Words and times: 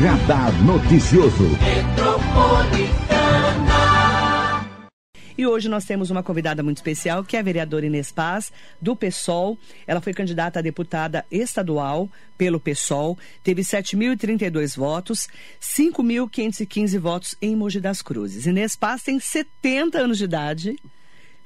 Radar 0.00 0.50
Noticioso. 0.64 1.44
E 5.36 5.46
hoje 5.46 5.68
nós 5.68 5.84
temos 5.84 6.10
uma 6.10 6.22
convidada 6.22 6.62
muito 6.62 6.78
especial, 6.78 7.22
que 7.22 7.36
é 7.36 7.40
a 7.40 7.42
vereadora 7.42 7.84
Inês 7.84 8.10
Paz, 8.10 8.50
do 8.80 8.96
PSOL. 8.96 9.58
Ela 9.86 10.00
foi 10.00 10.14
candidata 10.14 10.58
a 10.58 10.62
deputada 10.62 11.26
estadual 11.30 12.08
pelo 12.38 12.58
PSOL, 12.58 13.18
teve 13.44 13.60
7.032 13.60 14.74
votos, 14.74 15.28
5.515 15.60 16.98
votos 16.98 17.36
em 17.42 17.54
Mogi 17.54 17.78
das 17.78 18.00
Cruzes. 18.00 18.46
Inês 18.46 18.76
Paz 18.76 19.02
tem 19.02 19.20
70 19.20 19.98
anos 19.98 20.16
de 20.16 20.24
idade. 20.24 20.76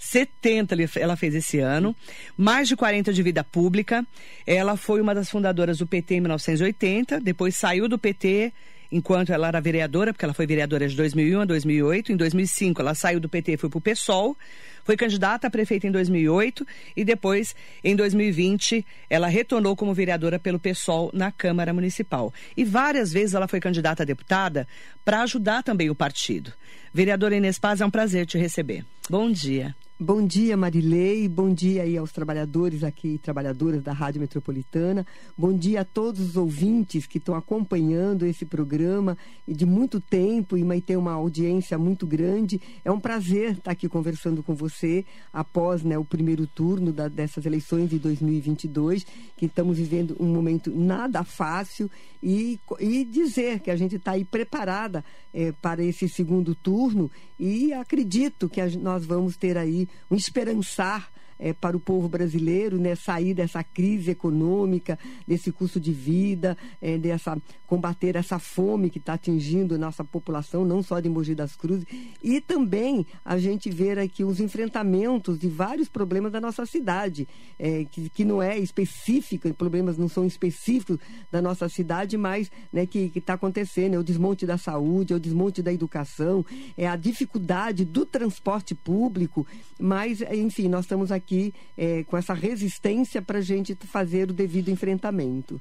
70 0.04 0.76
ela 1.00 1.16
fez 1.16 1.34
esse 1.34 1.58
ano, 1.58 1.96
mais 2.36 2.68
de 2.68 2.76
40 2.76 3.12
de 3.12 3.22
vida 3.22 3.42
pública. 3.42 4.06
Ela 4.46 4.76
foi 4.76 5.00
uma 5.00 5.14
das 5.14 5.30
fundadoras 5.30 5.78
do 5.78 5.86
PT 5.86 6.16
em 6.16 6.20
1980, 6.20 7.20
depois 7.20 7.56
saiu 7.56 7.88
do 7.88 7.98
PT 7.98 8.52
enquanto 8.92 9.32
ela 9.32 9.48
era 9.48 9.60
vereadora, 9.60 10.12
porque 10.12 10.24
ela 10.24 10.34
foi 10.34 10.46
vereadora 10.46 10.86
de 10.86 10.94
2001 10.94 11.40
a 11.40 11.44
2008. 11.46 12.12
Em 12.12 12.16
2005, 12.16 12.80
ela 12.80 12.94
saiu 12.94 13.18
do 13.18 13.28
PT 13.28 13.54
e 13.54 13.56
foi 13.56 13.70
para 13.70 13.78
o 13.78 13.80
PSOL. 13.80 14.36
Foi 14.84 14.96
candidata 14.96 15.46
a 15.46 15.50
prefeita 15.50 15.86
em 15.86 15.90
2008 15.90 16.66
e 16.94 17.02
depois, 17.02 17.56
em 17.82 17.96
2020, 17.96 18.86
ela 19.08 19.26
retornou 19.26 19.74
como 19.74 19.94
vereadora 19.94 20.38
pelo 20.38 20.60
PSOL 20.60 21.10
na 21.14 21.32
Câmara 21.32 21.72
Municipal. 21.72 22.32
E 22.54 22.62
várias 22.62 23.10
vezes 23.10 23.34
ela 23.34 23.48
foi 23.48 23.58
candidata 23.58 24.02
a 24.02 24.06
deputada 24.06 24.68
para 25.02 25.22
ajudar 25.22 25.62
também 25.62 25.88
o 25.88 25.94
partido. 25.94 26.52
Vereadora 26.92 27.34
Inês 27.34 27.58
Paz, 27.58 27.80
é 27.80 27.86
um 27.86 27.90
prazer 27.90 28.26
te 28.26 28.38
receber. 28.38 28.84
Bom 29.08 29.32
dia. 29.32 29.74
Bom 30.00 30.26
dia, 30.26 30.56
Marilei. 30.56 31.28
Bom 31.28 31.54
dia 31.54 31.84
aí 31.84 31.96
aos 31.96 32.10
trabalhadores 32.10 32.82
aqui, 32.82 33.16
trabalhadoras 33.16 33.80
da 33.80 33.92
Rádio 33.92 34.20
Metropolitana. 34.20 35.06
Bom 35.38 35.56
dia 35.56 35.82
a 35.82 35.84
todos 35.84 36.20
os 36.20 36.36
ouvintes 36.36 37.06
que 37.06 37.18
estão 37.18 37.36
acompanhando 37.36 38.26
esse 38.26 38.44
programa 38.44 39.16
de 39.46 39.64
muito 39.64 40.00
tempo 40.00 40.58
e 40.58 40.80
tem 40.80 40.96
uma 40.96 41.12
audiência 41.12 41.78
muito 41.78 42.08
grande. 42.08 42.60
É 42.84 42.90
um 42.90 42.98
prazer 42.98 43.52
estar 43.52 43.70
aqui 43.70 43.88
conversando 43.88 44.42
com 44.42 44.52
você 44.52 45.06
após 45.32 45.84
né, 45.84 45.96
o 45.96 46.04
primeiro 46.04 46.44
turno 46.44 46.92
da, 46.92 47.06
dessas 47.06 47.46
eleições 47.46 47.88
de 47.88 48.00
2022, 48.00 49.06
que 49.36 49.46
estamos 49.46 49.78
vivendo 49.78 50.16
um 50.18 50.26
momento 50.26 50.72
nada 50.74 51.22
fácil 51.22 51.88
e, 52.20 52.58
e 52.80 53.04
dizer 53.04 53.60
que 53.60 53.70
a 53.70 53.76
gente 53.76 53.94
está 53.94 54.12
aí 54.12 54.24
preparada 54.24 55.04
é, 55.32 55.52
para 55.52 55.84
esse 55.84 56.08
segundo 56.08 56.52
turno 56.52 57.08
e 57.38 57.72
acredito 57.72 58.48
que 58.48 58.60
a, 58.60 58.68
nós 58.70 59.04
vamos 59.04 59.36
ter 59.36 59.56
aí 59.56 59.83
um 60.10 60.16
esperançar 60.16 61.10
é, 61.38 61.52
para 61.52 61.76
o 61.76 61.80
povo 61.80 62.08
brasileiro, 62.08 62.78
né, 62.78 62.94
sair 62.94 63.34
dessa 63.34 63.62
crise 63.62 64.10
econômica, 64.10 64.98
desse 65.26 65.50
custo 65.52 65.80
de 65.80 65.92
vida, 65.92 66.56
é, 66.80 66.98
dessa 66.98 67.36
combater 67.66 68.14
essa 68.14 68.38
fome 68.38 68.88
que 68.88 68.98
está 68.98 69.14
atingindo 69.14 69.76
nossa 69.76 70.04
população, 70.04 70.64
não 70.64 70.80
só 70.80 71.00
de 71.00 71.08
Mogi 71.08 71.34
das 71.34 71.56
Cruzes, 71.56 71.84
e 72.22 72.40
também 72.40 73.04
a 73.24 73.36
gente 73.36 73.68
ver 73.68 73.98
aqui 73.98 74.22
os 74.22 74.38
enfrentamentos 74.38 75.36
de 75.38 75.48
vários 75.48 75.88
problemas 75.88 76.30
da 76.30 76.40
nossa 76.40 76.64
cidade, 76.66 77.26
é, 77.58 77.84
que, 77.90 78.08
que 78.10 78.24
não 78.24 78.40
é 78.40 78.56
específico, 78.58 79.52
problemas 79.54 79.98
não 79.98 80.08
são 80.08 80.24
específicos 80.24 80.98
da 81.32 81.42
nossa 81.42 81.68
cidade, 81.68 82.16
mas 82.16 82.48
né, 82.72 82.86
que 82.86 83.10
está 83.16 83.34
acontecendo, 83.34 83.94
é 83.94 83.98
o 83.98 84.04
desmonte 84.04 84.46
da 84.46 84.56
saúde, 84.56 85.12
é 85.12 85.16
o 85.16 85.20
desmonte 85.20 85.60
da 85.60 85.72
educação, 85.72 86.46
é 86.76 86.86
a 86.86 86.94
dificuldade 86.94 87.84
do 87.84 88.06
transporte 88.06 88.72
público, 88.72 89.44
mas, 89.80 90.20
enfim, 90.20 90.68
nós 90.68 90.84
estamos 90.84 91.10
aqui 91.10 91.23
aqui 91.24 91.54
é, 91.76 92.04
com 92.04 92.16
essa 92.16 92.34
resistência 92.34 93.22
para 93.22 93.38
a 93.38 93.42
gente 93.42 93.74
fazer 93.74 94.30
o 94.30 94.32
devido 94.32 94.68
enfrentamento. 94.68 95.60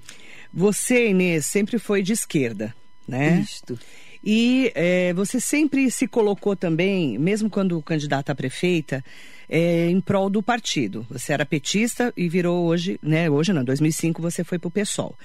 Você, 0.54 1.10
Inês, 1.10 1.46
sempre 1.46 1.80
foi 1.80 2.04
de 2.04 2.14
esquerda, 2.14 2.76
né? 3.08 3.40
Isto. 3.40 3.80
E 4.24 4.72
é, 4.74 5.14
você 5.14 5.40
sempre 5.40 5.90
se 5.92 6.08
colocou 6.08 6.56
também, 6.56 7.18
mesmo 7.18 7.50
quando 7.50 7.82
candidata 7.82 8.32
a 8.32 8.36
prefeita, 8.36 9.04
é, 9.50 9.90
em 9.90 10.00
prol 10.00 10.30
do 10.30 10.42
partido. 10.42 11.06
Você 11.10 11.34
era 11.34 11.46
petista 11.46 12.14
e 12.16 12.30
virou 12.30 12.66
hoje, 12.66 12.98
né? 13.02 13.30
Hoje 13.30 13.52
não, 13.52 13.64
2005 13.64 14.22
você 14.22 14.44
foi 14.44 14.58
para 14.58 14.68
o 14.68 14.72
PSOL. 14.72 15.18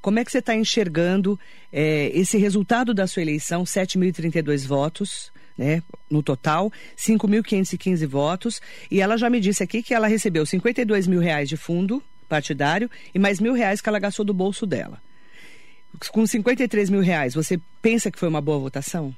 Como 0.00 0.18
é 0.18 0.24
que 0.24 0.30
você 0.30 0.38
está 0.38 0.54
enxergando 0.54 1.38
é, 1.72 2.10
esse 2.14 2.38
resultado 2.38 2.94
da 2.94 3.06
sua 3.06 3.22
eleição, 3.22 3.64
7.032 3.64 4.66
votos, 4.66 5.30
né, 5.56 5.82
no 6.10 6.22
total, 6.22 6.72
5.515 6.96 8.06
votos. 8.06 8.60
E 8.90 9.00
ela 9.00 9.16
já 9.16 9.30
me 9.30 9.40
disse 9.40 9.62
aqui 9.62 9.82
que 9.82 9.94
ela 9.94 10.06
recebeu 10.06 10.44
52 10.44 11.06
mil 11.06 11.20
reais 11.20 11.48
de 11.48 11.56
fundo 11.56 12.02
partidário 12.28 12.90
e 13.14 13.18
mais 13.18 13.40
mil 13.40 13.54
reais 13.54 13.80
que 13.80 13.88
ela 13.88 13.98
gastou 13.98 14.24
do 14.24 14.34
bolso 14.34 14.66
dela. 14.66 15.00
Com 16.10 16.26
53 16.26 16.90
mil 16.90 17.00
reais, 17.00 17.34
você 17.34 17.58
pensa 17.80 18.10
que 18.10 18.18
foi 18.18 18.28
uma 18.28 18.40
boa 18.40 18.58
votação? 18.58 19.14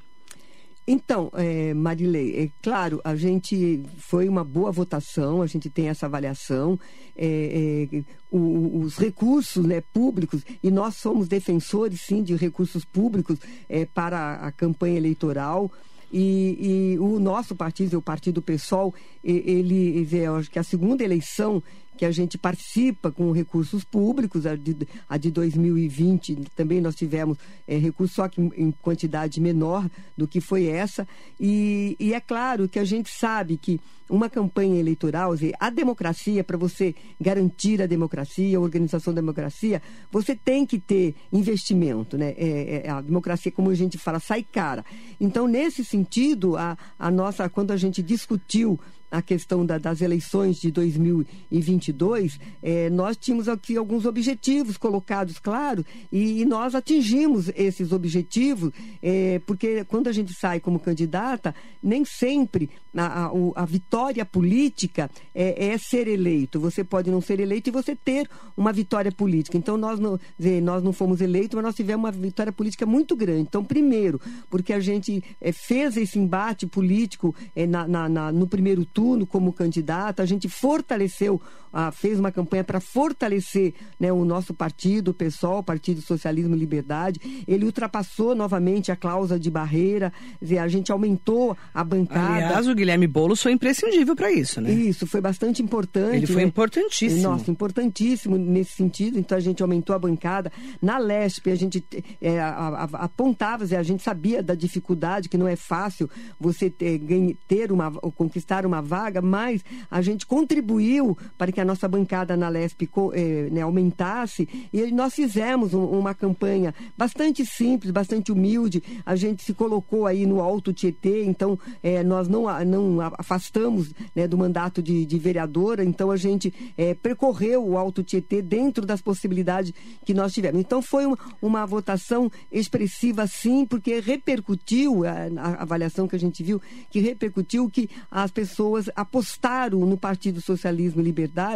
Então, 0.91 1.31
é, 1.35 1.75
Marilei, 1.75 2.45
é 2.45 2.51
claro, 2.63 2.99
a 3.05 3.15
gente 3.15 3.83
foi 3.99 4.27
uma 4.27 4.43
boa 4.43 4.73
votação, 4.73 5.43
a 5.43 5.47
gente 5.47 5.69
tem 5.69 5.91
essa 5.91 6.07
avaliação, 6.07 6.81
é, 7.15 7.89
é, 7.93 8.03
o, 8.31 8.81
os 8.81 8.97
recursos 8.97 9.67
né, 9.67 9.83
públicos, 9.93 10.43
e 10.63 10.71
nós 10.71 10.97
somos 10.97 11.29
defensores, 11.29 12.01
sim, 12.01 12.23
de 12.23 12.35
recursos 12.37 12.87
públicos 12.87 13.39
é, 13.69 13.85
para 13.85 14.37
a 14.37 14.51
campanha 14.51 14.97
eleitoral. 14.97 15.71
E, 16.13 16.95
e, 16.95 16.99
o 16.99 17.19
nosso 17.19 17.55
partido, 17.55 17.99
o 17.99 18.03
Partido 18.03 18.41
PSOL, 18.41 18.95
ele, 19.23 19.99
ele, 19.99 20.17
eu 20.17 20.37
acho 20.37 20.51
que 20.51 20.59
a 20.59 20.63
segunda 20.63 21.05
eleição 21.05 21.63
que 21.99 22.05
a 22.05 22.11
gente 22.13 22.39
participa 22.39 23.11
com 23.11 23.33
recursos 23.33 23.83
públicos, 23.85 24.47
a 24.47 24.55
de, 24.55 24.77
a 25.09 25.17
de 25.17 25.33
2020 25.33 26.37
também 26.55 26.81
nós 26.81 26.95
tivemos 26.95 27.37
é, 27.67 27.77
recursos, 27.77 28.15
só 28.15 28.29
que 28.29 28.41
em 28.41 28.71
quantidade 28.71 29.41
menor 29.41 29.91
do 30.17 30.29
que 30.29 30.41
foi 30.41 30.67
essa. 30.67 31.07
E, 31.41 31.97
e 31.99 32.15
é 32.15 32.21
claro 32.21 32.69
que 32.69 32.79
a 32.79 32.85
gente 32.85 33.11
sabe 33.11 33.57
que 33.57 33.81
uma 34.09 34.29
campanha 34.29 34.79
eleitoral, 34.79 35.35
a 35.59 35.71
democracia, 35.71 36.43
para 36.43 36.57
você 36.57 36.95
garantir 37.21 37.83
a 37.83 37.87
democracia, 37.87 38.57
a 38.57 38.61
organização 38.61 39.13
da 39.13 39.21
democracia, 39.21 39.83
você 40.11 40.35
tem 40.35 40.65
que 40.65 40.79
ter 40.79 41.15
investimento, 41.33 42.17
né? 42.17 42.35
É, 42.37 42.83
é, 42.87 42.91
a 42.91 43.01
democracia, 43.01 43.53
como 43.53 43.71
a 43.71 43.75
gente 43.75 43.99
fala, 43.99 44.19
sai 44.21 44.43
cara. 44.43 44.85
Então, 45.21 45.47
nesse 45.47 45.85
sentido, 45.85 46.57
a, 46.57 46.77
a 46.99 47.11
nossa, 47.11 47.49
quando 47.49 47.71
a 47.71 47.77
gente 47.77 48.03
discutiu 48.03 48.79
a 49.11 49.23
questão 49.23 49.65
da, 49.65 49.79
das 49.79 50.01
eleições 50.01 50.59
de 50.59 50.71
2022, 50.71 52.39
é, 52.63 52.91
nós 52.91 53.17
tínhamos 53.17 53.49
aqui 53.49 53.77
alguns 53.77 54.05
objetivos 54.05 54.77
colocados, 54.77 55.39
claro, 55.39 55.85
e, 56.13 56.43
e 56.43 56.45
nós 56.45 56.75
atingimos 56.75 57.51
esses 57.57 57.93
objetivos, 57.93 58.73
é, 59.03 59.41
porque 59.47 59.85
quando 59.85 60.09
a 60.09 60.13
gente 60.13 60.35
sai 60.35 60.61
como 60.61 60.79
candidata, 60.79 61.55
nem 61.83 62.05
sempre 62.05 62.69
a, 62.95 63.27
a, 63.27 63.31
a 63.57 63.65
vitória 63.65 63.98
política 64.31 65.11
é, 65.35 65.69
é, 65.69 65.79
ser 65.79 66.09
eleito. 66.09 66.61
Você 66.61 66.85
pode 66.85 67.11
não 67.11 67.21
ser 67.21 67.41
eleito 67.41 67.69
e 67.69 67.73
você 67.73 67.95
ter 67.97 68.29
uma 68.57 68.73
vitória 68.73 69.13
política. 69.13 69.57
Então, 69.57 69.77
nós 69.77 69.99
não, 69.99 70.19
nós 70.63 70.83
não 70.83 70.93
fomos 70.93 71.21
eleitos, 71.21 71.55
mas 71.57 71.65
nós 71.65 71.75
tivemos 71.75 72.05
uma 72.05 72.13
vitória 72.13 72.53
política 72.53 72.87
muito 72.87 73.17
grande. 73.17 73.43
Então, 73.43 73.65
primeiro, 73.65 74.21
porque 74.51 74.73
a 74.73 74.81
gente 74.81 75.23
é, 75.41 75.53
fez 75.53 75.97
esse 75.97 76.19
embate 76.19 76.67
político 76.67 77.35
é, 77.55 77.67
na, 77.67 77.87
na, 77.87 78.09
na, 78.09 78.33
no 78.33 78.47
primeiro 78.47 78.85
turno 78.85 79.27
como 79.27 79.53
candidato, 79.53 80.21
a 80.21 80.27
gente 80.27 80.49
fortaleceu, 80.49 81.41
ah, 81.73 81.91
fez 81.91 82.19
uma 82.19 82.31
campanha 82.31 82.65
para 82.65 82.81
fortalecer 82.81 83.75
né, 83.99 84.13
o 84.13 84.25
nosso 84.25 84.55
partido, 84.55 85.09
o 85.09 85.15
PSOL, 85.15 85.63
Partido 85.63 86.01
Socialismo 86.01 86.55
e 86.55 86.59
Liberdade. 86.59 87.45
Ele 87.47 87.65
ultrapassou 87.65 88.35
novamente 88.35 88.91
a 88.91 88.97
cláusula 88.97 89.39
de 89.39 89.51
barreira, 89.51 90.13
dizer, 90.41 90.59
a 90.59 90.69
gente 90.69 90.91
aumentou 90.93 91.57
a 91.73 91.85
bancada. 91.85 92.47
Aliás, 92.47 92.69
o 92.69 92.75
Guilherme 92.75 93.07
Boulos 93.07 93.43
foi 93.43 93.53
imprescindível 93.53 94.15
para 94.15 94.31
isso, 94.31 94.61
né? 94.61 94.71
Isso, 94.73 95.07
foi 95.07 95.21
bastante 95.21 95.63
importante. 95.63 96.17
Ele 96.17 96.27
foi 96.27 96.43
né? 96.43 96.49
importantíssimo. 96.49 97.23
Nossa, 97.23 97.51
importantíssimo 97.51 98.37
nesse 98.37 98.73
sentido. 98.73 99.19
Então 99.19 99.37
a 99.37 99.41
gente 99.41 99.63
aumentou 99.63 99.95
a 99.95 99.99
bancada. 99.99 100.51
Na 100.81 100.99
LESP, 100.99 101.51
a 101.51 101.55
gente 101.55 101.85
é, 102.21 102.41
apontava, 102.41 103.65
a 103.65 103.83
gente 103.83 104.03
sabia 104.03 104.43
da 104.43 104.55
dificuldade, 104.55 105.29
que 105.29 105.39
não 105.39 105.49
é 105.49 105.57
fácil 105.57 106.09
você 106.39 106.71
ter, 106.71 107.01
ter 107.47 107.73
uma, 107.73 107.91
conquistar 107.91 108.65
uma 108.67 108.81
vaga, 108.81 109.21
mas 109.21 109.65
a 109.91 110.01
gente 110.01 110.27
contribuiu 110.27 111.17
para 111.37 111.53
que 111.53 111.61
a 111.61 111.65
nossa 111.69 111.87
bancada 111.87 112.37
na 112.37 112.49
LESP 112.49 112.89
eh, 113.13 113.49
né, 113.51 113.61
aumentasse 113.61 114.49
e 114.73 114.91
nós 114.91 115.15
fizemos 115.15 115.75
um, 115.75 115.85
uma 115.85 116.15
campanha 116.15 116.75
bastante 116.97 117.45
simples, 117.45 117.93
bastante 117.93 118.33
humilde. 118.33 118.83
A 119.05 119.15
gente 119.15 119.43
se 119.43 119.53
colocou 119.53 120.07
aí 120.07 120.25
no 120.25 120.41
Alto 120.41 120.73
Tietê, 120.73 121.25
então 121.25 121.59
eh, 121.83 122.03
nós 122.03 122.27
não, 122.27 122.45
não 122.65 123.01
afastamos 123.19 123.93
né, 124.17 124.27
do 124.27 124.39
mandato 124.39 124.83
de, 124.83 125.05
de, 125.05 125.19
vereadora, 125.19 125.85
então 125.85 126.11
a 126.11 126.17
gente 126.17 126.53
eh, 126.77 126.95
percorreu 126.95 127.67
o 127.67 127.77
Alto 127.77 128.03
Tietê 128.03 128.41
dentro 128.41 128.87
das 128.87 129.03
possibilidades 129.03 129.73
que 130.05 130.15
nós 130.15 130.33
tivemos. 130.33 130.59
Então 130.61 130.81
foi 130.81 131.05
uma, 131.05 131.19
uma 131.43 131.67
votação 131.67 132.31
expressiva, 132.51 133.27
sim, 133.27 133.67
porque 133.67 134.01
repercutiu, 134.01 135.05
a, 135.05 135.11
a 135.37 135.63
avaliação 135.63 136.09
que 136.09 136.17
a 136.17 136.19
gente 136.19 136.43
viu, 136.43 136.61
que 136.89 137.01
repercutiu 137.01 137.69
que 137.69 137.91
as 138.11 138.31
pessoas 138.31 138.89
apostaram 138.97 139.81
no 139.81 139.99
Partido 139.99 140.41
Socialismo 140.41 141.03
e 141.03 141.05
Liberdade. 141.05 141.48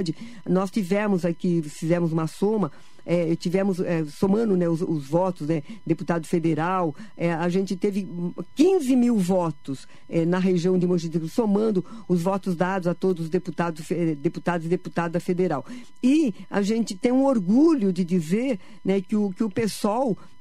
Nós 0.49 0.71
tivemos 0.71 1.25
aqui, 1.25 1.63
fizemos 1.63 2.13
uma 2.13 2.27
soma, 2.27 2.71
é, 3.05 3.35
tivemos, 3.37 3.81
é, 3.81 4.05
somando 4.05 4.57
né, 4.57 4.69
os, 4.69 4.81
os, 4.81 5.07
votos, 5.07 5.49
né, 5.49 5.63
deputado 5.87 6.27
federal, 6.27 6.95
é, 7.17 7.33
a 7.33 7.49
gente 7.49 7.77
teve 7.77 8.09
15 8.55 8.97
mil 8.97 9.17
votos 9.17 9.89
é, 10.09 10.25
na 10.25 10.39
região 10.39 10.79
de 10.79 10.87
Mogi 10.87 11.11
somando 11.29 11.85
os 12.09 12.23
votos 12.23 12.55
dados 12.55 12.87
a 12.87 12.95
todos 12.95 13.25
os 13.25 13.31
deputados, 13.31 13.87
deputados 14.19 14.67
e 14.67 14.69
deputada 14.69 15.19
federal. 15.19 15.65
E 16.03 16.33
a 16.49 16.63
gente 16.63 16.95
tem 16.95 17.13
um 17.13 17.25
orgulho 17.25 17.93
de 17.93 18.05
dizer 18.05 18.59
né, 18.85 19.01
que, 19.01 19.17
o, 19.17 19.31
que 19.31 19.43
o 19.43 19.51
é, 19.51 19.67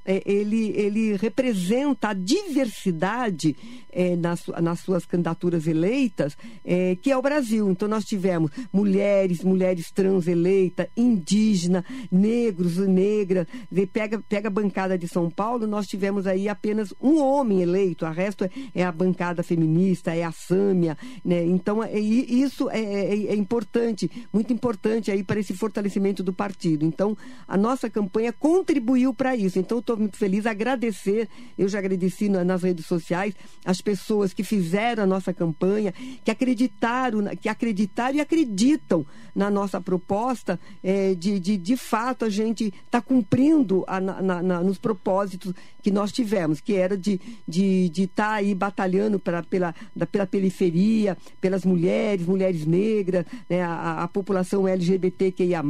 ele, 0.06 0.72
ele 0.76 1.16
representa 1.16 2.10
a 2.10 2.14
diversidade 2.14 3.56
é, 3.92 4.16
nas, 4.16 4.46
nas 4.62 4.80
suas 4.80 5.06
candidaturas 5.06 5.68
eleitas, 5.68 6.38
é, 6.66 6.96
que 6.96 7.12
é 7.12 7.18
o 7.18 7.22
Brasil. 7.22 7.70
Então, 7.70 7.88
nós 7.88 8.06
tivemos 8.06 8.52
mulheres, 8.72 9.44
mulheres 9.44 9.92
trans 9.92 10.28
eleitas, 10.28 10.88
indígena, 10.96 11.84
negros 12.12 12.78
e 12.78 12.88
negras. 12.88 13.48
Pega, 13.92 14.24
pega 14.28 14.48
a 14.48 14.52
bancada 14.52 14.98
de 14.98 15.08
São 15.08 15.30
Paulo, 15.30 15.68
nós 15.68 15.88
tivemos 15.88 16.26
aí 16.26 16.48
apenas 16.48 16.94
um 17.02 17.22
homem 17.22 17.62
eleito, 17.62 18.06
a 18.06 18.12
resto 18.12 18.46
é, 18.46 18.50
é 18.74 18.84
a 18.84 18.92
bancada 18.92 19.44
feminista, 19.44 20.16
é 20.16 20.24
a 20.24 20.32
Sâmia. 20.32 20.98
Né? 21.24 21.46
Então, 21.46 21.84
é, 21.84 22.00
isso 22.00 22.70
é, 22.70 22.80
é, 22.80 23.26
é 23.28 23.36
importante, 23.36 24.10
muito 24.32 24.54
importante 24.54 25.12
aí 25.12 25.24
para 25.24 25.40
esse 25.40 25.54
fortalecimento 25.54 26.24
do 26.24 26.34
partido. 26.34 26.86
Então, 26.86 27.18
a 27.48 27.58
nossa 27.58 27.90
campanha 27.90 28.32
contribuiu 28.34 29.14
para 29.14 29.36
isso. 29.36 29.60
Então, 29.60 29.82
estou 29.92 29.98
muito 29.98 30.18
feliz, 30.18 30.46
agradecer, 30.46 31.28
eu 31.58 31.68
já 31.68 31.80
agradeci 31.80 32.30
nas 32.30 32.64
redes 32.64 32.86
sociais, 32.86 33.34
as 33.66 33.82
pessoas 33.82 34.34
que 34.34 34.44
fizeram 34.44 35.04
a 35.04 35.06
nossa 35.06 35.34
campanha, 35.34 35.94
que 36.24 36.32
acreditaram, 36.32 37.36
que 37.36 37.50
acreditaram 37.50 38.18
e 38.18 38.22
acreditam 38.22 39.06
na 39.36 39.50
nossa 39.50 39.80
proposta 39.80 40.60
é, 40.84 41.14
de, 41.16 41.40
de, 41.40 41.58
de 41.58 41.78
fato, 41.78 42.26
a 42.26 42.30
gente 42.30 42.74
está 42.86 43.02
cumprindo 43.02 43.84
a, 43.88 44.00
na, 44.00 44.42
na, 44.42 44.62
nos 44.62 44.78
propósitos 44.78 45.54
que 45.82 45.92
nós 45.92 46.12
tivemos, 46.12 46.62
que 46.62 46.76
era 46.76 46.98
de 46.98 47.14
estar 47.14 47.26
de, 47.48 47.90
de 47.90 48.08
tá 48.08 48.34
aí 48.34 48.54
batalhando 48.54 49.20
pra, 49.20 49.42
pela, 49.44 49.74
da, 49.96 50.06
pela 50.06 50.28
periferia, 50.28 51.18
pelas 51.40 51.66
mulheres, 51.66 52.26
mulheres 52.26 52.66
negras, 52.66 53.26
né, 53.50 53.62
a, 53.64 54.04
a 54.04 54.08
população 54.08 54.68
LGBTQIA, 54.68 55.62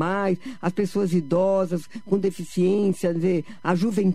as 0.61 0.73
pessoas 0.73 1.13
idosas 1.13 1.87
com 2.05 2.17
deficiência, 2.17 3.15
a 3.63 3.75
juventude. 3.75 4.10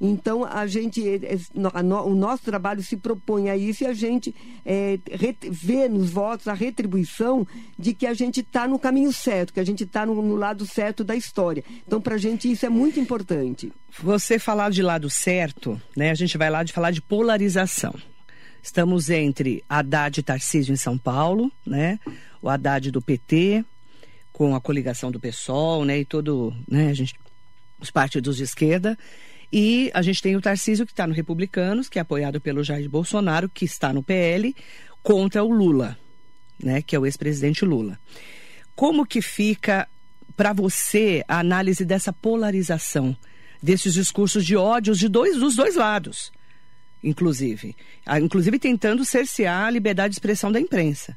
Então, 0.00 0.44
a 0.44 0.66
gente, 0.66 1.06
é, 1.06 1.34
é, 1.34 1.38
o 2.04 2.14
nosso 2.14 2.42
trabalho 2.42 2.82
se 2.82 2.96
propõe 2.96 3.50
a 3.50 3.56
isso 3.56 3.84
e 3.84 3.86
a 3.86 3.92
gente 3.92 4.34
é, 4.64 4.98
vê 5.50 5.88
nos 5.88 6.10
votos 6.10 6.48
a 6.48 6.54
retribuição 6.54 7.46
de 7.78 7.94
que 7.94 8.06
a 8.06 8.14
gente 8.14 8.40
está 8.40 8.66
no 8.66 8.78
caminho 8.78 9.12
certo, 9.12 9.52
que 9.52 9.60
a 9.60 9.64
gente 9.64 9.84
está 9.84 10.04
no, 10.06 10.20
no, 10.20 10.36
lado 10.36 10.66
certo 10.66 11.04
da 11.04 11.14
história. 11.14 11.64
Então, 11.86 12.00
para 12.00 12.14
a 12.14 12.18
gente, 12.18 12.50
isso 12.50 12.66
é 12.66 12.68
muito 12.68 12.98
importante. 12.98 13.72
Você 14.02 14.38
falar 14.38 14.70
de 14.70 14.82
lado 14.82 15.08
certo, 15.08 15.80
né? 15.96 16.10
A 16.10 16.14
gente 16.14 16.36
vai 16.36 16.50
lá 16.50 16.62
de 16.62 16.72
falar 16.72 16.90
de 16.90 17.00
polarização. 17.00 17.94
Estamos 18.62 19.10
entre 19.10 19.62
Haddad 19.68 20.18
e 20.18 20.22
Tarcísio 20.22 20.72
em 20.72 20.76
São 20.76 20.96
Paulo, 20.96 21.52
né? 21.66 22.00
O 22.40 22.48
Haddad 22.48 22.90
do 22.90 23.02
PT, 23.02 23.64
com 24.32 24.54
a 24.54 24.60
coligação 24.60 25.12
do 25.12 25.20
PSOL, 25.20 25.84
né? 25.84 26.00
E 26.00 26.04
todo, 26.04 26.52
né? 26.68 26.88
A 26.88 26.94
gente, 26.94 27.14
os 27.84 27.90
partidos 27.90 28.36
de 28.36 28.42
esquerda. 28.42 28.98
E 29.52 29.90
a 29.94 30.02
gente 30.02 30.20
tem 30.20 30.34
o 30.34 30.40
Tarcísio, 30.40 30.84
que 30.84 30.92
está 30.92 31.06
no 31.06 31.14
Republicanos, 31.14 31.88
que 31.88 31.98
é 31.98 32.02
apoiado 32.02 32.40
pelo 32.40 32.64
Jair 32.64 32.90
Bolsonaro, 32.90 33.48
que 33.48 33.64
está 33.64 33.92
no 33.92 34.02
PL, 34.02 34.54
contra 35.02 35.44
o 35.44 35.52
Lula, 35.52 35.96
né? 36.60 36.82
Que 36.82 36.96
é 36.96 36.98
o 36.98 37.06
ex-presidente 37.06 37.64
Lula. 37.64 37.98
Como 38.74 39.06
que 39.06 39.22
fica 39.22 39.86
para 40.36 40.52
você 40.52 41.24
a 41.28 41.38
análise 41.38 41.84
dessa 41.84 42.12
polarização, 42.12 43.16
desses 43.62 43.94
discursos 43.94 44.44
de 44.44 44.56
ódios 44.56 44.98
de 44.98 45.08
dois, 45.08 45.38
dos 45.38 45.54
dois 45.54 45.76
lados, 45.76 46.32
inclusive, 47.02 47.76
ah, 48.04 48.18
inclusive 48.18 48.58
tentando 48.58 49.04
cercear 49.04 49.66
a 49.66 49.70
liberdade 49.70 50.10
de 50.10 50.16
expressão 50.16 50.50
da 50.50 50.58
imprensa? 50.58 51.16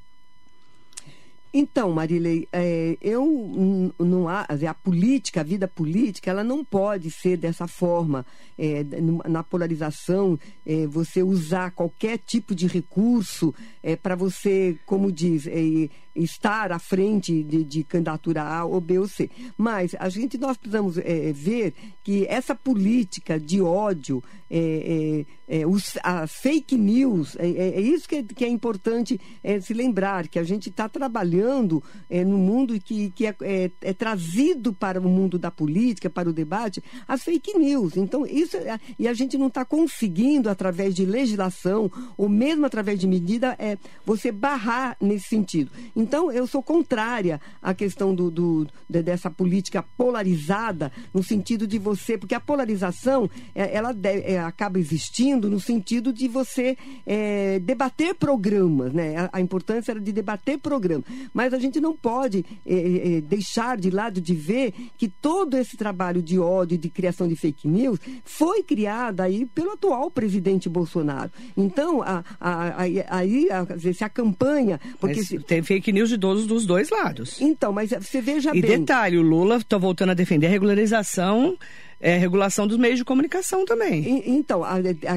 Então, 1.60 1.92
Marilei, 1.92 2.48
é, 2.54 2.96
eu 3.02 3.92
não 3.98 4.30
há, 4.30 4.46
a 4.48 4.74
política, 4.76 5.42
a 5.42 5.44
vida 5.44 5.68
política, 5.68 6.30
ela 6.30 6.44
não 6.44 6.64
pode 6.64 7.10
ser 7.10 7.36
dessa 7.36 7.66
forma, 7.66 8.24
é, 8.60 8.86
na 9.28 9.42
polarização, 9.42 10.38
é, 10.64 10.86
você 10.86 11.24
usar 11.24 11.72
qualquer 11.72 12.20
tipo 12.20 12.54
de 12.54 12.68
recurso 12.68 13.56
é, 13.82 13.96
para 13.96 14.16
você, 14.16 14.78
como 14.86 15.12
diz, 15.12 15.48
é, 15.48 15.90
estar 16.18 16.72
à 16.72 16.80
frente 16.80 17.44
de, 17.44 17.64
de, 17.64 17.84
candidatura 17.84 18.44
A 18.44 18.66
ou 18.66 18.82
B 18.82 19.00
ou 19.00 19.08
C. 19.08 19.30
Mas 19.58 19.96
a 20.00 20.10
gente 20.10 20.38
nós 20.38 20.58
precisamos 20.58 20.98
é, 20.98 21.32
ver 21.32 21.74
que 22.04 22.26
essa 22.30 22.56
política 22.56 23.40
de 23.40 23.62
ódio, 23.62 24.24
é, 24.50 25.26
é, 25.50 25.60
é 25.60 25.68
os, 25.68 25.98
as 26.04 26.32
fake 26.32 26.78
news, 26.78 27.36
é, 27.38 27.48
é, 27.48 27.68
é 27.76 27.82
isso 27.82 28.08
que 28.08 28.16
é, 28.16 28.24
que 28.24 28.46
é 28.46 28.48
importante 28.48 29.20
se 29.62 29.74
lembrar, 29.74 30.28
que 30.28 30.40
a 30.40 30.44
gente 30.44 30.70
está 30.70 30.88
trabalhando 30.90 31.84
no 32.10 32.38
mundo 32.38 32.80
que, 32.80 33.12
que 33.12 33.26
é, 33.26 33.70
trazido 33.98 34.74
para 34.74 35.00
o 35.00 35.04
mundo 35.04 35.38
da 35.38 35.52
política, 35.52 36.10
para 36.10 36.30
o 36.30 36.34
debate, 36.34 36.84
as 37.08 37.24
fake 37.24 37.58
news. 37.58 37.98
Então, 37.98 38.26
isso 38.26 38.58
e 38.98 39.08
a 39.08 39.14
gente 39.14 39.38
não 39.38 39.48
está 39.48 39.66
conseguindo, 39.66 40.50
através 40.50 40.96
de 40.96 41.06
legislação, 41.06 41.92
ou 42.18 42.30
mesmo 42.30 42.66
através 42.66 43.00
de 43.00 43.08
medida, 43.08 43.56
é, 43.60 43.78
você 44.06 44.32
barrar 44.32 44.98
nesse 45.02 45.28
sentido. 45.28 45.72
Então, 45.96 46.07
eu 46.16 46.48
sou 46.48 46.62
contrária 46.62 47.40
à 47.62 47.74
questão 47.74 48.14
do, 48.14 48.30
do 48.30 48.68
dessa 48.88 49.30
política 49.30 49.84
polarizada, 49.98 50.92
no 51.14 51.24
sentido 51.24 51.68
de 51.68 51.78
você, 51.78 52.18
porque 52.18 52.36
a 52.36 52.40
polarização 52.40 53.30
é, 53.54 53.76
ela 53.76 53.94
deve, 53.94 54.22
é, 54.22 54.40
acaba 54.40 54.80
existindo 54.80 55.50
no 55.50 55.60
sentido 55.60 56.14
de 56.14 56.28
você 56.28 56.78
é, 57.06 57.60
debater 57.60 58.16
programas, 58.16 58.94
né? 58.94 59.18
A, 59.18 59.30
a, 59.34 59.42
importância 59.42 59.92
era 59.92 60.00
de 60.00 60.12
debater 60.12 60.58
programas, 60.58 61.06
mas 61.34 61.54
a 61.54 61.60
gente 61.60 61.80
não 61.80 61.96
pode 61.96 62.46
é, 62.66 63.18
é, 63.18 63.22
deixar 63.22 63.78
de 63.78 63.90
lado 63.90 64.22
de 64.22 64.34
ver 64.34 64.74
que 64.98 65.08
todo 65.08 65.58
esse 65.58 65.76
trabalho 65.76 66.22
de 66.22 66.40
ódio, 66.40 66.78
de 66.78 66.90
criação 66.90 67.28
de 67.28 67.36
fake 67.36 67.68
news, 67.68 68.00
foi 68.24 68.64
criado 68.64 69.22
aí 69.22 69.46
pelo 69.46 69.72
atual 69.72 70.10
presidente 70.10 70.70
Bolsonaro. 70.70 71.32
Então, 71.56 72.02
a, 72.02 72.24
a, 72.40 72.82
aí, 73.10 73.48
se 73.94 74.04
a 74.04 74.10
campanha, 74.10 74.80
porque 75.00 75.24
se... 75.24 75.40
tem 75.40 75.62
fake 75.62 75.92
news 75.92 75.97
de 76.06 76.18
todos 76.18 76.46
dos 76.46 76.66
dois 76.66 76.90
lados. 76.90 77.42
Então, 77.42 77.72
mas 77.74 77.90
você 77.90 78.22
veja 78.22 78.50
e 78.50 78.62
bem. 78.62 78.72
E 78.72 78.78
detalhe, 78.78 79.18
o 79.18 79.22
Lula 79.22 79.58
está 79.58 79.78
voltando 79.78 80.12
a 80.12 80.14
defender 80.14 80.48
a 80.48 80.50
regularização 80.50 81.58
é, 82.00 82.18
regulação 82.18 82.68
dos 82.68 82.78
meios 82.78 82.98
de 82.98 83.06
comunicação 83.06 83.66
também. 83.66 84.04
E, 84.04 84.30
então, 84.30 84.62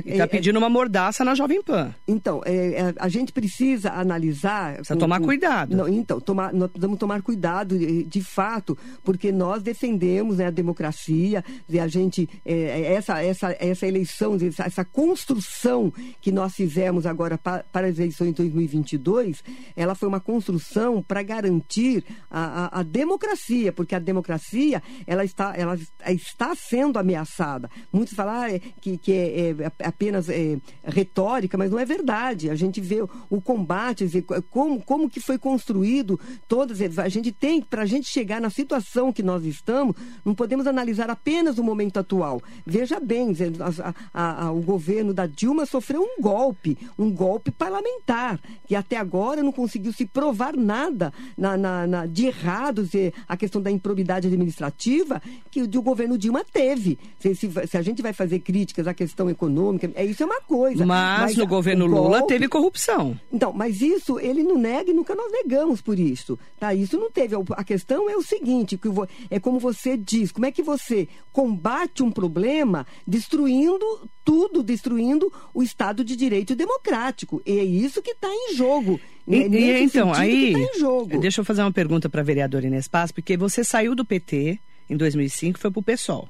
está 0.07 0.27
pedindo 0.27 0.59
uma 0.59 0.69
mordaça 0.69 1.25
na 1.25 1.35
Jovem 1.35 1.63
Pan. 1.63 1.95
Então, 2.09 2.41
é, 2.45 2.55
é, 2.55 2.95
a 2.99 3.09
gente 3.09 3.33
precisa 3.33 3.91
analisar. 3.91 4.75
Precisa 4.75 4.95
com, 4.95 5.01
tomar 5.01 5.21
cuidado. 5.21 5.77
Não, 5.77 5.89
então, 5.89 6.21
tomar, 6.21 6.53
nós 6.53 6.71
precisamos 6.71 6.99
tomar 6.99 7.23
cuidado 7.23 7.79
de, 7.79 8.05
de 8.05 8.23
fato, 8.23 8.77
porque 9.05 9.31
nós 9.31 9.63
defendemos 9.63 10.39
né, 10.39 10.47
a 10.47 10.51
democracia, 10.51 11.45
e 11.69 11.79
a 11.79 11.87
gente 11.87 12.29
é, 12.45 12.95
essa 12.95 13.23
essa 13.23 13.57
essa 13.59 13.87
eleição, 13.87 14.37
essa, 14.37 14.65
essa 14.65 14.85
construção 14.85 15.93
que 16.21 16.33
nós 16.33 16.55
fizemos 16.55 17.07
agora 17.07 17.37
para, 17.37 17.65
para 17.71 17.89
as 17.89 17.99
eleições 17.99 18.29
de 18.29 18.37
2022, 18.37 19.45
ela 19.77 19.95
foi 19.95 20.09
uma 20.09 20.21
construção 20.21 21.03
para 21.03 21.23
garantir 21.23 22.05
a, 22.31 22.65
a, 22.65 22.81
a 22.81 22.83
democracia, 22.83 23.73
porque 23.73 23.95
a 23.95 23.99
democracia 23.99 24.83
ela 25.07 25.25
está 25.25 25.55
ela 25.57 25.79
está 26.07 26.55
sendo 26.71 27.01
ameaçada. 27.01 27.69
Muitos 27.93 28.15
falam 28.15 28.35
ah, 28.35 28.51
é, 28.51 28.61
que, 28.81 28.97
que 28.97 29.13
é, 29.13 29.51
é 29.51 29.73
apenas 29.85 30.29
é, 30.29 30.57
retórica, 30.85 31.59
mas 31.59 31.73
não 31.73 31.81
é 31.81 31.85
verdade. 31.85 32.49
A 32.49 32.55
gente 32.55 32.81
vê 32.81 33.03
o 33.29 33.41
combate, 33.41 34.09
como, 34.51 34.81
como 34.81 35.11
que 35.11 35.19
foi 35.19 35.37
construído 35.37 36.19
todas. 36.47 36.81
A 36.99 37.09
gente 37.09 37.33
tem, 37.33 37.61
para 37.61 37.83
a 37.83 37.87
gente 37.87 38.09
chegar 38.09 38.41
na 38.41 38.51
situação 38.51 39.13
que 39.13 39.23
nós 39.23 39.45
estamos, 39.45 39.97
não 40.25 40.33
podemos 40.33 40.67
analisar 40.69 41.11
apenas 41.11 41.59
o 41.59 41.65
momento 41.65 41.99
atual. 41.99 42.41
Veja 42.65 43.01
bem, 43.01 43.35
a, 43.59 43.93
a, 44.15 44.47
a, 44.47 44.53
o 44.53 44.61
governo 44.61 45.13
da 45.13 45.27
Dilma 45.27 45.67
sofreu 45.67 46.03
um 46.03 46.23
golpe, 46.23 46.79
um 46.97 47.11
golpe 47.11 47.51
parlamentar, 47.51 48.39
que 48.67 48.77
até 48.77 48.97
agora 48.97 49.43
não 49.43 49.51
conseguiu 49.51 49.93
se 49.93 50.07
provar 50.07 50.57
nada 50.57 51.13
na, 51.37 51.57
na, 51.57 51.87
na 51.87 52.07
de 52.07 52.27
errado, 52.27 52.89
a 53.27 53.37
questão 53.37 53.61
da 53.61 53.71
improbidade 53.71 54.29
administrativa 54.29 55.21
que 55.51 55.63
o 55.63 55.83
governo 55.83 56.17
Dilma 56.17 56.45
tem 56.45 56.60
teve. 56.61 56.99
Se, 57.19 57.35
se, 57.35 57.51
se, 57.67 57.79
a 57.79 57.83
gente 57.83 58.03
vai 58.03 58.13
fazer 58.13 58.41
críticas 58.41 58.87
à 58.87 58.93
questão 58.93 59.31
econômica, 59.31 59.91
é, 59.95 60.05
isso 60.05 60.23
é 60.23 60.27
uma 60.27 60.41
coisa. 60.43 60.85
Mas, 60.85 61.21
mas 61.21 61.37
no 61.37 61.47
governo 61.47 61.87
Lula 61.87 62.19
golpe... 62.19 62.35
teve 62.35 62.49
corrupção. 62.49 63.19
Então, 63.33 63.53
mas 63.53 63.81
isso 63.81 64.19
ele 64.21 64.43
não 64.43 64.59
nega 64.59 64.91
e 64.91 64.95
nunca 64.95 65.15
nós 65.15 65.33
negamos 65.33 65.81
por 65.81 65.99
isso. 65.99 66.39
Tá? 66.59 66.75
Isso 66.75 66.99
não 66.99 67.11
teve. 67.11 67.35
A 67.53 67.65
questão 67.65 68.11
é 68.11 68.17
o 68.17 68.23
seguinte: 68.23 68.77
que 68.77 68.89
é 69.31 69.41
como 69.41 69.59
você 69.59 69.97
diz, 69.97 70.31
como 70.31 70.47
é 70.47 70.53
que 70.53 70.63
você 70.63 71.09
combate 71.33 72.03
um 72.03 72.11
problema 72.11 72.87
destruindo 73.07 73.85
tudo, 74.23 74.63
destruindo 74.63 75.33
o 75.55 75.63
Estado 75.63 76.05
de 76.05 76.15
Direito 76.15 76.55
democrático. 76.55 77.41
E 77.47 77.59
é 77.59 77.65
isso 77.65 78.03
que 78.03 78.11
está 78.11 78.29
em 78.29 78.55
jogo. 78.55 79.01
E, 79.27 79.37
e 79.37 79.83
então, 79.83 80.13
aí, 80.13 80.53
tá 80.53 81.19
deixa 81.19 81.41
eu 81.41 81.45
fazer 81.45 81.63
uma 81.63 81.73
pergunta 81.73 82.09
para 82.09 82.21
a 82.21 82.25
vereadora 82.25 82.67
Inês 82.67 82.89
Paz, 82.89 83.11
porque 83.11 83.37
você 83.37 83.65
saiu 83.65 83.95
do 83.95 84.05
PT 84.05 84.59
em 84.91 84.97
2005 84.97 85.59
foi 85.59 85.71
para 85.71 85.79
o 85.79 85.83
PSOL. 85.83 86.29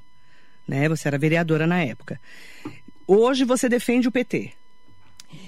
Né? 0.67 0.87
Você 0.89 1.07
era 1.07 1.17
vereadora 1.17 1.65
na 1.67 1.83
época. 1.83 2.19
Hoje 3.07 3.43
você 3.43 3.67
defende 3.67 4.07
o 4.07 4.11
PT. 4.11 4.53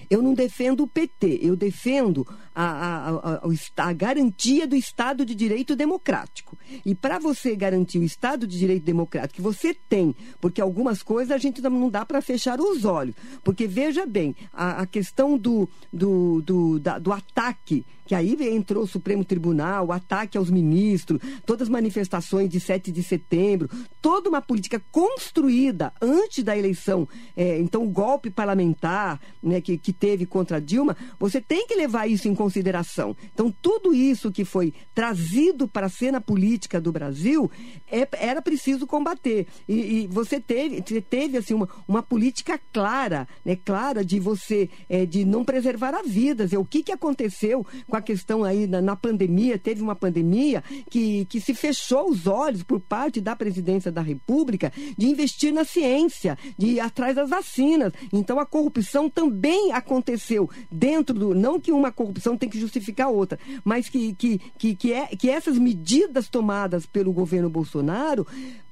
Eu 0.09 0.21
não 0.21 0.33
defendo 0.33 0.83
o 0.83 0.87
PT, 0.87 1.39
eu 1.41 1.55
defendo 1.55 2.27
a, 2.53 2.63
a, 2.63 3.09
a, 3.09 3.41
a, 3.77 3.93
garantia 3.93 4.67
do 4.67 4.75
Estado 4.75 5.25
de 5.25 5.33
Direito 5.33 5.75
Democrático. 5.75 6.57
E 6.85 6.93
para 6.93 7.19
você 7.19 7.55
garantir 7.55 7.97
o 7.99 8.03
Estado 8.03 8.45
de 8.45 8.57
Direito 8.57 8.83
Democrático, 8.83 9.35
que 9.35 9.41
você 9.41 9.73
tem, 9.73 10.15
porque 10.39 10.61
algumas 10.61 11.01
coisas 11.01 11.31
a 11.31 11.37
gente 11.37 11.61
não 11.61 11.89
dá 11.89 12.05
para 12.05 12.21
fechar 12.21 12.59
os 12.59 12.85
olhos. 12.85 13.15
Porque 13.43 13.67
veja 13.67 14.05
bem, 14.05 14.35
a, 14.51 14.85
questão 14.85 15.37
do, 15.37 15.67
do, 15.91 16.41
do, 16.41 16.79
da, 16.79 16.99
do 16.99 17.11
ataque 17.11 17.85
que 18.05 18.13
aí 18.13 18.35
entrou 18.53 18.83
o 18.83 18.87
Supremo 18.87 19.23
Tribunal, 19.23 19.87
o 19.87 19.91
ataque 19.91 20.37
aos 20.37 20.49
ministros, 20.49 21.21
todas 21.45 21.63
as 21.63 21.69
manifestações 21.69 22.49
de 22.49 22.59
7 22.59 22.91
de 22.91 23.01
setembro, 23.01 23.69
toda 24.01 24.29
uma 24.29 24.41
política 24.41 24.81
construída 24.91 25.93
antes 26.01 26.43
da 26.43 26.57
eleição, 26.57 27.07
é, 27.35 27.57
então 27.59 27.83
o 27.83 27.89
golpe 27.89 28.29
parlamentar 28.29 29.19
né, 29.41 29.61
que, 29.61 29.72
que 29.77 29.93
teve 29.93 30.25
contra 30.25 30.61
Dilma, 30.61 30.95
você 31.19 31.41
tem 31.41 31.67
que 31.67 31.75
levar 31.75 32.07
isso 32.07 32.27
em 32.27 32.35
consideração. 32.35 33.15
Então, 33.33 33.53
tudo 33.61 33.93
isso 33.93 34.31
que 34.31 34.45
foi 34.45 34.73
trazido 34.93 35.67
para 35.67 35.87
a 35.87 35.89
cena 35.89 36.19
política 36.19 36.79
do 36.79 36.91
Brasil 36.91 37.49
é, 37.91 38.07
era 38.13 38.41
preciso 38.41 38.85
combater. 38.85 39.47
E, 39.67 39.73
e, 40.03 40.07
você 40.07 40.39
teve, 40.39 40.81
teve 40.81 41.37
assim, 41.37 41.53
uma, 41.53 41.69
uma 41.87 42.03
política 42.03 42.59
clara, 42.71 43.27
né, 43.45 43.55
clara 43.55 44.03
de 44.03 44.19
você 44.19 44.69
é, 44.89 45.05
de 45.05 45.25
não 45.25 45.43
preservar 45.43 45.93
a 45.93 46.01
vidas. 46.01 46.53
É, 46.53 46.57
o 46.57 46.65
que, 46.65 46.83
que 46.83 46.91
aconteceu 46.91 47.65
com 47.87 47.95
a 47.95 48.01
questão 48.01 48.43
aí 48.43 48.67
na, 48.67 48.81
na, 48.81 48.95
pandemia, 48.95 49.57
teve 49.57 49.81
uma 49.81 49.95
pandemia 49.95 50.63
que, 50.89 51.25
que 51.25 51.39
se 51.39 51.53
fechou 51.53 52.09
os 52.09 52.27
olhos 52.27 52.63
por 52.63 52.79
parte 52.79 53.19
da 53.19 53.35
presidência 53.35 53.91
da 53.91 54.01
República 54.01 54.71
de 54.97 55.07
investir 55.07 55.53
na 55.53 55.63
ciência, 55.63 56.37
de 56.57 56.67
ir 56.67 56.79
atrás 56.79 57.15
das 57.15 57.29
vacinas. 57.29 57.93
Então 58.11 58.39
a 58.39 58.45
corrupção 58.45 59.09
também 59.09 59.62
aconteceu 59.71 60.49
dentro 60.71 61.17
do. 61.17 61.35
Não 61.35 61.59
que 61.59 61.71
uma 61.71 61.91
corrupção 61.91 62.37
tem 62.37 62.49
que 62.49 62.59
justificar 62.59 63.09
outra, 63.09 63.39
mas 63.63 63.89
que, 63.89 64.13
que, 64.13 64.39
que, 64.57 64.75
que, 64.75 64.93
é, 64.93 65.07
que 65.07 65.29
essas 65.29 65.57
medidas 65.57 66.27
tomadas 66.27 66.85
pelo 66.85 67.13
governo 67.13 67.49
Bolsonaro 67.49 68.25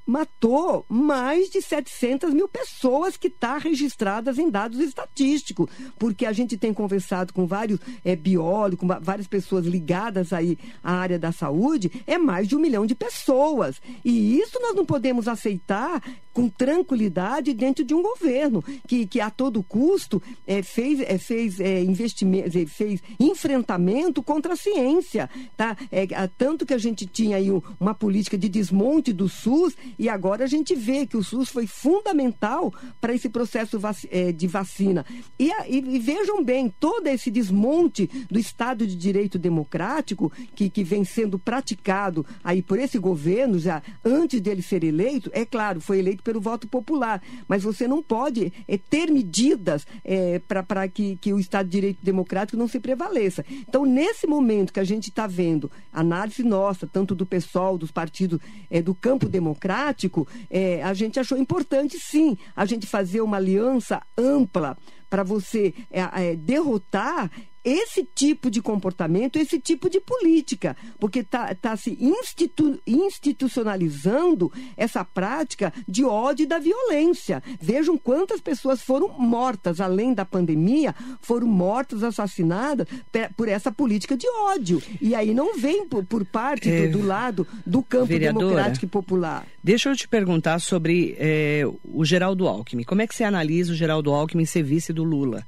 matou 0.05 0.85
mais 0.89 1.49
de 1.49 1.61
700 1.61 2.33
mil 2.33 2.47
pessoas 2.47 3.17
que 3.17 3.27
estão 3.27 3.51
tá 3.51 3.57
registradas 3.57 4.37
em 4.37 4.49
dados 4.49 4.79
estatísticos, 4.79 5.69
porque 5.97 6.25
a 6.25 6.31
gente 6.31 6.57
tem 6.57 6.73
conversado 6.73 7.33
com 7.33 7.47
vários 7.47 7.79
é, 8.03 8.15
biólogos, 8.15 8.87
várias 9.01 9.27
pessoas 9.27 9.65
ligadas 9.65 10.31
aí 10.31 10.57
à 10.83 10.93
área 10.93 11.17
da 11.17 11.31
saúde, 11.31 11.91
é 12.05 12.17
mais 12.17 12.47
de 12.47 12.55
um 12.55 12.59
milhão 12.59 12.85
de 12.85 12.93
pessoas. 12.93 13.81
E 14.05 14.39
isso 14.39 14.59
nós 14.61 14.75
não 14.75 14.85
podemos 14.85 15.27
aceitar 15.27 16.01
com 16.33 16.47
tranquilidade 16.47 17.53
dentro 17.53 17.83
de 17.83 17.93
um 17.93 18.01
governo 18.01 18.63
que, 18.87 19.05
que 19.05 19.19
a 19.19 19.29
todo 19.29 19.63
custo 19.63 20.21
é, 20.47 20.61
fez, 20.61 20.99
é, 21.01 21.17
fez 21.17 21.59
é, 21.59 21.81
investimento, 21.81 22.49
fez 22.67 23.01
enfrentamento 23.19 24.23
contra 24.23 24.53
a 24.53 24.55
ciência. 24.55 25.29
Tá? 25.57 25.75
É, 25.91 26.07
tanto 26.37 26.65
que 26.65 26.73
a 26.73 26.77
gente 26.77 27.05
tinha 27.05 27.37
aí 27.37 27.49
uma 27.79 27.93
política 27.93 28.37
de 28.37 28.47
desmonte 28.47 29.11
do 29.11 29.27
SUS 29.27 29.75
e 29.97 30.09
agora 30.09 30.43
a 30.43 30.47
gente 30.47 30.75
vê 30.75 31.05
que 31.05 31.17
o 31.17 31.23
SUS 31.23 31.49
foi 31.49 31.67
fundamental 31.67 32.73
para 32.99 33.13
esse 33.13 33.29
processo 33.29 33.79
é, 34.09 34.31
de 34.31 34.47
vacina. 34.47 35.05
E, 35.37 35.49
e, 35.67 35.95
e, 35.95 35.99
vejam 35.99 36.43
bem, 36.43 36.73
todo 36.79 37.07
esse 37.07 37.31
desmonte 37.31 38.09
do 38.29 38.39
Estado 38.39 38.85
de 38.85 38.95
Direito 38.95 39.37
Democrático 39.37 40.31
que, 40.55 40.69
que 40.69 40.83
vem 40.83 41.03
sendo 41.03 41.37
praticado 41.37 42.25
aí 42.43 42.61
por 42.61 42.79
esse 42.79 42.97
governo, 42.97 43.59
já 43.59 43.81
antes 44.03 44.41
dele 44.41 44.61
ser 44.61 44.83
eleito, 44.83 45.29
é 45.33 45.45
claro, 45.45 45.81
foi 45.81 45.99
eleito 45.99 46.23
pelo 46.23 46.41
voto 46.41 46.67
popular, 46.67 47.21
mas 47.47 47.63
você 47.63 47.87
não 47.87 48.01
pode 48.01 48.51
é, 48.67 48.77
ter 48.77 49.11
medidas 49.11 49.85
é, 50.03 50.39
para 50.39 50.87
que, 50.87 51.17
que 51.17 51.33
o 51.33 51.39
Estado 51.39 51.65
de 51.65 51.71
Direito 51.71 51.99
Democrático 52.03 52.57
não 52.57 52.67
se 52.67 52.79
prevaleça. 52.79 53.45
Então, 53.67 53.85
nesse 53.85 54.27
momento 54.27 54.73
que 54.73 54.79
a 54.79 54.83
gente 54.83 55.09
está 55.09 55.27
vendo 55.27 55.71
análise 55.91 56.43
nossa, 56.43 56.87
tanto 56.87 57.15
do 57.15 57.25
PSOL, 57.25 57.77
dos 57.77 57.91
partidos 57.91 58.39
é, 58.69 58.81
do 58.81 58.93
campo 58.93 59.27
democrático, 59.27 59.80
é, 60.49 60.83
a 60.83 60.93
gente 60.93 61.19
achou 61.19 61.37
importante, 61.37 61.99
sim, 61.99 62.37
a 62.55 62.65
gente 62.65 62.85
fazer 62.85 63.21
uma 63.21 63.37
aliança 63.37 64.01
ampla 64.17 64.77
para 65.09 65.23
você 65.23 65.73
é, 65.91 66.31
é, 66.31 66.35
derrotar 66.35 67.29
esse 67.63 68.03
tipo 68.03 68.49
de 68.49 68.61
comportamento, 68.61 69.37
esse 69.37 69.59
tipo 69.59 69.89
de 69.89 69.99
política, 69.99 70.75
porque 70.99 71.19
está 71.19 71.53
tá 71.55 71.77
se 71.77 71.97
institu 71.99 72.79
institucionalizando 72.85 74.51
essa 74.75 75.03
prática 75.05 75.73
de 75.87 76.03
ódio 76.03 76.43
e 76.43 76.47
da 76.47 76.59
violência. 76.59 77.43
Vejam 77.61 77.97
quantas 77.97 78.41
pessoas 78.41 78.81
foram 78.81 79.09
mortas, 79.19 79.79
além 79.79 80.13
da 80.13 80.25
pandemia, 80.25 80.95
foram 81.21 81.47
mortas, 81.47 82.03
assassinadas 82.03 82.87
por 83.35 83.47
essa 83.47 83.71
política 83.71 84.17
de 84.17 84.27
ódio. 84.27 84.81
E 84.99 85.13
aí 85.13 85.33
não 85.33 85.57
vem 85.57 85.87
por, 85.87 86.03
por 86.05 86.25
parte 86.25 86.69
é, 86.69 86.87
do, 86.87 86.99
do, 86.99 87.05
lado 87.05 87.47
do 87.65 87.83
campo 87.83 88.17
democrático 88.17 88.85
e 88.85 88.87
popular. 88.87 89.45
Deixa 89.63 89.89
eu 89.89 89.95
te 89.95 90.07
perguntar 90.07 90.59
sobre 90.59 91.15
é, 91.19 91.63
o 91.83 92.03
Geraldo 92.03 92.47
Alckmin. 92.47 92.83
Como 92.83 93.01
é 93.01 93.07
que 93.07 93.15
você 93.15 93.23
analisa 93.23 93.71
o 93.71 93.75
Geraldo 93.75 94.11
Alckmin 94.11 94.45
ser 94.45 94.63
vice 94.63 94.91
do 94.91 95.03
Lula? 95.03 95.45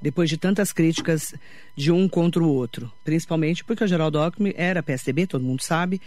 Depois 0.00 0.28
de 0.28 0.36
tantas 0.36 0.72
críticas 0.72 1.34
de 1.76 1.92
um 1.92 2.08
contra 2.08 2.42
o 2.42 2.48
outro, 2.48 2.90
principalmente 3.04 3.64
porque 3.64 3.84
o 3.84 3.88
Geraldo 3.88 4.18
Alckmin 4.18 4.52
era 4.56 4.82
PSDB, 4.82 5.26
todo 5.26 5.44
mundo 5.44 5.62
sabe, 5.62 6.00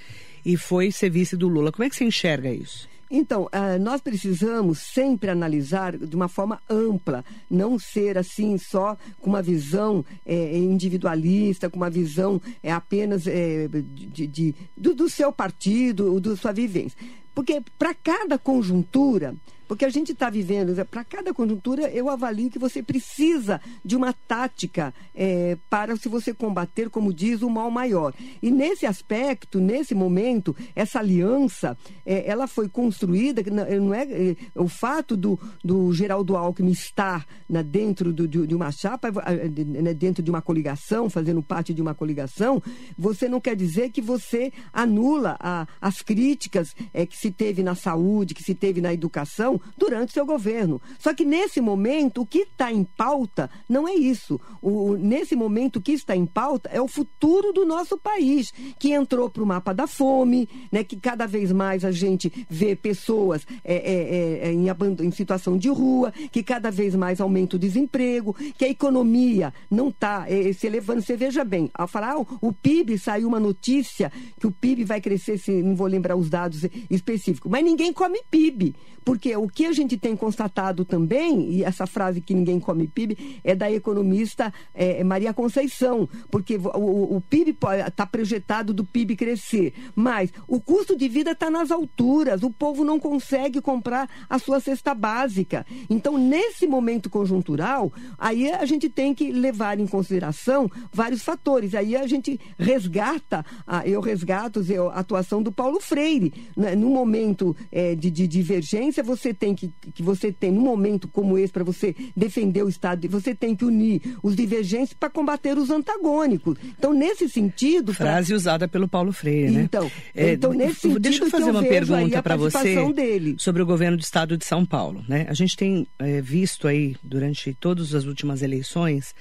e 0.45 0.57
foi 0.57 0.91
ser 0.91 1.09
vice 1.09 1.35
do 1.35 1.47
Lula. 1.47 1.71
Como 1.71 1.83
é 1.83 1.89
que 1.89 1.95
você 1.95 2.03
enxerga 2.03 2.51
isso? 2.51 2.87
Então, 3.15 3.43
uh, 3.43 3.79
nós 3.79 4.01
precisamos 4.01 4.79
sempre 4.79 5.29
analisar 5.29 5.95
de 5.95 6.15
uma 6.15 6.27
forma 6.27 6.59
ampla, 6.67 7.23
não 7.47 7.77
ser 7.77 8.17
assim 8.17 8.57
só 8.57 8.97
com 9.21 9.29
uma 9.29 9.41
visão 9.41 10.03
é, 10.25 10.57
individualista, 10.57 11.69
com 11.69 11.77
uma 11.77 11.91
visão 11.91 12.41
é, 12.63 12.71
apenas 12.71 13.27
é, 13.27 13.67
de, 13.67 14.25
de 14.25 14.55
do, 14.75 14.95
do 14.95 15.07
seu 15.07 15.31
partido, 15.31 16.19
da 16.19 16.35
sua 16.35 16.51
vivência. 16.51 16.97
Porque 17.33 17.61
para 17.77 17.93
cada 17.93 18.37
conjuntura, 18.37 19.35
porque 19.67 19.85
a 19.85 19.89
gente 19.89 20.11
está 20.11 20.29
vivendo, 20.29 20.73
para 20.85 21.03
cada 21.03 21.33
conjuntura, 21.33 21.89
eu 21.89 22.09
avalio 22.09 22.49
que 22.49 22.59
você 22.59 22.83
precisa 22.83 23.59
de 23.83 23.95
uma 23.95 24.13
tática 24.13 24.93
é, 25.15 25.57
para 25.69 25.95
se 25.95 26.07
você 26.07 26.31
combater, 26.33 26.91
como 26.91 27.13
diz, 27.13 27.41
o 27.41 27.49
mal 27.49 27.71
maior. 27.71 28.13
E 28.41 28.51
nesse 28.51 28.85
aspecto, 28.85 29.59
nesse 29.59 29.95
momento, 29.95 30.55
essa 30.75 30.99
aliança, 30.99 31.77
é, 32.05 32.29
ela 32.29 32.45
foi 32.45 32.69
construída, 32.69 33.41
não 33.79 33.93
é, 33.93 34.03
é, 34.03 34.35
o 34.53 34.67
fato 34.67 35.15
do, 35.15 35.39
do 35.63 35.91
Geraldo 35.93 36.35
Alckmin 36.35 36.71
estar 36.71 37.25
né, 37.49 37.63
dentro 37.63 38.13
do, 38.13 38.27
de, 38.27 38.45
de, 38.45 38.53
uma 38.55 38.71
chapa, 38.71 39.11
né, 39.11 39.93
dentro 39.93 40.21
de 40.21 40.29
uma 40.29 40.41
coligação, 40.41 41.09
fazendo 41.09 41.41
parte 41.41 41.73
de 41.73 41.81
uma 41.81 41.95
coligação, 41.95 42.61
você 42.97 43.27
não 43.27 43.41
quer 43.41 43.55
dizer 43.55 43.89
que 43.89 44.01
você 44.01 44.51
anula 44.71 45.37
a, 45.39 45.67
as 45.81 46.01
críticas 46.01 46.75
é, 46.93 47.05
que 47.05 47.17
se 47.23 47.31
teve 47.31 47.63
na 47.63 47.73
saúde, 47.73 48.33
que 48.33 48.43
se 48.43 48.53
teve 48.53 48.81
na 48.81 48.93
educação, 48.93 49.59
durante 49.77 50.11
seu 50.11 50.25
governo. 50.25 50.81
Só 50.99 51.13
que 51.13 51.23
nesse 51.23 51.61
momento, 51.61 52.21
o 52.21 52.25
que 52.25 52.39
está 52.39 52.69
em 52.69 52.83
pauta 52.83 53.49
não 53.69 53.87
é 53.87 53.93
isso. 53.93 54.39
O, 54.61 54.97
nesse 54.97 55.33
momento, 55.33 55.77
o 55.77 55.81
que 55.81 55.93
está 55.93 56.17
em 56.17 56.25
pauta 56.25 56.69
é 56.69 56.81
o 56.81 56.87
futuro 56.87 57.53
do 57.53 57.65
nosso 57.65 57.97
país, 57.97 58.51
que 58.77 58.91
entrou 58.91 59.29
para 59.29 59.41
o 59.41 59.45
mapa 59.45 59.73
da 59.73 59.87
fome, 59.87 60.49
né, 60.69 60.83
que 60.83 60.97
cada 60.97 61.25
vez 61.25 61.53
mais 61.53 61.85
a 61.85 61.91
gente 61.91 62.45
vê 62.49 62.75
pessoas 62.75 63.47
é, 63.63 63.75
é, 63.75 64.49
é, 64.49 64.51
em, 64.51 64.65
em 65.05 65.11
situação 65.11 65.57
de 65.57 65.69
rua, 65.69 66.11
que 66.29 66.43
cada 66.43 66.69
vez 66.69 66.93
mais 66.93 67.21
aumenta 67.21 67.55
o 67.55 67.59
desemprego, 67.59 68.35
que 68.57 68.65
a 68.65 68.69
economia 68.69 69.53
não 69.71 69.87
está 69.87 70.25
é, 70.27 70.51
se 70.51 70.67
elevando. 70.67 71.01
Você 71.01 71.15
veja 71.15 71.45
bem, 71.45 71.71
ao 71.73 71.87
falar 71.87 72.15
ah, 72.15 72.25
o 72.41 72.51
PIB, 72.51 72.97
saiu 72.97 73.29
uma 73.29 73.39
notícia 73.39 74.11
que 74.37 74.45
o 74.45 74.51
PIB 74.51 74.83
vai 74.83 74.99
crescer, 74.99 75.37
se, 75.37 75.63
não 75.63 75.73
vou 75.73 75.87
lembrar 75.87 76.17
os 76.17 76.29
dados 76.29 76.65
específicos, 76.89 77.12
mas 77.49 77.63
ninguém 77.63 77.91
come 77.93 78.21
PIB, 78.29 78.75
porque 79.03 79.35
o 79.35 79.47
que 79.47 79.65
a 79.65 79.71
gente 79.71 79.97
tem 79.97 80.15
constatado 80.15 80.85
também, 80.85 81.51
e 81.51 81.63
essa 81.63 81.85
frase 81.85 82.21
que 82.21 82.33
ninguém 82.33 82.59
come 82.59 82.87
PIB, 82.87 83.39
é 83.43 83.55
da 83.55 83.71
economista 83.71 84.53
é, 84.73 85.03
Maria 85.03 85.33
Conceição, 85.33 86.07
porque 86.31 86.55
o, 86.57 87.15
o 87.17 87.21
PIB 87.29 87.57
está 87.87 88.05
projetado 88.05 88.73
do 88.73 88.83
PIB 88.83 89.15
crescer, 89.15 89.73
mas 89.95 90.31
o 90.47 90.59
custo 90.59 90.95
de 90.95 91.07
vida 91.07 91.31
está 91.31 91.49
nas 91.49 91.71
alturas, 91.71 92.43
o 92.43 92.49
povo 92.51 92.83
não 92.83 92.99
consegue 92.99 93.61
comprar 93.61 94.09
a 94.29 94.39
sua 94.39 94.59
cesta 94.59 94.93
básica. 94.93 95.65
Então, 95.89 96.17
nesse 96.17 96.65
momento 96.67 97.09
conjuntural, 97.09 97.91
aí 98.17 98.51
a 98.51 98.65
gente 98.65 98.89
tem 98.89 99.13
que 99.13 99.31
levar 99.31 99.79
em 99.79 99.87
consideração 99.87 100.69
vários 100.91 101.23
fatores. 101.23 101.75
Aí 101.75 101.95
a 101.95 102.07
gente 102.07 102.39
resgata, 102.57 103.45
eu 103.85 104.01
resgato 104.01 104.61
a 104.91 104.99
atuação 104.99 105.41
do 105.41 105.51
Paulo 105.51 105.79
Freire, 105.79 106.33
né, 106.55 106.75
num 106.75 106.93
momento 107.03 107.55
é, 107.71 107.95
de, 107.95 108.09
de, 108.09 108.27
divergência, 108.27 109.03
você 109.03 109.33
tem 109.33 109.53
que, 109.53 109.71
que 109.93 110.01
você 110.01 110.31
tem, 110.31 110.51
num 110.51 110.61
momento 110.61 111.07
como 111.07 111.37
esse, 111.37 111.51
para 111.51 111.63
você 111.63 111.95
defender 112.15 112.63
o 112.63 112.69
Estado, 112.69 113.07
você 113.09 113.35
tem 113.35 113.55
que 113.55 113.65
unir 113.65 114.01
os 114.23 114.35
divergentes 114.35 114.93
para 114.93 115.09
combater 115.09 115.57
os 115.57 115.69
antagônicos. 115.69 116.57
Então, 116.77 116.93
nesse 116.93 117.27
sentido. 117.27 117.93
Frase 117.93 118.27
pra... 118.27 118.35
usada 118.35 118.67
pelo 118.67 118.87
Paulo 118.87 119.11
Freire, 119.11 119.51
né? 119.51 119.61
Então, 119.63 119.91
é, 120.15 120.33
então 120.33 120.53
nesse 120.53 120.81
sentido. 120.81 120.99
Deixa 120.99 121.23
eu 121.25 121.29
fazer 121.29 121.49
eu 121.49 121.53
uma 121.53 121.63
pergunta 121.63 122.23
para 122.23 122.35
você 122.35 122.91
dele. 122.93 123.35
sobre 123.37 123.61
o 123.61 123.65
governo 123.65 123.97
do 123.97 124.03
Estado 124.03 124.37
de 124.37 124.45
São 124.45 124.65
Paulo. 124.65 125.03
Né? 125.07 125.25
A 125.29 125.33
gente 125.33 125.57
tem 125.57 125.85
é, 125.99 126.21
visto 126.21 126.67
aí, 126.67 126.95
durante 127.03 127.53
todas 127.59 127.93
as 127.93 128.05
últimas 128.05 128.41
eleições, 128.41 129.13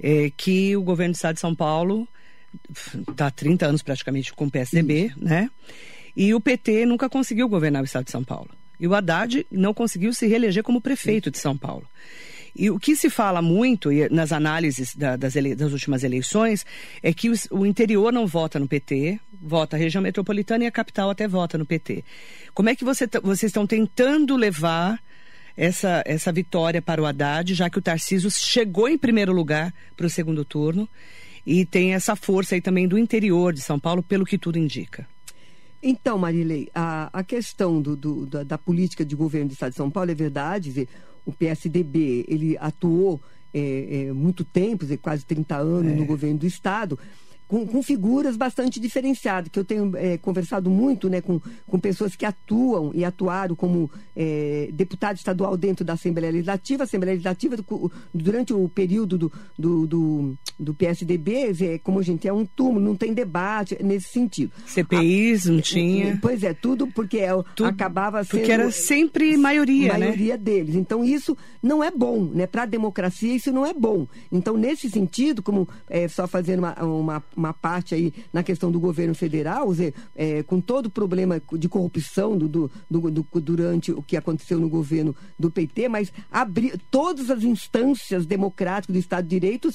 é, 0.00 0.30
que 0.36 0.76
o 0.76 0.82
governo 0.82 1.12
do 1.12 1.16
Estado 1.16 1.34
de 1.34 1.40
São 1.40 1.54
Paulo 1.54 2.06
está 3.10 3.26
há 3.26 3.30
30 3.30 3.66
anos 3.66 3.82
praticamente 3.82 4.32
com 4.32 4.46
o 4.46 4.50
PSDB, 4.50 5.06
Isso. 5.06 5.24
né? 5.24 5.50
E 6.18 6.34
o 6.34 6.40
PT 6.40 6.84
nunca 6.84 7.08
conseguiu 7.08 7.48
governar 7.48 7.80
o 7.80 7.84
estado 7.84 8.06
de 8.06 8.10
São 8.10 8.24
Paulo. 8.24 8.50
E 8.80 8.88
o 8.88 8.94
Haddad 8.94 9.46
não 9.52 9.72
conseguiu 9.72 10.12
se 10.12 10.26
reeleger 10.26 10.64
como 10.64 10.80
prefeito 10.80 11.30
de 11.30 11.38
São 11.38 11.56
Paulo. 11.56 11.86
E 12.56 12.68
o 12.72 12.78
que 12.80 12.96
se 12.96 13.08
fala 13.08 13.40
muito 13.40 13.88
nas 14.10 14.32
análises 14.32 14.96
da, 14.96 15.14
das, 15.14 15.36
últimas 15.72 16.02
eleições 16.02 16.66
é 17.04 17.12
que 17.14 17.30
o 17.52 17.64
interior 17.64 18.12
não 18.12 18.26
vota 18.26 18.58
no 18.58 18.66
PT, 18.66 19.20
vota 19.40 19.76
a 19.76 19.78
região 19.78 20.02
metropolitana 20.02 20.64
e 20.64 20.66
a 20.66 20.72
capital 20.72 21.08
até 21.08 21.28
vota 21.28 21.56
no 21.56 21.64
PT. 21.64 22.02
Como 22.52 22.68
é 22.68 22.74
que 22.74 22.84
você, 22.84 23.06
vocês 23.22 23.50
estão 23.50 23.64
tentando 23.64 24.34
levar 24.34 25.00
essa, 25.56 26.02
essa 26.04 26.32
vitória 26.32 26.82
para 26.82 27.00
o 27.00 27.06
Haddad, 27.06 27.54
já 27.54 27.70
que 27.70 27.78
o 27.78 27.82
Tarcísio 27.82 28.28
chegou 28.28 28.88
em 28.88 28.98
primeiro 28.98 29.32
lugar 29.32 29.72
para 29.96 30.06
o 30.06 30.10
segundo 30.10 30.44
turno 30.44 30.88
e 31.46 31.64
tem 31.64 31.94
essa 31.94 32.16
força 32.16 32.56
aí 32.56 32.60
também 32.60 32.88
do 32.88 32.98
interior 32.98 33.52
de 33.52 33.60
São 33.60 33.78
Paulo, 33.78 34.02
pelo 34.02 34.26
que 34.26 34.36
tudo 34.36 34.58
indica? 34.58 35.06
Então, 35.82 36.18
Marilei, 36.18 36.68
a, 36.74 37.08
a 37.12 37.22
questão 37.22 37.80
do, 37.80 37.96
do, 37.96 38.26
da, 38.26 38.42
da, 38.42 38.58
política 38.58 39.04
de 39.04 39.14
governo 39.14 39.48
do 39.48 39.52
Estado 39.52 39.70
de 39.70 39.76
São 39.76 39.90
Paulo 39.90 40.10
é 40.10 40.14
verdade. 40.14 40.70
Dizer, 40.70 40.88
o 41.24 41.32
PSDB 41.32 42.24
ele 42.28 42.56
atuou 42.58 43.20
é, 43.54 44.06
é, 44.08 44.12
muito 44.12 44.44
tempo, 44.44 44.84
quase 44.98 45.24
30 45.24 45.56
anos 45.56 45.92
é. 45.92 45.94
no 45.94 46.04
governo 46.04 46.38
do 46.38 46.46
Estado 46.46 46.98
com, 47.48 47.66
com, 47.66 47.82
figuras 47.82 48.36
bastante 48.36 48.78
diferenciadas, 48.78 49.50
que 49.50 49.58
eu 49.58 49.64
tenho 49.64 49.96
é, 49.96 50.18
conversado 50.18 50.68
muito 50.68 51.08
né, 51.08 51.20
com, 51.20 51.40
com 51.66 51.80
pessoas 51.80 52.14
que 52.14 52.26
atuam 52.26 52.92
e 52.94 53.04
atuaram 53.04 53.56
como 53.56 53.90
é, 54.14 54.68
deputado 54.72 55.16
estadual 55.16 55.56
dentro 55.56 55.84
da 55.84 55.94
Assembleia 55.94 56.30
Legislativa. 56.30 56.82
A 56.82 56.84
Assembleia 56.84 57.14
Legislativa, 57.14 57.56
durante 58.12 58.52
o 58.52 58.68
período 58.68 59.16
do, 59.16 59.32
do, 59.58 59.86
do, 59.86 60.38
do 60.60 60.74
PSDB, 60.74 61.56
é, 61.62 61.78
como 61.78 61.98
a 61.98 62.02
gente 62.02 62.28
é 62.28 62.32
um 62.32 62.44
túmulo, 62.44 62.84
não 62.84 62.94
tem 62.94 63.14
debate 63.14 63.82
nesse 63.82 64.10
sentido. 64.10 64.52
CPIs 64.66 65.46
não 65.46 65.60
tinha. 65.60 66.18
Pois 66.20 66.42
é, 66.42 66.52
tudo 66.52 66.86
porque 66.88 67.18
é, 67.18 67.30
tudo, 67.54 67.66
acabava 67.66 68.22
sendo. 68.24 68.40
Porque 68.40 68.52
era 68.52 68.70
sempre 68.70 69.36
maioria, 69.36 69.94
né? 69.94 69.98
maioria 70.06 70.36
né? 70.36 70.42
deles. 70.42 70.74
Então 70.74 71.02
isso 71.02 71.36
não 71.62 71.82
é 71.82 71.90
bom, 71.90 72.24
né? 72.24 72.46
Para 72.46 72.64
a 72.64 72.66
democracia 72.66 73.34
isso 73.34 73.52
não 73.52 73.64
é 73.64 73.72
bom. 73.72 74.06
Então, 74.30 74.56
nesse 74.56 74.90
sentido, 74.90 75.42
como 75.42 75.68
é, 75.88 76.06
só 76.08 76.26
fazendo 76.26 76.60
uma, 76.60 76.74
uma 76.82 77.22
uma 77.38 77.54
parte 77.54 77.94
aí 77.94 78.12
na 78.32 78.42
questão 78.42 78.70
do 78.70 78.80
governo 78.80 79.14
federal, 79.14 79.68
é, 80.16 80.42
com 80.42 80.60
todo 80.60 80.86
o 80.86 80.90
problema 80.90 81.40
de 81.52 81.68
corrupção 81.68 82.36
do, 82.36 82.48
do, 82.48 82.70
do, 82.90 83.26
durante 83.40 83.92
o 83.92 84.02
que 84.02 84.16
aconteceu 84.16 84.58
no 84.58 84.68
governo 84.68 85.14
do 85.38 85.50
PT, 85.50 85.88
mas 85.88 86.12
abrir 86.30 86.78
todas 86.90 87.30
as 87.30 87.42
instâncias 87.42 88.26
democráticas 88.26 88.92
do 88.92 88.98
Estado 88.98 89.24
de 89.24 89.38
Direito 89.38 89.70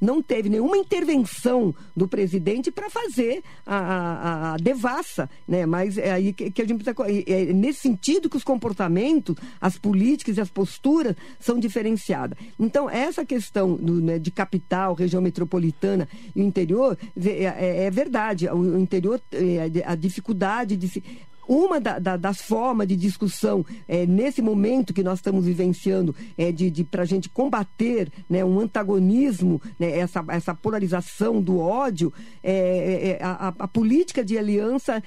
não 0.00 0.22
teve 0.22 0.48
nenhuma 0.48 0.76
intervenção 0.76 1.74
do 1.96 2.06
presidente 2.06 2.70
para 2.70 2.90
fazer 2.90 3.42
a, 3.64 3.76
a, 3.76 4.54
a, 4.54 4.56
devassa, 4.58 5.30
né? 5.48 5.64
Mas 5.64 5.96
é 5.96 6.12
aí 6.12 6.32
que, 6.32 6.50
que 6.50 6.62
a 6.62 6.66
gente 6.66 6.82
precisa, 6.82 6.96
é 7.26 7.52
nesse 7.52 7.80
sentido 7.80 8.28
que 8.28 8.36
os 8.36 8.44
comportamentos, 8.44 9.36
as 9.60 9.78
políticas 9.78 10.36
e 10.36 10.40
as 10.40 10.50
posturas 10.50 11.16
são 11.40 11.58
diferenciadas. 11.58 12.38
Então 12.58 12.90
essa 12.90 13.24
questão 13.24 13.74
do, 13.74 14.00
né, 14.00 14.18
de 14.18 14.30
capital, 14.30 14.94
região 14.94 15.22
metropolitana 15.22 16.08
e 16.34 16.42
interior 16.42 16.98
é, 17.14 17.44
é, 17.44 17.84
é 17.84 17.90
verdade, 17.90 18.48
o 18.48 18.78
interior, 18.78 19.20
é, 19.32 19.82
a 19.84 19.94
dificuldade 19.94 20.76
de 20.76 21.02
uma 21.48 21.80
da, 21.80 21.98
da, 21.98 22.16
das 22.16 22.40
formas 22.40 22.86
de 22.86 22.96
discussão 22.96 23.64
é, 23.86 24.06
nesse 24.06 24.42
momento 24.42 24.92
que 24.92 25.02
nós 25.02 25.18
estamos 25.18 25.44
vivenciando 25.44 26.14
é 26.36 26.50
de, 26.52 26.70
de 26.70 26.84
para 26.84 27.02
a 27.02 27.06
gente 27.06 27.28
combater 27.28 28.10
né, 28.28 28.44
um 28.44 28.60
antagonismo, 28.60 29.60
né, 29.78 29.98
essa, 29.98 30.24
essa 30.28 30.54
polarização 30.54 31.40
do 31.40 31.58
ódio, 31.58 32.12
é, 32.42 33.18
a, 33.20 33.54
a, 33.58 33.68
política 33.68 34.24
de 34.24 34.38
aliança 34.38 35.02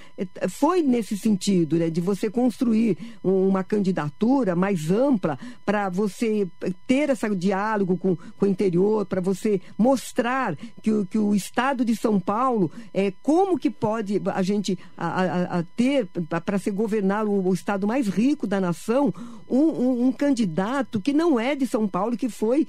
foi 0.49 0.81
nesse 0.81 1.17
sentido, 1.17 1.77
né, 1.77 1.89
de 1.89 2.01
você 2.01 2.29
construir 2.29 2.97
uma 3.23 3.63
candidatura 3.63 4.55
mais 4.55 4.91
ampla 4.91 5.37
para 5.65 5.89
você 5.89 6.47
ter 6.87 7.09
esse 7.09 7.35
diálogo 7.35 7.97
com, 7.97 8.15
com 8.15 8.45
o 8.45 8.47
interior, 8.47 9.05
para 9.05 9.21
você 9.21 9.61
mostrar 9.77 10.55
que, 10.81 10.91
o, 10.91 11.05
que 11.05 11.17
o 11.17 11.35
Estado 11.35 11.83
de 11.83 11.95
São 11.95 12.19
Paulo, 12.19 12.71
é, 12.93 13.11
como 13.21 13.57
que 13.57 13.69
pode 13.69 14.21
a 14.25 14.41
gente 14.41 14.77
a, 14.97 15.07
a, 15.07 15.59
a 15.59 15.63
ter 15.75 16.07
para 16.29 16.59
se 16.59 16.69
governar 16.69 17.25
o, 17.25 17.47
o, 17.47 17.53
estado 17.53 17.87
mais 17.87 18.07
rico 18.07 18.45
da 18.45 18.61
nação, 18.61 19.13
um, 19.49 19.57
um, 19.57 20.07
um, 20.07 20.11
candidato 20.11 21.01
que 21.01 21.13
não 21.13 21.39
é 21.39 21.55
de 21.55 21.65
São 21.65 21.87
Paulo, 21.87 22.15
que 22.15 22.29
foi 22.29 22.67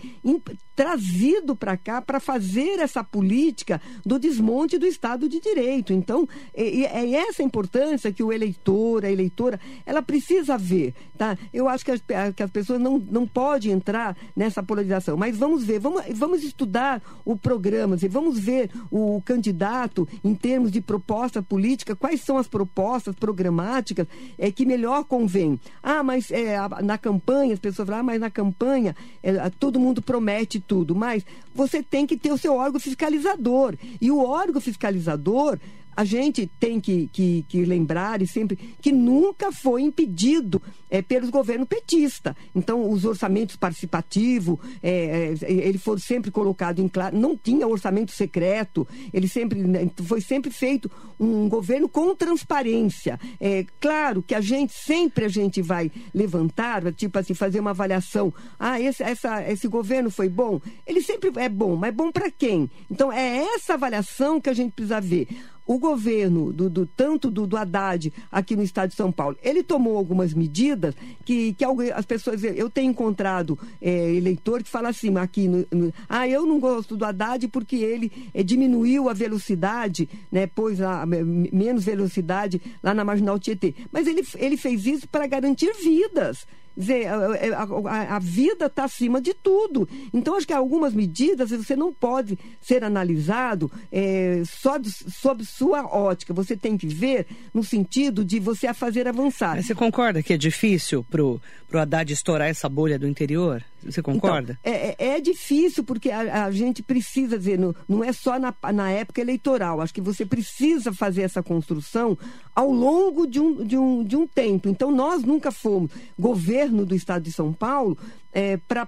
trazido 0.74 1.54
para 1.54 1.76
cá 1.76 2.00
para 2.00 2.18
fazer 2.18 2.78
essa 2.78 3.04
política 3.04 3.82
do 4.04 4.18
desmonte 4.18 4.78
do 4.78 4.86
Estado 4.86 5.28
de 5.28 5.38
Direito. 5.38 5.92
Então, 5.92 6.26
é, 6.54 6.84
é, 6.84 7.14
essa 7.16 7.42
importância 7.42 8.10
que 8.10 8.22
o 8.22 8.32
eleitor, 8.32 9.04
a 9.04 9.10
eleitora, 9.10 9.60
ela 9.84 10.00
precisa 10.00 10.56
ver. 10.56 10.94
Tá? 11.18 11.36
Eu 11.52 11.68
acho 11.68 11.84
que 11.84 11.90
as, 11.90 12.02
que 12.34 12.42
as 12.42 12.50
pessoas 12.50 12.80
não, 12.80 12.98
não 12.98 13.26
podem 13.26 13.72
entrar 13.72 14.16
nessa 14.34 14.62
polarização, 14.62 15.18
mas 15.18 15.36
vamos 15.36 15.64
ver, 15.64 15.78
vamos, 15.80 16.02
vamos 16.14 16.42
estudar 16.42 17.02
o 17.26 17.36
programa, 17.36 17.96
vamos 18.08 18.38
ver 18.38 18.70
o 18.90 19.20
candidato 19.22 20.08
em 20.24 20.34
termos 20.34 20.70
de 20.72 20.80
proposta 20.80 21.42
política, 21.42 21.94
quais 21.94 22.22
são 22.22 22.38
as 22.38 22.48
propostas, 22.48 23.14
programas 23.14 23.49
programáticas 23.50 24.06
é, 24.38 24.50
que 24.50 24.64
melhor 24.64 25.04
convém. 25.04 25.58
Ah, 25.82 26.02
mas 26.02 26.30
é, 26.30 26.56
na 26.82 26.96
campanha, 26.96 27.52
as 27.52 27.58
pessoas 27.58 27.86
falam, 27.86 28.00
ah, 28.00 28.04
mas 28.04 28.20
na 28.20 28.30
campanha 28.30 28.94
é, 29.22 29.50
todo 29.50 29.80
mundo 29.80 30.00
promete 30.00 30.60
tudo. 30.60 30.94
Mas 30.94 31.24
você 31.54 31.82
tem 31.82 32.06
que 32.06 32.16
ter 32.16 32.32
o 32.32 32.38
seu 32.38 32.54
órgão 32.54 32.80
fiscalizador. 32.80 33.74
E 34.00 34.10
o 34.10 34.22
órgão 34.24 34.60
fiscalizador 34.60 35.58
a 35.96 36.05
gente 36.05 36.50
tem 36.59 36.81
que, 36.81 37.09
que, 37.12 37.44
que, 37.48 37.64
lembrar 37.64 38.22
e 38.22 38.26
sempre 38.26 38.57
que 38.81 38.92
nunca 38.92 39.53
foi 39.53 39.83
impedido 39.83 40.62
é, 40.88 41.03
pelos 41.03 41.31
governos 41.31 41.68
petistas. 41.68 42.35
Então, 42.55 42.90
os 42.90 43.05
orçamentos 43.05 43.57
participativos, 43.57 44.59
é, 44.83 45.35
é, 45.40 45.53
ele 45.53 45.79
foi 45.79 45.98
sempre 45.98 46.31
colocado 46.31 46.81
em 46.81 46.88
claro, 46.88 47.16
não 47.16 47.37
tinha 47.37 47.66
orçamento 47.66 48.12
secreto, 48.12 48.87
ele 49.12 49.29
sempre 49.29 49.61
né, 49.61 49.88
foi 50.05 50.20
sempre 50.20 50.50
feito 50.50 50.90
um 51.18 51.48
governo 51.48 51.88
com 51.88 52.14
transparência. 52.14 53.18
É 53.40 53.64
claro 53.81 54.22
que 54.22 54.35
a 54.35 54.40
gente 54.40 54.72
sempre 54.72 55.24
a 55.24 55.29
gente 55.29 55.61
vai 55.61 55.90
levantar, 56.14 56.92
tipo 56.94 57.18
assim, 57.18 57.35
fazer 57.35 57.61
uma 57.61 57.70
avaliação. 57.70 58.33
Ah, 58.59 58.81
esse, 58.81 59.03
essa, 59.03 59.48
esse 59.50 59.68
governo 59.68 60.11
foi 60.11 60.29
bom. 60.29 60.61
Ele 60.87 61.03
sempre 61.03 61.31
é 61.37 61.48
bom, 61.48 61.76
mas 61.76 61.94
bom 61.94 62.11
para 62.11 62.31
quem? 62.31 62.70
Então, 62.90 63.12
é 63.12 63.44
essa 63.55 63.74
avaliação 63.74 64.40
que 64.40 64.48
a 64.48 64.55
gente 64.55 64.72
precisa 64.72 65.00
ver 65.00 65.29
o 65.70 65.78
governo, 65.78 66.52
do, 66.52 66.68
do 66.68 66.85
tanto 66.85 67.30
do, 67.30 67.46
do, 67.46 67.56
Haddad 67.56 68.12
aqui 68.28 68.56
no 68.56 68.62
estado 68.64 68.90
de 68.90 68.96
São 68.96 69.12
Paulo, 69.12 69.38
ele 69.40 69.62
tomou 69.62 69.96
algumas 69.96 70.35
medidas 70.35 70.96
que, 71.24 71.52
que 71.52 71.64
as 71.94 72.04
pessoas. 72.04 72.42
Eu 72.42 72.68
tenho 72.68 72.90
encontrado 72.90 73.56
é, 73.80 74.12
eleitor 74.12 74.64
que 74.64 74.68
fala 74.68 74.88
assim, 74.88 75.16
aqui, 75.16 75.46
no, 75.46 75.64
no, 75.70 75.94
ah, 76.09 76.26
eu 76.26 76.44
não 76.44 76.59
gosto 76.59 76.96
do 76.96 77.04
Haddad 77.04 77.46
porque 77.46 77.76
ele 77.76 78.11
é, 78.35 78.42
diminuiu 78.42 79.09
a 79.09 79.12
velocidade, 79.12 80.09
né, 80.33 80.44
pôs 80.48 80.80
a, 80.80 81.06
menos 81.06 81.85
velocidade 81.85 82.61
lá 82.83 82.92
na 82.92 83.04
Marginal 83.04 83.38
Tietê. 83.38 83.72
Mas 83.92 84.09
ele, 84.09 84.26
ele 84.38 84.56
fez 84.56 84.87
isso 84.87 85.09
para 85.09 85.28
garantir 85.28 85.72
vidas 85.74 86.48
dizer, 86.76 87.06
a, 87.09 87.62
a, 87.62 88.16
a 88.16 88.18
vida 88.18 88.66
está 88.66 88.85
acima 88.85 89.20
de 89.20 89.35
tudo. 89.35 89.88
Então, 90.12 90.37
acho 90.37 90.46
que 90.46 90.52
algumas 90.52 90.94
medidas 90.94 91.50
você 91.50 91.76
não 91.76 91.92
pode 91.92 92.38
ser 92.61 92.85
analisado 92.85 93.70
é, 93.90 94.42
só 94.46 94.78
de, 94.78 94.90
sob 94.90 95.44
sua 95.44 95.85
ótica. 95.85 96.33
Você 96.33 96.56
tem 96.56 96.76
que 96.76 96.87
ver 96.87 97.26
no 97.52 97.62
sentido 97.62 98.24
de 98.24 98.38
você 98.38 98.66
a 98.66 98.74
fazer 98.74 99.06
avançar. 99.06 99.56
Mas 99.56 99.66
você 99.66 99.74
concorda 99.74 100.22
que 100.22 100.33
é 100.33 100.37
difícil 100.37 101.04
para 101.04 101.22
o 101.22 101.40
Haddad 101.72 102.12
estourar 102.12 102.48
essa 102.48 102.68
bolha 102.68 102.98
do 102.98 103.06
interior? 103.06 103.64
Você 103.84 104.02
concorda? 104.02 104.58
Então, 104.60 104.72
é, 104.72 104.94
é, 104.98 105.08
é 105.16 105.20
difícil 105.20 105.84
porque 105.84 106.10
a, 106.10 106.46
a, 106.46 106.50
gente 106.50 106.82
precisa 106.82 107.38
dizer, 107.38 107.58
não, 107.58 107.74
não 107.88 108.04
é 108.04 108.12
só 108.12 108.38
na, 108.38 108.54
na 108.72 108.90
época 108.90 109.20
eleitoral. 109.20 109.80
Acho 109.80 109.94
que 109.94 110.00
você 110.00 110.24
precisa 110.24 110.92
fazer 110.92 111.22
essa 111.22 111.42
construção 111.42 112.16
ao 112.54 112.70
longo 112.70 113.26
de 113.26 113.40
um, 113.40 113.64
de 113.64 113.76
um, 113.76 114.04
de 114.04 114.16
um 114.16 114.26
tempo. 114.26 114.68
Então, 114.68 114.90
nós 114.90 115.22
nunca 115.22 115.50
fomos 115.50 115.90
governo 116.18 116.84
do 116.84 116.94
Estado 116.94 117.22
de 117.22 117.32
São 117.32 117.52
Paulo 117.52 117.96
é, 118.32 118.56
para 118.56 118.86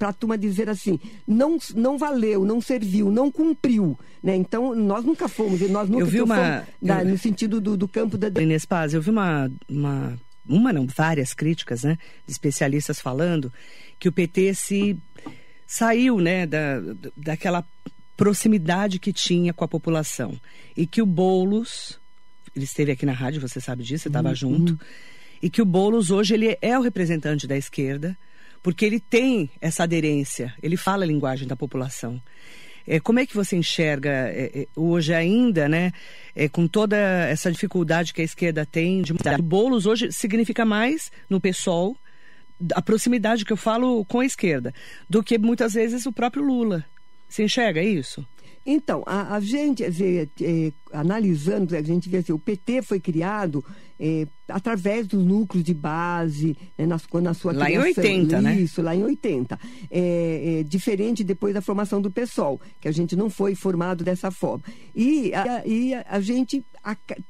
a 0.00 0.12
turma 0.12 0.36
dizer 0.36 0.68
assim, 0.68 0.98
não, 1.26 1.58
não 1.74 1.96
valeu, 1.98 2.44
não 2.44 2.60
serviu, 2.60 3.10
não 3.10 3.30
cumpriu. 3.30 3.98
Né? 4.22 4.36
Então, 4.36 4.74
nós 4.74 5.04
nunca 5.04 5.28
fomos, 5.28 5.60
nós 5.70 5.88
nunca 5.88 6.04
eu 6.04 6.06
vi 6.06 6.22
uma, 6.22 6.64
fomos 6.80 6.98
eu... 6.98 7.04
no 7.04 7.18
sentido 7.18 7.60
do, 7.60 7.76
do 7.76 7.88
campo 7.88 8.16
da. 8.16 8.28
Inês 8.40 8.64
Paz, 8.64 8.94
eu 8.94 9.02
vi 9.02 9.10
uma, 9.10 9.50
uma, 9.68 10.18
uma, 10.46 10.72
não, 10.72 10.86
várias 10.86 11.32
críticas 11.32 11.84
né, 11.84 11.98
de 12.26 12.32
especialistas 12.32 13.00
falando 13.00 13.52
que 13.98 14.08
o 14.08 14.12
PT 14.12 14.54
se 14.54 14.98
saiu 15.66 16.18
né, 16.18 16.46
da, 16.46 16.80
daquela 17.16 17.64
proximidade 18.16 18.98
que 18.98 19.12
tinha 19.12 19.52
com 19.52 19.64
a 19.64 19.68
população. 19.68 20.38
E 20.76 20.86
que 20.86 21.00
o 21.00 21.06
Boulos, 21.06 21.98
ele 22.54 22.64
esteve 22.64 22.92
aqui 22.92 23.06
na 23.06 23.12
rádio, 23.12 23.40
você 23.40 23.60
sabe 23.60 23.82
disso, 23.82 24.02
você 24.02 24.08
estava 24.08 24.30
uhum. 24.30 24.34
junto, 24.34 24.80
e 25.40 25.48
que 25.48 25.62
o 25.62 25.64
Boulos 25.64 26.10
hoje 26.10 26.34
ele 26.34 26.56
é 26.60 26.78
o 26.78 26.82
representante 26.82 27.46
da 27.46 27.56
esquerda, 27.56 28.16
porque 28.62 28.84
ele 28.84 29.00
tem 29.00 29.50
essa 29.60 29.82
aderência, 29.82 30.54
ele 30.62 30.76
fala 30.76 31.04
a 31.04 31.06
linguagem 31.06 31.48
da 31.48 31.56
população. 31.56 32.22
É, 32.86 32.98
como 33.00 33.20
é 33.20 33.26
que 33.26 33.34
você 33.34 33.56
enxerga 33.56 34.10
é, 34.10 34.50
é, 34.54 34.66
hoje 34.76 35.14
ainda, 35.14 35.68
né, 35.68 35.92
com 36.50 36.66
toda 36.66 36.96
essa 36.96 37.50
dificuldade 37.50 38.12
que 38.12 38.22
a 38.22 38.24
esquerda 38.24 38.66
tem 38.66 39.02
de 39.02 39.12
mudar? 39.12 39.38
O 39.38 39.42
Boulos 39.42 39.86
hoje 39.86 40.12
significa 40.12 40.64
mais 40.64 41.10
no 41.28 41.40
PSOL 41.40 41.96
a 42.74 42.82
proximidade 42.82 43.44
que 43.44 43.52
eu 43.52 43.56
falo 43.56 44.04
com 44.04 44.20
a 44.20 44.26
esquerda, 44.26 44.72
do 45.08 45.22
que 45.22 45.36
muitas 45.38 45.74
vezes 45.74 46.06
o 46.06 46.12
próprio 46.12 46.44
Lula. 46.44 46.84
Você 47.28 47.44
enxerga 47.44 47.82
isso? 47.82 48.24
Então, 48.64 49.02
a, 49.06 49.34
a 49.34 49.40
gente, 49.40 49.82
dizer, 49.82 50.30
é, 50.40 50.72
analisando, 50.92 51.74
a 51.74 51.82
gente 51.82 52.08
vê 52.08 52.18
assim, 52.18 52.32
o 52.32 52.38
PT 52.38 52.82
foi 52.82 53.00
criado 53.00 53.64
é, 54.04 54.26
através 54.48 55.06
dos 55.06 55.24
núcleos 55.24 55.64
de 55.64 55.72
base, 55.72 56.56
né, 56.76 56.86
na, 56.86 57.00
na 57.20 57.34
sua 57.34 57.52
lá 57.52 57.66
criação. 57.66 57.82
Lá 57.82 57.88
em 57.88 57.94
80, 57.94 58.34
Isso, 58.34 58.42
né? 58.42 58.60
Isso, 58.60 58.82
lá 58.82 58.96
em 58.96 59.04
80. 59.04 59.60
É, 59.88 60.58
é, 60.60 60.62
diferente 60.64 61.22
depois 61.22 61.54
da 61.54 61.62
formação 61.62 62.02
do 62.02 62.10
PSOL, 62.10 62.60
que 62.80 62.88
a 62.88 62.92
gente 62.92 63.14
não 63.14 63.30
foi 63.30 63.54
formado 63.54 64.02
dessa 64.02 64.32
forma. 64.32 64.64
E 64.94 65.32
a, 65.32 65.64
e 65.64 65.94
a, 65.94 66.04
a 66.08 66.20
gente 66.20 66.64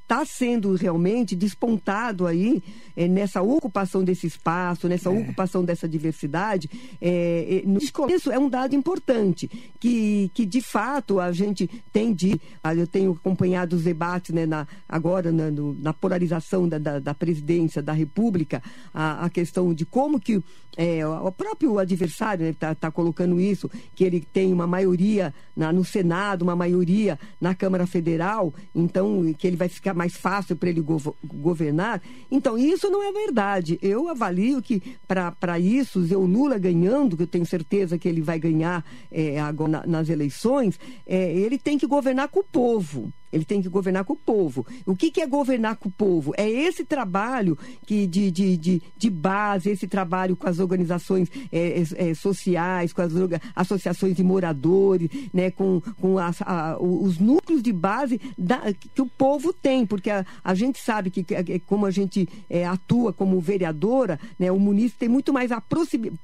está 0.01 0.25
sendo 0.25 0.75
realmente 0.75 1.37
despontado 1.37 2.27
aí 2.27 2.63
é, 2.97 3.07
nessa 3.07 3.43
ocupação 3.43 4.03
desse 4.03 4.27
espaço, 4.27 4.89
nessa 4.89 5.11
é. 5.11 5.13
ocupação 5.13 5.63
dessa 5.63 5.87
diversidade. 5.87 6.71
É, 7.01 7.63
no 7.67 7.81
começo 7.93 8.33
é 8.33 8.39
um 8.39 8.49
dado 8.49 8.75
importante, 8.75 9.51
que, 9.79 10.31
que 10.33 10.47
de 10.47 10.63
fato 10.63 11.21
a 11.21 11.33
gente 11.33 11.69
tem 11.93 12.15
de. 12.15 12.41
Eu 12.77 12.87
tenho 12.87 13.13
acompanhado 13.13 13.77
os 13.77 13.83
debates 13.83 14.35
né, 14.35 14.47
na, 14.47 14.67
agora 14.89 15.31
na, 15.31 15.51
no, 15.51 15.75
na 15.75 15.93
polarização 15.93 16.62
da, 16.69 16.79
da, 16.79 16.99
da, 16.99 17.15
presidência 17.15 17.83
da 17.83 17.93
República, 17.93 18.63
a, 18.93 19.25
a 19.25 19.31
questão 19.31 19.73
de 19.75 19.85
como 19.85 20.21
que 20.21 20.43
é, 20.77 21.07
o 21.07 21.31
próprio 21.31 21.79
adversário 21.79 22.47
está 22.47 22.71
né, 22.71 22.77
tá 22.79 22.91
colocando 22.91 23.41
isso, 23.41 23.71
que 23.95 24.05
ele 24.05 24.21
tem 24.33 24.53
uma 24.53 24.67
maioria 24.67 25.35
na, 25.55 25.73
no 25.73 25.85
Senado, 25.85 26.43
uma 26.43 26.57
maioria 26.57 27.19
na 27.41 27.55
Câmara 27.55 27.87
Federal, 27.87 28.55
então 28.75 29.35
que 29.35 29.47
ele 29.47 29.57
vai 29.57 29.69
ficar 29.69 29.93
mais 29.93 30.17
fácil 30.17 30.57
para 30.57 30.71
ele 30.71 30.81
go 30.81 31.15
governar. 31.25 32.01
Então, 32.31 32.57
isso 32.57 32.89
não 32.89 33.03
é 33.03 33.13
verdade. 33.13 33.79
Eu 33.83 34.09
avalio 34.09 34.63
que 34.63 34.83
para 35.07 35.59
isso, 35.59 36.01
o 36.01 36.27
Lula 36.27 36.59
ganhando, 36.59 37.17
que 37.17 37.25
eu 37.25 37.27
tenho 37.27 37.45
certeza 37.45 37.99
que 37.99 38.09
ele 38.09 38.23
vai 38.23 38.39
ganhar 38.39 38.85
é, 39.11 39.41
agora 39.41 39.63
na, 39.73 39.87
nas 39.87 40.09
eleições, 40.09 40.79
é, 41.07 41.33
ele 41.33 41.59
tem 41.59 41.79
que 41.79 41.87
governar 41.87 42.29
com 42.29 42.41
o 42.41 42.45
povo. 42.45 43.13
Ele 43.33 43.45
tem 43.45 43.63
que 43.63 43.69
governar 43.69 44.05
com 44.05 44.13
o 44.13 44.17
povo. 44.17 44.67
O 44.85 44.95
que, 44.95 45.11
que 45.11 45.21
é 45.21 45.27
governar 45.27 45.77
com 45.77 45.89
o 45.89 45.93
povo? 45.93 46.33
É 46.37 46.49
esse 46.49 46.85
trabalho 46.85 47.57
que 47.87 48.07
de, 48.07 48.31
de, 48.31 48.57
de, 48.57 48.83
de 48.97 49.11
base, 49.11 49.71
esse 49.71 49.89
trabalho 49.89 50.37
com 50.37 50.47
as 50.47 50.59
organizações 50.59 51.31
é, 51.51 51.81
é, 51.81 52.11
é 52.11 52.15
sociais, 52.15 52.93
com 52.93 53.01
as 53.01 53.13
associações 53.57 54.15
de 54.15 54.23
moradores, 54.23 55.09
né, 55.33 55.51
com, 55.51 55.81
com 56.01 56.19
a, 56.19 56.31
os 56.79 57.19
núcleos 57.19 57.63
de 57.63 57.73
base 57.73 58.21
da, 58.37 58.73
que 58.73 59.01
o 59.01 59.07
povo 59.07 59.53
tem, 59.53 59.87
porque 59.87 60.11
a, 60.11 60.27
a 60.45 60.55
gente 60.55 60.79
sabe 60.79 61.11
que, 61.11 61.25
como 61.61 61.87
a 61.87 61.91
gente 61.91 62.29
é, 62.51 62.67
atua 62.67 63.13
como 63.13 63.41
vereadora, 63.41 64.21
né, 64.39 64.53
o 64.53 64.59
município 64.59 64.99
tem 65.01 65.09
muito 65.09 65.33
mais 65.33 65.51
a 65.51 65.63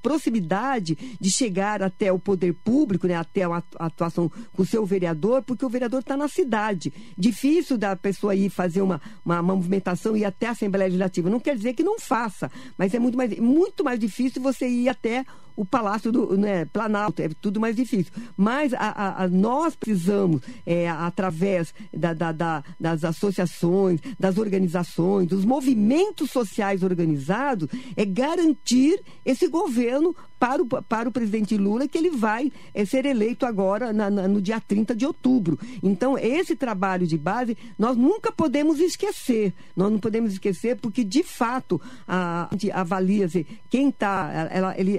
proximidade 0.02 0.98
de 1.18 1.30
chegar 1.30 1.82
até 1.82 2.12
o 2.12 2.18
poder 2.18 2.52
público, 2.52 3.06
né, 3.06 3.14
até 3.14 3.44
a 3.44 3.62
atuação 3.78 4.30
com 4.54 4.62
o 4.62 4.66
seu 4.66 4.84
vereador, 4.84 5.42
porque 5.42 5.64
o 5.64 5.68
vereador 5.70 6.00
está 6.00 6.16
na 6.16 6.28
cidade 6.28 6.92
difícil 7.16 7.76
da 7.78 7.96
pessoa 7.96 8.34
ir 8.34 8.50
fazer 8.50 8.82
uma, 8.82 9.00
uma, 9.24 9.40
uma 9.40 9.54
movimentação 9.54 10.16
e 10.16 10.20
ir 10.20 10.24
até 10.24 10.46
a 10.46 10.50
Assembleia 10.50 10.87
Legislativa. 10.87 11.30
Não 11.30 11.40
quer 11.40 11.56
dizer 11.56 11.74
que 11.74 11.82
não 11.82 11.98
faça, 11.98 12.50
mas 12.76 12.94
é 12.94 12.98
muito 12.98 13.16
mais, 13.16 13.38
muito 13.38 13.84
mais 13.84 13.98
difícil 13.98 14.42
você 14.42 14.68
ir 14.68 14.88
até 14.88 15.24
o 15.58 15.64
Palácio 15.64 16.12
do 16.12 16.38
né, 16.38 16.66
Planalto, 16.66 17.20
é 17.20 17.28
tudo 17.40 17.58
mais 17.58 17.74
difícil. 17.74 18.12
Mas 18.36 18.72
a, 18.72 18.78
a, 18.78 19.24
a 19.24 19.28
nós 19.28 19.74
precisamos, 19.74 20.40
é, 20.64 20.88
através 20.88 21.74
da, 21.92 22.14
da, 22.14 22.30
da, 22.30 22.62
das 22.78 23.02
associações, 23.02 24.00
das 24.20 24.38
organizações, 24.38 25.26
dos 25.26 25.44
movimentos 25.44 26.30
sociais 26.30 26.84
organizados, 26.84 27.68
é 27.96 28.04
garantir 28.04 29.02
esse 29.24 29.48
governo 29.48 30.14
para 30.38 30.62
o, 30.62 30.66
para 30.66 31.08
o 31.08 31.12
presidente 31.12 31.56
Lula, 31.56 31.88
que 31.88 31.98
ele 31.98 32.10
vai 32.10 32.52
é, 32.72 32.84
ser 32.84 33.04
eleito 33.04 33.44
agora 33.44 33.92
na, 33.92 34.08
na, 34.08 34.28
no 34.28 34.40
dia 34.40 34.60
30 34.60 34.94
de 34.94 35.04
outubro. 35.04 35.58
Então, 35.82 36.16
esse 36.16 36.54
trabalho 36.54 37.06
de 37.06 37.18
base, 37.18 37.56
nós 37.78 37.96
nunca 37.96 38.30
podemos 38.30 38.78
esquecer. 38.78 39.52
Nós 39.74 39.90
não 39.90 39.98
podemos 39.98 40.32
esquecer, 40.32 40.76
porque, 40.76 41.02
de 41.02 41.22
fato, 41.22 41.80
a, 42.06 42.46
a 42.46 42.48
gente 42.52 42.70
avalia 42.70 43.26
assim, 43.26 43.44
quem 43.68 43.88
está. 43.88 44.48
Ela, 44.50 44.78
ele, 44.78 44.98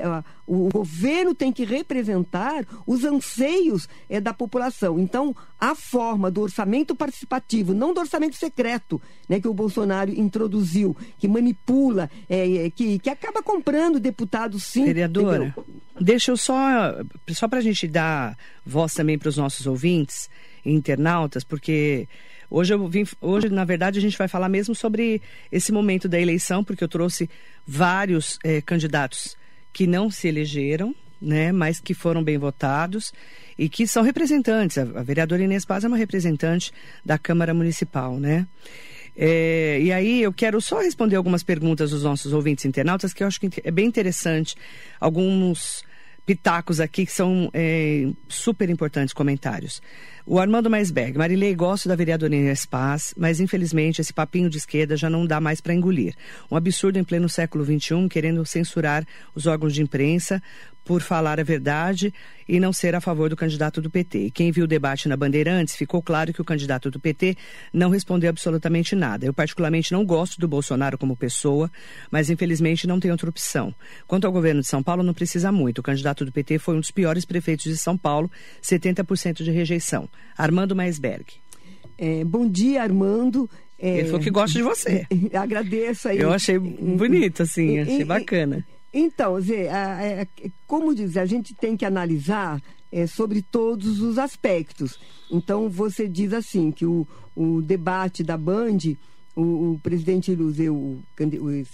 o 0.50 0.68
governo 0.70 1.36
tem 1.36 1.52
que 1.54 1.64
representar 1.64 2.66
os 2.88 3.04
anseios 3.06 3.88
é, 4.10 4.20
da 4.20 4.34
população. 4.34 4.98
Então, 4.98 5.36
a 5.60 5.76
forma 5.76 6.32
do 6.32 6.42
orçamento 6.42 6.96
participativo, 6.96 7.72
não 7.72 7.94
do 7.94 8.00
orçamento 8.00 8.36
secreto, 8.36 9.00
né, 9.28 9.40
que 9.40 9.48
o 9.48 9.54
Bolsonaro 9.54 10.10
introduziu, 10.10 10.98
que 11.20 11.28
manipula, 11.28 12.10
é, 12.28 12.66
é, 12.66 12.70
que, 12.72 12.98
que 12.98 13.12
acaba 13.12 13.44
comprando 13.44 14.00
deputados 14.00 14.64
sim. 14.64 14.86
Vereadora, 14.86 15.46
entendeu? 15.46 15.66
deixa 16.02 16.32
eu 16.32 16.38
só, 16.38 16.56
só 17.30 17.48
para 17.48 17.60
a 17.60 17.62
gente 17.62 17.88
dar 17.88 18.36
voz 18.66 18.96
também 18.96 19.20
para 19.20 19.30
os 19.30 19.38
nossos 19.38 19.68
ouvintes 19.68 20.30
internautas, 20.66 21.44
porque 21.44 22.08
Hoje 22.52 22.74
eu 22.74 22.88
vim, 22.88 23.06
hoje 23.22 23.48
na 23.48 23.64
verdade 23.64 24.00
a 24.00 24.02
gente 24.02 24.18
vai 24.18 24.28
falar 24.28 24.50
mesmo 24.50 24.74
sobre 24.74 25.22
esse 25.52 25.72
momento 25.72 26.10
da 26.10 26.20
eleição, 26.20 26.64
porque 26.64 26.84
eu 26.84 26.88
trouxe 26.88 27.30
vários 27.64 28.40
eh, 28.44 28.60
candidatos 28.60 29.38
que 29.80 29.88
não 29.88 30.12
se 30.12 30.28
elegeram, 30.28 30.94
né, 31.22 31.54
mas 31.54 31.80
que 31.80 31.94
foram 31.94 32.22
bem 32.22 32.38
votados 32.38 33.14
e 33.58 33.70
que 33.70 33.88
são 33.88 34.04
representantes. 34.04 34.78
A, 34.78 34.84
vereadora 35.02 35.42
Inês 35.42 35.64
Paz 35.64 35.86
é 35.86 35.88
uma 35.88 35.96
representante 35.96 36.74
da 37.06 37.18
Câmara 37.18 37.54
Municipal, 37.54 38.20
né? 38.20 38.46
É, 39.16 39.80
e 39.82 39.90
aí 39.94 40.22
eu 40.22 40.34
quero 40.34 40.60
só 40.60 40.82
responder 40.82 41.16
algumas 41.16 41.44
perguntas 41.44 41.92
dos 41.92 42.04
nossos 42.04 42.34
ouvintes 42.34 42.66
internautas 42.66 43.14
que 43.14 43.24
eu 43.24 43.28
acho 43.28 43.40
que 43.40 43.50
é 43.64 43.72
bem 43.72 43.88
interessante. 43.88 44.54
Alguns 45.00 45.86
pitacos 46.30 46.80
aqui 46.80 47.08
que 47.08 47.12
são 47.12 47.50
é, 47.56 48.08
super 48.28 48.70
importantes 48.70 49.16
comentários. 49.16 49.82
O 50.28 50.38
Armando 50.38 50.70
Maisberg, 50.70 51.18
Marilei, 51.18 51.56
gosto 51.56 51.90
da 51.90 51.96
vereadora 51.96 52.36
Inês 52.36 52.68
Paz, 52.68 53.16
mas 53.18 53.40
infelizmente 53.40 54.00
esse 54.00 54.14
papinho 54.14 54.48
de 54.48 54.60
esquerda 54.60 54.96
já 54.96 55.10
não 55.10 55.26
dá 55.26 55.42
mais 55.42 55.60
para 55.60 55.74
engolir. 55.74 56.14
Um 56.52 56.56
absurdo 56.56 57.00
em 57.00 57.04
pleno 57.04 57.28
século 57.28 57.66
XXI, 57.66 58.08
querendo 58.08 58.46
censurar 58.46 59.08
os 59.34 59.48
órgãos 59.48 59.74
de 59.74 59.82
imprensa 59.82 60.40
por 60.90 61.04
falar 61.04 61.40
a 61.40 61.44
verdade 61.44 62.12
e 62.48 62.60
não 62.60 62.74
ser 62.74 62.96
a 62.96 63.00
favor 63.00 63.30
do 63.30 63.36
candidato 63.36 63.80
do 63.80 63.92
PT. 63.92 64.32
Quem 64.32 64.52
viu 64.52 64.64
o 64.64 64.68
debate 64.68 65.08
na 65.08 65.16
Bandeirantes, 65.16 65.76
ficou 65.76 66.02
claro 66.02 66.34
que 66.34 66.42
o 66.42 66.44
candidato 66.44 66.90
do 66.90 67.00
PT 67.00 67.38
não 67.72 67.92
respondeu 67.92 68.28
absolutamente 68.28 68.96
nada. 68.96 69.24
Eu 69.24 69.32
particularmente 69.32 69.92
não 69.92 70.04
gosto 70.04 70.40
do 70.40 70.48
Bolsonaro 70.48 70.98
como 70.98 71.16
pessoa, 71.16 71.72
mas 72.10 72.32
infelizmente 72.32 72.88
não 72.88 73.00
tem 73.00 73.12
outra 73.12 73.30
opção. 73.30 73.72
Quanto 74.08 74.26
ao 74.26 74.34
governo 74.34 74.62
de 74.62 74.68
São 74.68 74.82
Paulo, 74.82 75.04
não 75.04 75.14
precisa 75.14 75.52
muito. 75.52 75.78
O 75.78 75.84
candidato 75.84 76.26
do 76.26 76.32
PT 76.32 76.58
foi 76.58 76.76
um 76.76 76.80
dos 76.80 76.90
piores 76.90 77.24
prefeitos 77.24 77.66
de 77.66 77.78
São 77.78 77.96
Paulo, 77.96 78.32
70% 78.60 79.44
de 79.44 79.52
rejeição. 79.52 80.10
Armando 80.36 80.76
Maisberg. 80.76 81.26
É, 82.00 82.24
bom 82.24 82.50
dia, 82.50 82.82
Armando. 82.82 83.48
É, 83.78 84.00
Ele 84.00 84.06
falou 84.06 84.22
que 84.22 84.32
gosta 84.32 84.58
de 84.58 84.64
você. 84.64 85.06
Agradeço 85.38 86.08
aí. 86.08 86.18
Eu 86.18 86.34
achei 86.34 86.58
bonito, 86.58 87.44
assim, 87.44 87.78
achei 87.78 88.04
bacana. 88.04 88.66
Então, 88.94 89.40
Zé, 89.40 89.66
é, 89.66 90.28
como 90.66 90.96
diz, 90.96 91.16
a 91.18 91.26
gente 91.26 91.54
tem 91.54 91.78
que 91.78 91.86
analisar 91.86 92.62
é, 92.92 93.06
sobre 93.06 93.42
todos 93.42 94.02
os 94.02 94.18
aspectos. 94.18 95.00
Então, 95.32 95.70
você 95.70 96.08
diz 96.08 96.34
assim, 96.34 96.72
que 96.72 96.86
o, 96.86 97.08
o 97.36 97.62
debate 97.62 98.24
da 98.24 98.38
Band, 98.38 98.78
o, 99.40 99.74
o 99.74 99.80
presidente 99.82 100.36
Lula, 100.36 100.54
o, 100.70 101.00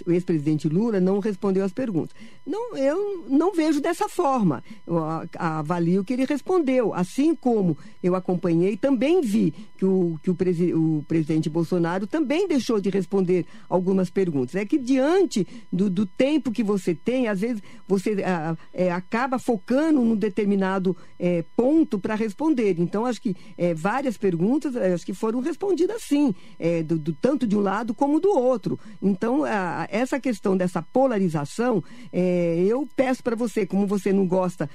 o 0.06 0.12
ex-presidente 0.12 0.70
Lula 0.70 1.00
não 1.00 1.20
respondeu 1.20 1.66
as 1.66 1.74
perguntas. 1.74 2.16
Não, 2.46 2.78
eu 2.78 3.26
não 3.28 3.54
vejo 3.54 3.82
dessa 3.82 4.08
forma. 4.08 4.64
Eu 4.86 4.98
avalio 5.38 6.04
que 6.04 6.14
ele 6.14 6.26
respondeu. 6.26 6.94
Assim 6.94 7.34
como 7.34 7.76
eu 8.04 8.14
acompanhei, 8.16 8.78
também 8.78 9.22
vi 9.22 9.52
que 9.78 9.86
o, 9.86 10.20
que 10.22 10.30
o, 10.30 10.36
presi, 10.36 10.74
o 10.74 11.04
presidente 11.08 11.50
Bolsonaro 11.50 12.06
também 12.06 12.48
deixou 12.48 12.80
de 12.80 12.90
responder 12.90 13.46
algumas 13.68 14.12
perguntas. 14.12 14.56
É 14.56 14.64
que 14.64 14.78
diante 14.78 15.48
do, 15.72 15.90
do 15.90 16.06
tempo 16.06 16.52
que 16.52 16.64
você 16.64 16.94
tem, 16.94 17.28
às 17.28 17.40
vezes 17.40 17.64
você 17.88 18.16
é, 18.74 18.92
acaba 18.92 19.40
focando 19.40 20.02
num 20.02 20.16
determinado 20.16 20.96
é, 21.18 21.44
ponto 21.56 21.98
para 21.98 22.14
responder. 22.14 22.76
Então, 22.78 23.06
acho 23.06 23.22
que 23.22 23.36
é, 23.58 23.74
várias 23.74 24.18
perguntas 24.18 24.76
acho 24.76 25.06
que 25.06 25.14
foram 25.14 25.40
respondidas 25.40 26.04
sim, 26.04 26.36
do, 26.86 26.98
do, 26.98 27.14
tanto 27.14 27.48
de 27.48 27.55
um 27.56 27.62
lado 27.62 27.94
como 27.94 28.20
do 28.20 28.30
outro. 28.30 28.80
Então, 29.02 29.44
a, 29.44 29.88
essa 29.90 30.20
questão 30.20 30.56
dessa 30.56 30.82
polarização, 30.82 31.84
eu 32.14 32.88
peço 32.96 33.24
para 33.24 33.36
você, 33.36 33.66
como 33.66 33.88
você 33.88 34.12
não 34.12 34.26
gosta 34.26 34.70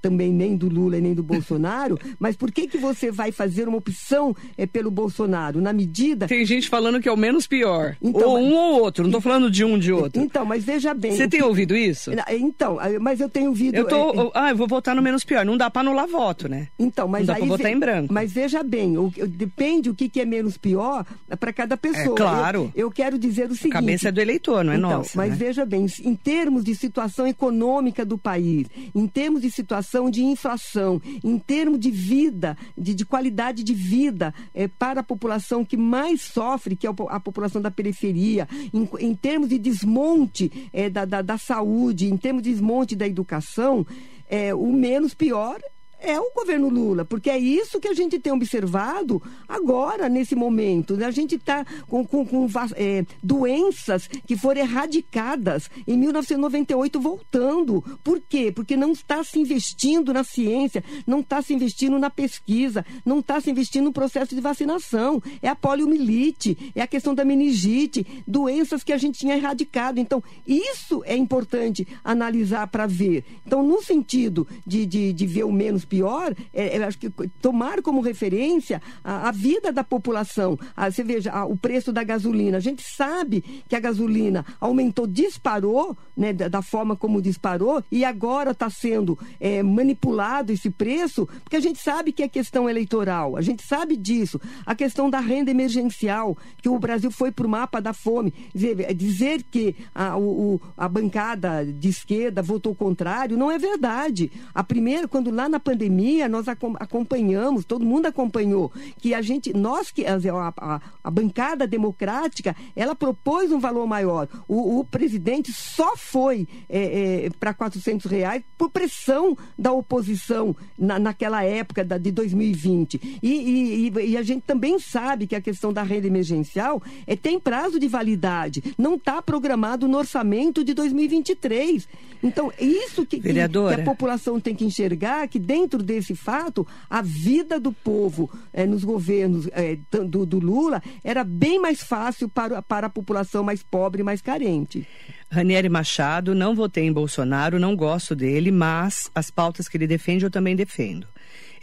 também 0.00 0.32
nem 0.32 0.56
do 0.56 0.68
Lula 0.68 1.00
nem 1.00 1.14
do 1.14 1.22
Bolsonaro, 1.22 1.98
mas 2.18 2.36
por 2.36 2.50
que, 2.50 2.66
que 2.66 2.78
você 2.78 3.10
vai 3.10 3.32
fazer 3.32 3.68
uma 3.68 3.78
opção 3.78 4.34
pelo 4.72 4.90
Bolsonaro? 4.90 5.60
Na 5.60 5.72
medida. 5.72 6.26
Tem 6.26 6.44
gente 6.44 6.68
falando 6.68 7.00
que 7.00 7.08
é 7.08 7.12
o 7.12 7.16
menos 7.16 7.46
pior. 7.46 7.96
Então, 8.02 8.30
ou 8.30 8.38
um 8.38 8.54
ou 8.54 8.80
outro, 8.80 9.02
não 9.02 9.10
estou 9.10 9.20
falando 9.20 9.50
de 9.50 9.64
um 9.64 9.78
de 9.78 9.92
outro. 9.92 10.22
Então, 10.22 10.44
mas 10.44 10.64
veja 10.64 10.94
bem. 10.94 11.12
Você 11.12 11.28
tem 11.28 11.40
que... 11.40 11.46
ouvido 11.46 11.76
isso? 11.76 12.10
Então, 12.30 12.78
mas 13.00 13.20
eu 13.20 13.28
tenho 13.28 13.50
ouvido. 13.50 13.74
Eu 13.74 13.86
tô. 13.86 13.96
É, 13.96 14.26
é... 14.26 14.30
Ah, 14.34 14.50
eu 14.50 14.56
vou 14.56 14.66
votar 14.66 14.94
no 14.94 15.02
menos 15.02 15.24
pior. 15.24 15.44
Não 15.44 15.56
dá 15.56 15.70
para 15.70 15.82
anular 15.82 16.06
voto, 16.06 16.48
né? 16.48 16.68
Então, 16.78 17.08
mas 17.08 17.26
não 17.26 17.34
dá 17.34 17.34
aí. 17.34 17.40
Pra 17.40 17.56
votar 17.56 17.72
em 17.72 17.78
branco. 17.78 18.12
Mas 18.12 18.32
veja 18.32 18.62
bem, 18.62 18.96
o, 18.96 19.12
depende 19.26 19.90
o 19.90 19.94
que, 19.94 20.08
que 20.08 20.20
é 20.20 20.24
menos 20.24 20.56
pior 20.56 21.04
para 21.38 21.52
cada 21.52 21.76
pessoa. 21.76 22.07
É, 22.12 22.16
claro. 22.16 22.72
Eu, 22.74 22.86
eu, 22.86 22.90
quero 22.90 23.18
dizer 23.18 23.50
o 23.50 23.54
seguinte. 23.54 23.76
A 23.76 23.80
cabeça 23.80 24.08
é 24.08 24.12
do 24.12 24.20
eleitor, 24.20 24.64
não 24.64 24.72
é 24.72 24.76
então, 24.76 24.90
nossa. 24.90 25.16
Mas 25.16 25.30
né? 25.30 25.36
veja 25.36 25.64
bem, 25.64 25.86
em 26.02 26.14
termos 26.14 26.64
de 26.64 26.74
situação 26.74 27.26
econômica 27.26 28.04
do 28.04 28.18
país, 28.18 28.66
em 28.94 29.06
termos 29.06 29.42
de 29.42 29.50
situação 29.50 30.10
de 30.10 30.22
inflação, 30.22 31.00
em 31.22 31.38
termos 31.38 31.78
de 31.78 31.90
vida, 31.90 32.56
de, 32.76 32.94
de 32.94 33.04
qualidade 33.04 33.62
de 33.62 33.74
vida 33.74 34.34
é, 34.54 34.68
para 34.68 35.00
a 35.00 35.04
população 35.04 35.64
que 35.64 35.76
mais 35.76 36.22
sofre, 36.22 36.76
que 36.76 36.86
é 36.86 36.90
a 37.08 37.20
população 37.20 37.60
da 37.60 37.70
periferia, 37.70 38.48
em, 38.72 38.88
em 38.98 39.14
termos 39.14 39.48
de 39.48 39.58
desmonte 39.58 40.68
é, 40.72 40.88
da, 40.88 41.04
da, 41.04 41.22
da 41.22 41.38
saúde, 41.38 42.06
em 42.06 42.16
termos 42.16 42.42
de 42.42 42.50
desmonte 42.50 42.96
da 42.96 43.06
educação, 43.06 43.86
é, 44.28 44.54
o 44.54 44.72
menos 44.72 45.14
pior 45.14 45.58
é 46.00 46.18
o 46.18 46.30
governo 46.34 46.68
Lula, 46.68 47.04
porque 47.04 47.28
é 47.28 47.38
isso 47.38 47.80
que 47.80 47.88
a 47.88 47.94
gente 47.94 48.18
tem 48.18 48.32
observado 48.32 49.20
agora, 49.48 50.08
nesse 50.08 50.34
momento. 50.34 50.96
Né? 50.96 51.06
A 51.06 51.10
gente 51.10 51.34
está 51.34 51.66
com, 51.86 52.04
com, 52.06 52.24
com 52.24 52.46
é, 52.76 53.04
doenças 53.22 54.08
que 54.26 54.36
foram 54.36 54.60
erradicadas 54.60 55.68
em 55.86 55.96
1998 55.96 57.00
voltando. 57.00 57.82
Por 58.04 58.20
quê? 58.20 58.52
Porque 58.52 58.76
não 58.76 58.92
está 58.92 59.24
se 59.24 59.38
investindo 59.38 60.12
na 60.12 60.22
ciência, 60.22 60.84
não 61.06 61.20
está 61.20 61.42
se 61.42 61.52
investindo 61.52 61.98
na 61.98 62.10
pesquisa, 62.10 62.86
não 63.04 63.18
está 63.18 63.40
se 63.40 63.50
investindo 63.50 63.84
no 63.86 63.92
processo 63.92 64.34
de 64.34 64.40
vacinação. 64.40 65.20
É 65.42 65.48
a 65.48 65.56
poliomielite, 65.56 66.72
é 66.74 66.82
a 66.82 66.86
questão 66.86 67.14
da 67.14 67.24
meningite, 67.24 68.06
doenças 68.26 68.84
que 68.84 68.92
a 68.92 68.98
gente 68.98 69.18
tinha 69.18 69.36
erradicado. 69.36 69.98
Então, 69.98 70.22
isso 70.46 71.02
é 71.04 71.16
importante 71.16 71.86
analisar 72.04 72.68
para 72.68 72.86
ver. 72.86 73.24
Então, 73.44 73.62
no 73.62 73.82
sentido 73.82 74.46
de, 74.66 74.86
de, 74.86 75.12
de 75.12 75.26
ver 75.26 75.44
o 75.44 75.52
menos 75.52 75.87
pior, 75.88 76.34
é, 76.52 76.76
é, 76.76 76.84
acho 76.84 76.98
que 76.98 77.10
tomar 77.40 77.82
como 77.82 78.00
referência 78.00 78.80
a, 79.02 79.28
a 79.28 79.32
vida 79.32 79.72
da 79.72 79.82
população. 79.82 80.58
A, 80.76 80.90
você 80.90 81.02
veja, 81.02 81.32
a, 81.32 81.44
o 81.44 81.56
preço 81.56 81.92
da 81.92 82.04
gasolina. 82.04 82.58
A 82.58 82.60
gente 82.60 82.82
sabe 82.82 83.42
que 83.68 83.74
a 83.74 83.80
gasolina 83.80 84.44
aumentou, 84.60 85.06
disparou, 85.06 85.96
né, 86.16 86.32
da, 86.32 86.48
da 86.48 86.62
forma 86.62 86.94
como 86.96 87.22
disparou, 87.22 87.82
e 87.90 88.04
agora 88.04 88.50
está 88.50 88.68
sendo 88.68 89.18
é, 89.40 89.62
manipulado 89.62 90.52
esse 90.52 90.70
preço, 90.70 91.26
porque 91.42 91.56
a 91.56 91.60
gente 91.60 91.78
sabe 91.78 92.12
que 92.12 92.22
é 92.22 92.28
questão 92.28 92.68
eleitoral, 92.68 93.36
a 93.36 93.40
gente 93.40 93.62
sabe 93.62 93.96
disso. 93.96 94.40
A 94.66 94.74
questão 94.74 95.08
da 95.08 95.20
renda 95.20 95.50
emergencial, 95.50 96.36
que 96.62 96.68
o 96.68 96.78
Brasil 96.78 97.10
foi 97.10 97.30
para 97.30 97.46
o 97.46 97.50
mapa 97.50 97.80
da 97.80 97.92
fome. 97.92 98.32
Dizer, 98.54 98.80
é 98.80 98.92
dizer 98.92 99.42
que 99.42 99.74
a, 99.94 100.16
o, 100.18 100.60
a 100.76 100.88
bancada 100.88 101.64
de 101.64 101.88
esquerda 101.88 102.42
votou 102.42 102.74
contrário 102.74 103.36
não 103.36 103.50
é 103.50 103.58
verdade. 103.58 104.30
A 104.54 104.62
primeira, 104.62 105.08
quando 105.08 105.30
lá 105.30 105.48
na 105.48 105.60
pandemia, 105.60 105.77
pandemia, 105.78 106.28
nós 106.28 106.46
acompanhamos, 106.48 107.64
todo 107.64 107.84
mundo 107.84 108.06
acompanhou, 108.06 108.72
que 108.98 109.14
a 109.14 109.22
gente, 109.22 109.52
nós 109.52 109.92
que 109.92 110.04
a, 110.04 110.18
a, 110.56 110.80
a 111.04 111.10
bancada 111.10 111.66
democrática, 111.66 112.56
ela 112.74 112.96
propôs 112.96 113.52
um 113.52 113.60
valor 113.60 113.86
maior. 113.86 114.28
O, 114.48 114.80
o 114.80 114.84
presidente 114.84 115.52
só 115.52 115.96
foi 115.96 116.48
é, 116.68 117.26
é, 117.26 117.30
para 117.38 117.54
400 117.54 118.10
reais 118.10 118.42
por 118.56 118.70
pressão 118.70 119.38
da 119.56 119.70
oposição 119.72 120.56
na, 120.76 120.98
naquela 120.98 121.44
época 121.44 121.84
da, 121.84 121.96
de 121.96 122.10
2020. 122.10 123.20
E, 123.22 123.28
e, 123.28 123.92
e, 124.10 124.16
a 124.16 124.22
gente 124.22 124.42
também 124.42 124.78
sabe 124.80 125.28
que 125.28 125.36
a 125.36 125.40
questão 125.40 125.72
da 125.72 125.84
renda 125.84 126.08
emergencial 126.08 126.82
é, 127.06 127.14
tem 127.14 127.38
prazo 127.38 127.78
de 127.78 127.86
validade, 127.86 128.74
não 128.76 128.96
está 128.96 129.22
programado 129.22 129.86
no 129.86 129.96
orçamento 129.96 130.64
de 130.64 130.74
2023. 130.74 131.88
Então, 132.22 132.52
isso 132.58 133.06
que, 133.06 133.20
que, 133.20 133.32
que 133.32 133.40
a 133.40 133.84
população 133.84 134.40
tem 134.40 134.54
que 134.54 134.64
enxergar, 134.64 135.28
que 135.28 135.38
dentro 135.38 135.67
dentro 135.68 135.82
desse 135.82 136.14
fato, 136.14 136.66
a 136.88 137.02
vida 137.02 137.60
do 137.60 137.70
povo 137.70 138.30
é, 138.54 138.66
nos 138.66 138.82
governos 138.82 139.48
é, 139.52 139.76
do, 139.90 140.24
do, 140.24 140.38
Lula 140.38 140.82
era 141.04 141.22
bem 141.22 141.60
mais 141.60 141.82
fácil 141.82 142.26
para, 142.26 142.62
para 142.62 142.86
a 142.86 142.90
população 142.90 143.44
mais 143.44 143.62
pobre 143.62 144.00
e 144.00 144.04
mais 144.04 144.22
carente. 144.22 144.86
Ranieri 145.30 145.68
Machado, 145.68 146.34
não 146.34 146.54
votei 146.54 146.84
em 146.84 146.92
Bolsonaro, 146.92 147.58
não 147.58 147.76
gosto 147.76 148.16
dele, 148.16 148.50
mas 148.50 149.10
as 149.14 149.30
pautas 149.30 149.68
que 149.68 149.76
ele 149.76 149.86
defende 149.86 150.24
eu 150.24 150.30
também 150.30 150.56
defendo. 150.56 151.06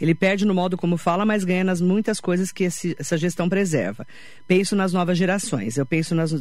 Ele 0.00 0.14
perde 0.14 0.44
no 0.44 0.54
modo 0.54 0.76
como 0.76 0.96
fala, 0.96 1.24
mas 1.24 1.42
ganha 1.42 1.64
nas 1.64 1.80
muitas 1.80 2.20
coisas 2.20 2.52
que 2.52 2.64
esse, 2.64 2.94
essa 2.98 3.18
gestão 3.18 3.48
preserva. 3.48 4.06
Penso 4.46 4.76
nas 4.76 4.92
novas 4.92 5.18
gerações. 5.18 5.76
Eu 5.76 5.86
penso 5.86 6.14
nas 6.14 6.32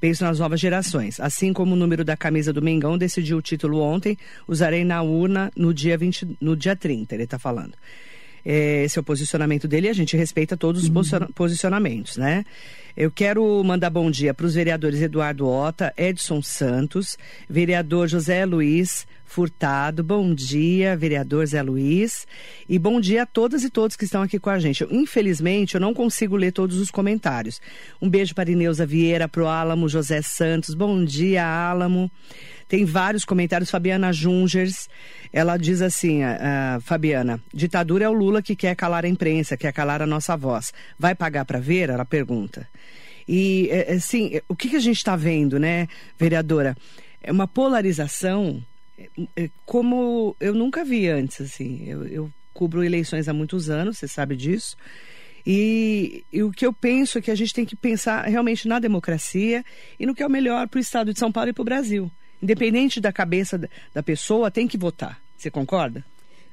Penso 0.00 0.24
nas 0.24 0.38
novas 0.38 0.60
gerações. 0.60 1.18
Assim 1.18 1.52
como 1.52 1.74
o 1.74 1.76
número 1.76 2.04
da 2.04 2.16
camisa 2.16 2.52
do 2.52 2.62
Mengão 2.62 2.96
decidiu 2.96 3.38
o 3.38 3.42
título 3.42 3.80
ontem, 3.80 4.16
usarei 4.46 4.84
na 4.84 5.02
urna 5.02 5.50
no 5.56 5.74
dia, 5.74 5.98
20, 5.98 6.36
no 6.40 6.56
dia 6.56 6.76
30, 6.76 7.14
ele 7.14 7.24
está 7.24 7.38
falando. 7.38 7.74
É, 8.44 8.84
esse 8.84 8.98
é 8.98 9.00
o 9.00 9.04
posicionamento 9.04 9.66
dele 9.66 9.88
e 9.88 9.90
a 9.90 9.94
gente 9.94 10.16
respeita 10.16 10.56
todos 10.56 10.84
os 10.84 10.88
uhum. 10.88 11.26
posicionamentos, 11.34 12.16
né? 12.16 12.44
Eu 13.00 13.12
quero 13.12 13.62
mandar 13.62 13.90
bom 13.90 14.10
dia 14.10 14.34
para 14.34 14.44
os 14.44 14.56
vereadores 14.56 15.00
Eduardo 15.00 15.46
Ota, 15.46 15.94
Edson 15.96 16.42
Santos, 16.42 17.16
vereador 17.48 18.08
José 18.08 18.44
Luiz 18.44 19.06
Furtado. 19.24 20.02
Bom 20.02 20.34
dia, 20.34 20.96
vereador 20.96 21.46
Zé 21.46 21.62
Luiz. 21.62 22.26
E 22.68 22.76
bom 22.76 23.00
dia 23.00 23.22
a 23.22 23.26
todas 23.26 23.62
e 23.62 23.70
todos 23.70 23.94
que 23.94 24.04
estão 24.04 24.22
aqui 24.22 24.36
com 24.40 24.50
a 24.50 24.58
gente. 24.58 24.82
Eu, 24.82 24.88
infelizmente, 24.90 25.76
eu 25.76 25.80
não 25.80 25.94
consigo 25.94 26.34
ler 26.34 26.50
todos 26.50 26.76
os 26.78 26.90
comentários. 26.90 27.60
Um 28.02 28.10
beijo 28.10 28.34
para 28.34 28.50
Ineuza 28.50 28.84
Vieira, 28.84 29.28
para 29.28 29.44
o 29.44 29.46
Álamo 29.46 29.88
José 29.88 30.20
Santos. 30.20 30.74
Bom 30.74 31.04
dia, 31.04 31.46
Álamo. 31.46 32.10
Tem 32.68 32.84
vários 32.84 33.24
comentários. 33.24 33.70
Fabiana 33.70 34.12
Jungers, 34.12 34.88
ela 35.32 35.56
diz 35.56 35.80
assim, 35.80 36.22
uh, 36.22 36.80
Fabiana, 36.82 37.40
ditadura 37.52 38.04
é 38.04 38.08
o 38.08 38.12
Lula 38.12 38.42
que 38.42 38.54
quer 38.54 38.76
calar 38.76 39.04
a 39.04 39.08
imprensa, 39.08 39.56
quer 39.56 39.72
calar 39.72 40.02
a 40.02 40.06
nossa 40.06 40.36
voz. 40.36 40.72
Vai 40.98 41.14
pagar 41.14 41.44
para 41.44 41.58
ver? 41.58 41.88
Ela 41.90 42.04
pergunta. 42.04 42.68
E, 43.26 43.70
assim, 43.94 44.40
o 44.48 44.56
que, 44.56 44.70
que 44.70 44.76
a 44.76 44.80
gente 44.80 44.96
está 44.96 45.14
vendo, 45.14 45.58
né, 45.58 45.86
vereadora? 46.18 46.76
É 47.22 47.30
uma 47.30 47.46
polarização 47.46 48.62
como 49.64 50.36
eu 50.40 50.54
nunca 50.54 50.84
vi 50.84 51.08
antes, 51.08 51.40
assim. 51.40 51.84
Eu, 51.86 52.06
eu 52.06 52.32
cubro 52.52 52.82
eleições 52.82 53.28
há 53.28 53.32
muitos 53.32 53.70
anos, 53.70 53.98
você 53.98 54.08
sabe 54.08 54.34
disso. 54.34 54.76
E, 55.46 56.24
e, 56.32 56.42
o 56.42 56.50
que 56.50 56.66
eu 56.66 56.72
penso 56.72 57.18
é 57.18 57.22
que 57.22 57.30
a 57.30 57.34
gente 57.34 57.54
tem 57.54 57.64
que 57.64 57.76
pensar 57.76 58.24
realmente 58.24 58.66
na 58.66 58.78
democracia 58.78 59.64
e 59.98 60.04
no 60.04 60.14
que 60.14 60.22
é 60.22 60.26
o 60.26 60.30
melhor 60.30 60.68
para 60.68 60.78
o 60.78 60.80
Estado 60.80 61.12
de 61.12 61.18
São 61.18 61.30
Paulo 61.32 61.50
e 61.50 61.52
para 61.52 61.62
o 61.62 61.64
Brasil. 61.64 62.10
Independente 62.42 63.00
da 63.00 63.12
cabeça 63.12 63.60
da 63.94 64.02
pessoa, 64.02 64.50
tem 64.50 64.68
que 64.68 64.78
votar. 64.78 65.20
Você 65.36 65.50
concorda? 65.50 66.04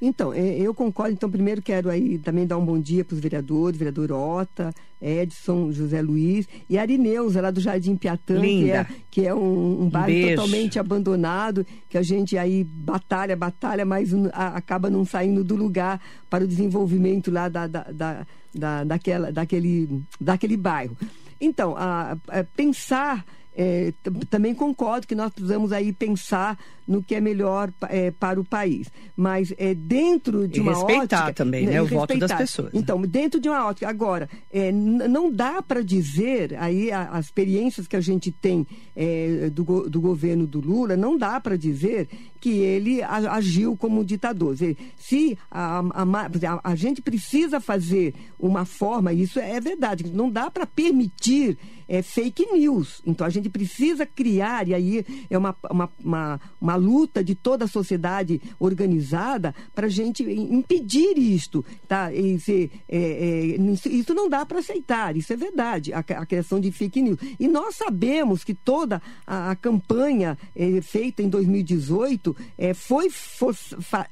Então, 0.02 0.34
é, 0.34 0.60
eu 0.60 0.74
concordo. 0.74 1.14
Então, 1.14 1.30
primeiro 1.30 1.62
quero 1.62 1.90
aí 1.90 2.18
também 2.18 2.46
dar 2.46 2.58
um 2.58 2.66
bom 2.66 2.80
dia 2.80 3.04
para 3.04 3.16
os 3.16 3.20
vereadores, 3.20 3.78
vereador 3.78 4.12
Ota, 4.12 4.74
Edson, 5.02 5.72
José 5.72 6.02
Luiz 6.02 6.48
e 6.70 6.78
Arineuza, 6.78 7.42
lá 7.42 7.50
do 7.50 7.62
Jardim 7.62 7.96
Piatã, 7.96 8.42
que 8.42 8.72
é, 8.72 8.86
que 9.10 9.26
é 9.26 9.34
um, 9.34 9.84
um 9.84 9.90
bairro 9.90 10.08
Beijo. 10.08 10.36
totalmente 10.36 10.80
abandonado, 10.80 11.66
que 11.90 11.98
a 11.98 12.02
gente 12.02 12.38
aí 12.38 12.64
batalha, 12.64 13.36
batalha, 13.36 13.86
mas 13.86 14.12
acaba 14.34 14.90
não 14.90 15.06
saindo 15.06 15.44
do 15.44 15.56
lugar 15.56 16.02
para 16.30 16.44
o 16.44 16.48
desenvolvimento 16.48 17.32
lá 17.32 17.48
da, 17.48 17.66
da, 17.66 17.84
da, 17.84 18.28
da 18.54 18.84
daquela, 18.84 19.32
daquele, 19.32 20.02
daquele 20.20 20.58
bairro. 20.58 20.98
Então, 21.40 21.76
a, 21.78 22.18
a 22.28 22.44
pensar 22.56 23.26
é, 23.56 23.94
também 24.30 24.54
concordo 24.54 25.08
que 25.08 25.16
nós 25.16 25.32
precisamos 25.32 25.72
aí 25.72 25.94
pensar 25.94 26.58
no 26.88 27.02
que 27.02 27.16
é 27.16 27.22
melhor 27.22 27.72
é, 27.90 28.12
para 28.12 28.40
o 28.40 28.44
país. 28.44 28.88
Mas 29.16 29.54
é, 29.58 29.74
dentro 29.74 30.48
de 30.48 30.60
e 30.60 30.62
uma 30.62 30.74
respeitar 30.74 31.24
ótica, 31.24 31.34
também, 31.34 31.66
né? 31.66 31.82
O 31.82 31.88
voto 31.88 32.18
das 32.18 32.32
pessoas. 32.34 32.74
Né? 32.74 32.80
Então, 32.80 33.02
dentro 33.02 33.40
de 33.40 33.50
uma 33.50 33.66
ótica. 33.66 33.88
Agora, 33.88 34.30
é, 34.52 34.72
não 34.72 35.32
dá 35.32 35.62
para 35.62 35.82
dizer, 35.82 36.56
aí 36.60 36.92
a, 36.92 37.04
as 37.10 37.26
experiências 37.26 37.88
que 37.88 37.96
a 37.96 38.02
gente 38.02 38.32
tem 38.32 38.68
é, 38.96 39.50
do, 39.52 39.90
do 39.90 40.02
governo 40.02 40.46
do 40.46 40.60
Lula, 40.60 40.96
não 40.96 41.18
dá 41.18 41.40
para 41.40 41.58
dizer 41.58 42.08
que 42.46 42.60
ele 42.60 43.02
agiu 43.02 43.76
como 43.76 44.06
ditador. 44.06 44.56
Se 45.00 45.36
a, 45.50 45.80
a, 45.80 46.60
a, 46.64 46.76
gente 46.76 47.02
precisa 47.02 47.60
fazer 47.60 48.14
uma 48.40 48.66
forma, 48.66 49.12
isso 49.12 49.40
é 49.40 49.60
verdade, 49.60 50.12
não 50.14 50.30
dá 50.30 50.52
para 50.52 50.68
permitir 50.68 51.58
é, 51.88 52.02
fake 52.02 52.46
news. 52.52 53.02
Então 53.06 53.26
a 53.26 53.30
gente 53.30 53.50
precisa 53.50 54.06
criar, 54.06 54.68
e 54.68 54.74
aí 54.74 55.06
é 55.30 55.38
uma, 55.38 55.56
uma, 55.70 55.90
uma, 56.04 56.42
uma 56.60 56.76
luta 56.76 57.24
de 57.24 57.36
toda 57.36 57.66
a 57.66 57.68
sociedade 57.68 58.42
organizada 58.60 59.54
para 59.74 59.88
a 59.88 59.90
gente 59.90 60.24
impedir 60.24 61.18
isto. 61.18 61.66
Tá? 61.88 62.12
É, 62.14 62.38
é, 62.90 63.58
isso 63.90 64.14
não 64.14 64.30
dá 64.30 64.46
para 64.46 64.60
aceitar, 64.60 65.16
isso 65.16 65.32
é 65.34 65.36
verdade, 65.36 65.94
a, 65.94 66.00
a, 66.00 66.26
questão 66.26 66.60
de 66.60 66.72
fake 66.72 67.02
news. 67.02 67.20
E 67.40 67.48
nós 67.48 67.76
sabemos 67.76 68.44
que 68.44 68.54
toda 68.54 69.02
a, 69.26 69.52
a 69.52 69.56
campanha 69.56 70.38
é, 70.56 70.82
feita 70.82 71.22
em 71.22 71.30
2018 71.30 72.35
é, 72.58 72.74
foi, 72.74 73.10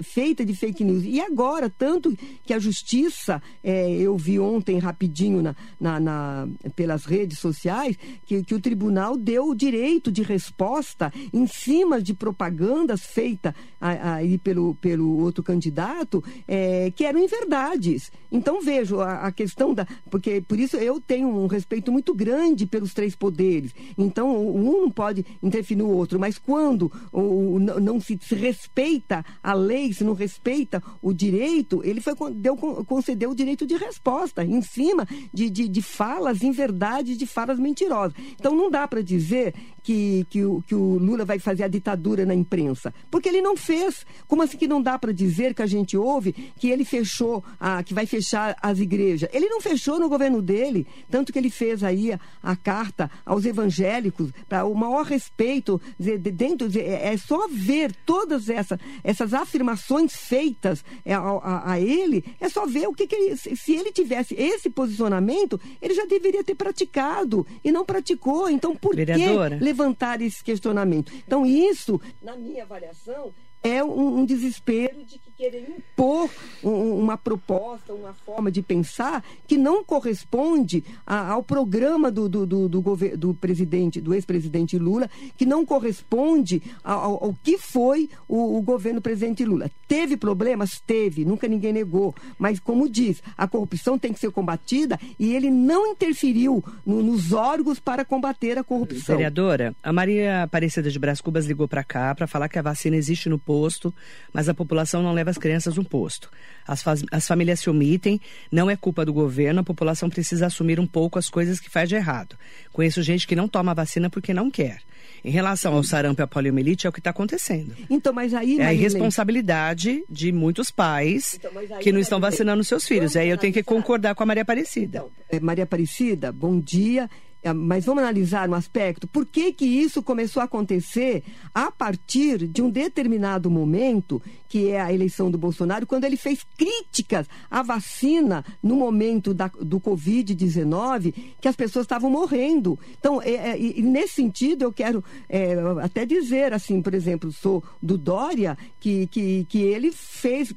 feita 0.02 0.46
de 0.46 0.56
fake 0.56 0.84
news. 0.84 1.04
E 1.06 1.20
agora, 1.20 1.70
tanto 1.70 2.16
que 2.44 2.54
a 2.54 2.60
justiça, 2.60 3.42
é, 3.64 3.92
eu 3.94 4.18
vi 4.18 4.40
ontem 4.40 4.80
rapidinho 4.80 5.42
na, 5.42 5.56
na, 5.80 6.00
na 6.00 6.48
pelas 6.76 7.06
redes 7.06 7.40
sociais, 7.40 7.98
que, 8.26 8.44
que 8.44 8.56
o 8.56 8.60
tribunal 8.60 9.18
deu 9.18 9.50
o 9.50 9.56
direito 9.56 10.12
de 10.12 10.22
resposta 10.22 11.12
em 11.32 11.46
cima 11.48 12.02
de 12.02 12.14
propagandas 12.14 13.02
feitas 13.02 13.54
aí 13.80 14.38
pelo, 14.38 14.76
pelo 14.76 15.18
outro 15.20 15.44
candidato, 15.44 16.24
é, 16.48 16.92
que 16.96 17.04
eram 17.04 17.22
inverdades. 17.22 18.12
Então, 18.32 18.62
vejo 18.62 19.00
a, 19.00 19.28
a, 19.28 19.32
questão 19.32 19.74
da. 19.74 19.86
Porque 20.10 20.42
por 20.42 20.58
isso 20.58 20.78
eu 20.78 21.02
tenho 21.02 21.28
um 21.28 21.48
respeito 21.48 21.92
muito 21.92 22.14
grande 22.14 22.66
pelos 22.66 22.94
três 22.94 23.16
poderes. 23.16 23.74
Então, 23.98 24.34
um 24.34 24.84
não 24.84 24.90
pode 24.90 25.26
interferir 25.42 25.80
no 25.80 25.90
outro, 25.90 26.20
mas 26.20 26.38
quando 26.38 26.92
o, 27.12 27.60
não, 27.60 27.80
não 27.80 28.00
se, 28.22 28.36
respeita 28.36 29.26
a 29.42 29.54
lei, 29.54 29.94
se 29.94 30.04
não 30.04 30.14
respeita 30.14 30.82
o 31.02 31.14
direito, 31.14 31.82
ele 31.84 32.02
foi, 32.02 32.16
deu, 32.34 32.56
concedeu 32.56 33.32
o 33.32 33.36
direito 33.36 33.66
de 33.66 33.76
resposta 33.76 34.44
em 34.44 34.62
cima 34.62 35.08
de, 35.34 35.50
de, 35.50 35.68
de 35.68 35.82
falas 35.82 36.42
inverdades, 36.44 37.18
de 37.18 37.26
falas 37.26 37.60
mentirosas. 37.60 38.14
Então 38.40 38.56
não 38.56 38.70
dá 38.70 38.88
para 38.88 39.04
dizer 39.04 39.54
que, 39.84 40.26
que, 40.30 40.44
o, 40.44 40.64
que 40.66 40.74
o 40.74 40.98
Lula 40.98 41.26
vai 41.26 41.38
fazer 41.38 41.64
a 41.64 41.68
ditadura 41.68 42.26
na 42.26 42.34
imprensa, 42.34 42.94
porque 43.12 43.28
ele 43.30 43.42
não 43.42 43.56
fez. 43.56 44.06
Como 44.28 44.42
assim 44.42 44.58
que 44.58 44.68
não 44.68 44.82
dá 44.82 44.98
para 44.98 45.12
dizer 45.12 45.54
que 45.54 45.62
a 45.62 45.68
gente 45.68 45.98
ouve 45.98 46.32
que 46.58 46.70
ele 46.70 46.86
fechou, 46.86 47.44
a, 47.60 47.84
que 47.84 47.94
vai 47.94 48.06
fechar 48.06 48.56
as 48.62 48.80
igrejas? 48.80 49.30
Ele 49.34 49.48
não 49.48 49.60
fechou 49.60 50.00
no 50.00 50.08
governo 50.08 50.42
dele, 50.42 50.88
tanto 51.12 51.34
que 51.34 51.38
ele 51.38 51.50
fez 51.50 51.84
aí 51.84 52.14
a, 52.14 52.20
a 52.42 52.56
carta 52.56 53.12
aos 53.26 53.46
evangélicos 53.46 54.32
para 54.48 54.66
o 54.66 54.74
maior 54.74 55.06
respeito 55.06 55.82
dentro 56.00 56.70
de, 56.70 56.80
é, 56.80 57.14
é 57.14 57.18
só 57.18 57.48
ver 57.50 57.94
todas 58.06 58.50
essas, 58.50 58.80
essas 59.04 59.34
afirmações 59.34 60.16
feitas 60.16 60.84
é, 61.04 61.14
a, 61.14 61.20
a, 61.20 61.72
a 61.74 61.80
ele, 61.80 62.24
é 62.40 62.48
só 62.48 62.66
ver 62.66 62.88
o 62.88 62.94
que, 62.94 63.06
que 63.06 63.16
ele, 63.16 63.36
se 63.36 63.74
ele 63.74 63.92
tivesse 63.92 64.34
esse 64.36 64.70
posicionamento, 64.70 65.60
ele 65.82 65.94
já 65.94 66.06
deveria 66.06 66.44
ter 66.44 66.56
praticado 66.56 67.46
e 67.64 67.72
não 67.72 67.84
praticou. 67.84 68.50
Então, 68.50 68.76
por 68.76 68.96
Vereadora. 68.96 69.58
que 69.58 69.64
levantar 69.74 70.22
esse 70.22 70.44
questionamento? 70.44 71.12
Então, 71.28 71.46
isso, 71.46 72.00
na 72.22 72.38
minha 72.38 72.64
avaliação, 72.64 73.34
é 73.64 73.84
um, 73.84 74.20
um 74.20 74.26
desespero 74.26 75.04
de 75.04 75.18
que 75.18 75.32
querer 75.38 75.68
impor 75.70 76.30
um, 76.64 77.00
uma 77.00 77.18
proposta, 77.18 77.94
uma 77.94 78.14
forma 78.14 78.52
de 78.52 78.62
pensar 78.62 79.24
que 79.48 79.58
não 79.58 79.84
corresponde 79.84 80.84
ao 81.06 81.44
programa 81.44 82.12
do, 82.12 82.30
do, 82.30 82.46
do, 82.46 82.70
do, 82.70 82.82
do 83.18 83.34
presidente, 83.34 84.00
do 84.00 84.14
ex-presidente 84.14 84.78
Lula, 84.78 85.10
que 85.38 85.46
não 85.46 85.66
corresponde 85.66 86.62
ao, 86.84 87.24
ao 87.24 87.34
que 87.44 87.58
foi 87.58 88.10
o, 88.28 88.58
o, 88.58 88.62
governo 88.62 89.02
presidente 89.02 89.44
Lula. 89.44 89.70
Teve 89.88 90.18
problemas? 90.18 90.80
Teve, 90.86 91.26
nunca 91.26 91.48
ninguém 91.48 91.74
negou. 91.74 92.16
Mas, 92.38 92.60
como 92.60 92.90
diz, 92.90 93.22
a 93.38 93.48
corrupção 93.48 93.98
tem 93.98 94.14
que 94.14 94.20
ser 94.20 94.32
combatida 94.32 95.00
e 95.20 95.36
ele 95.36 95.50
não 95.50 95.88
interferiu 95.88 96.64
no, 96.86 97.02
nos 97.02 97.34
órgãos 97.34 97.80
para 97.80 98.06
combater 98.06 98.58
a 98.58 98.64
corrupção. 98.64 99.16
Vereadora, 99.16 99.76
a 99.82 99.92
Maria 99.92 100.44
Aparecida 100.44 100.90
de 100.90 101.00
Brás 101.00 101.22
Cubas 101.22 101.46
ligou 101.46 101.68
para 101.68 101.84
cá 101.84 102.14
para 102.16 102.28
falar 102.28 102.50
que 102.50 102.60
a 102.60 102.62
vacina 102.62 102.96
existe 102.96 103.30
no 103.30 103.40
posto, 103.40 103.94
mas 104.34 104.48
a 104.48 104.54
população 104.54 105.02
não 105.02 105.14
leva 105.14 105.23
as 105.30 105.38
crianças 105.38 105.76
no 105.76 105.84
posto. 105.84 106.30
As, 106.68 106.84
as 107.12 107.28
famílias 107.28 107.60
se 107.60 107.70
omitem, 107.70 108.20
não 108.52 108.70
é 108.70 108.76
culpa 108.76 109.06
do 109.06 109.14
governo, 109.14 109.62
a 109.62 109.64
população 109.64 110.10
precisa 110.10 110.48
assumir 110.48 110.80
um 110.80 110.88
pouco 110.88 111.20
as 111.20 111.30
coisas 111.30 111.60
que 111.60 111.70
faz 111.70 111.90
de 111.90 111.96
errado. 111.96 112.38
Conheço 112.72 113.02
gente 113.02 113.28
que 113.28 113.36
não 113.36 113.48
toma 113.48 113.74
vacina 113.74 114.10
porque 114.10 114.34
não 114.34 114.50
quer. 114.50 114.82
Em 115.24 115.32
relação 115.32 115.74
ao 115.74 115.84
sarampo 115.84 116.22
e 116.22 116.24
à 116.24 116.28
poliomielite, 116.28 116.86
é 116.86 116.90
o 116.90 116.94
que 116.94 117.00
está 117.00 117.12
acontecendo. 117.12 117.74
Então, 117.90 118.12
mas 118.12 118.34
aí. 118.34 118.60
É 118.60 118.66
a 118.66 118.74
irresponsabilidade 118.74 120.04
de 120.10 120.32
muitos 120.32 120.70
pais 120.70 121.36
então, 121.36 121.52
aí, 121.58 121.68
que 121.82 121.92
não 121.92 122.00
estão 122.00 122.20
vacinando 122.20 122.64
seus 122.64 122.86
filhos. 122.86 123.16
Aí 123.16 123.30
eu 123.30 123.38
tenho 123.38 123.54
que 123.54 123.64
concordar 123.64 124.16
com 124.16 124.24
a 124.24 124.26
Maria 124.26 124.44
Aparecida. 124.44 124.98
Então, 125.00 125.12
é, 125.30 125.40
Maria 125.40 125.64
Aparecida, 125.64 126.32
bom 126.32 126.60
dia. 126.60 127.10
É, 127.44 127.52
mas 127.52 127.84
vamos 127.84 128.02
analisar 128.02 128.50
um 128.50 128.54
aspecto. 128.54 129.06
Por 129.06 129.26
que, 129.26 129.52
que 129.52 129.66
isso 129.66 130.02
começou 130.02 130.40
a 130.40 130.46
acontecer 130.46 131.24
a 131.54 131.70
partir 131.70 132.48
de 132.48 132.62
um 132.62 132.70
determinado 132.70 133.52
momento, 133.52 134.22
que 134.48 134.70
é 134.70 134.80
a 134.80 134.94
eleição 134.94 135.30
do 135.30 135.38
Bolsonaro, 135.38 135.86
quando 135.86 136.06
ele 136.06 136.16
fez 136.16 136.46
críticas 136.58 137.28
à 137.52 137.62
vacina 137.62 138.46
no 138.64 138.78
momento 138.78 139.34
da, 139.34 139.52
do 139.62 139.78
Covid-19, 139.80 141.14
que 141.42 141.48
as 141.50 141.56
pessoas 141.56 141.84
estavam 141.84 142.10
morrendo. 142.10 142.80
Então, 142.98 143.22
é, 143.22 143.58
é, 143.58 143.82
nesse 143.82 144.14
sentido, 144.14 144.64
eu 144.64 144.72
quero 144.72 145.04
é, 145.28 145.56
até 145.82 146.06
dizer, 146.06 146.54
assim, 146.54 146.82
por 146.82 146.94
exemplo, 146.94 147.30
sou 147.34 147.62
do 147.82 147.98
Dória, 147.98 148.58
que, 148.80 149.08
que, 149.08 149.46
que 149.50 149.62
ele 149.62 149.92
fez 149.92 150.54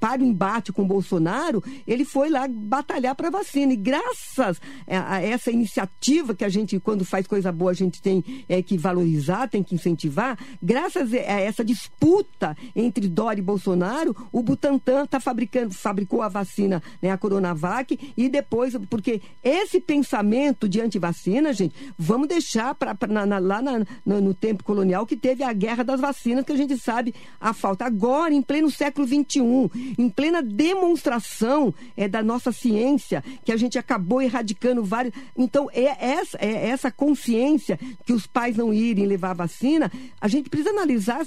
para 0.00 0.22
o 0.22 0.24
embate 0.24 0.72
com 0.72 0.82
o 0.82 0.86
Bolsonaro, 0.86 1.62
ele 1.86 2.04
foi 2.04 2.28
lá 2.28 2.46
batalhar 2.48 3.14
para 3.14 3.28
a 3.28 3.30
vacina. 3.30 3.72
E 3.72 3.76
graças 3.76 4.60
a 4.86 5.22
essa 5.22 5.50
iniciativa 5.50 6.34
que 6.34 6.44
a 6.44 6.48
gente, 6.48 6.78
quando 6.80 7.04
faz 7.04 7.26
coisa 7.26 7.52
boa, 7.52 7.70
a 7.70 7.74
gente 7.74 8.02
tem 8.02 8.24
é, 8.48 8.62
que 8.62 8.76
valorizar, 8.76 9.48
tem 9.48 9.62
que 9.62 9.74
incentivar, 9.74 10.38
graças 10.62 11.12
a 11.12 11.16
essa 11.16 11.64
disputa 11.64 12.56
entre 12.74 13.08
Dória 13.08 13.40
e 13.40 13.44
Bolsonaro, 13.44 14.14
o 14.32 14.42
Butantan 14.42 15.06
tá 15.06 15.20
fabricando, 15.20 15.74
fabricou 15.74 16.22
a 16.22 16.28
vacina, 16.28 16.82
né, 17.00 17.10
a 17.10 17.18
Coronavac, 17.18 17.98
e 18.16 18.28
depois, 18.28 18.76
porque 18.90 19.20
esse 19.42 19.80
pensamento 19.80 20.68
de 20.68 20.80
antivacina, 20.80 21.52
gente, 21.52 21.74
vamos 21.96 22.28
deixar 22.28 22.74
pra, 22.74 22.94
pra 22.94 23.08
na, 23.08 23.26
na, 23.26 23.38
lá 23.38 23.62
na, 23.62 23.84
no, 24.04 24.20
no 24.20 24.34
tempo 24.34 24.64
colonial 24.64 25.06
que 25.06 25.16
teve 25.16 25.42
a 25.42 25.52
guerra 25.52 25.82
das 25.82 26.00
vacinas, 26.00 26.44
que 26.44 26.52
a 26.52 26.56
gente 26.56 26.76
sabe 26.78 27.14
a 27.40 27.52
falta. 27.52 27.84
Agora, 27.84 28.32
em 28.32 28.42
pleno 28.42 28.70
século 28.70 29.06
XXI, 29.06 29.67
em 29.98 30.08
plena 30.08 30.42
demonstração 30.42 31.74
é, 31.96 32.08
da 32.08 32.22
nossa 32.22 32.52
ciência, 32.52 33.22
que 33.44 33.52
a 33.52 33.56
gente 33.56 33.78
acabou 33.78 34.20
erradicando 34.22 34.84
vários. 34.84 35.14
Então, 35.36 35.68
é 35.72 35.96
essa, 36.04 36.38
é 36.40 36.68
essa 36.68 36.90
consciência 36.90 37.78
que 38.04 38.12
os 38.12 38.26
pais 38.26 38.56
não 38.56 38.72
irem 38.72 39.06
levar 39.06 39.30
a 39.30 39.34
vacina, 39.34 39.90
a 40.20 40.28
gente 40.28 40.48
precisa 40.48 40.70
analisar 40.70 41.26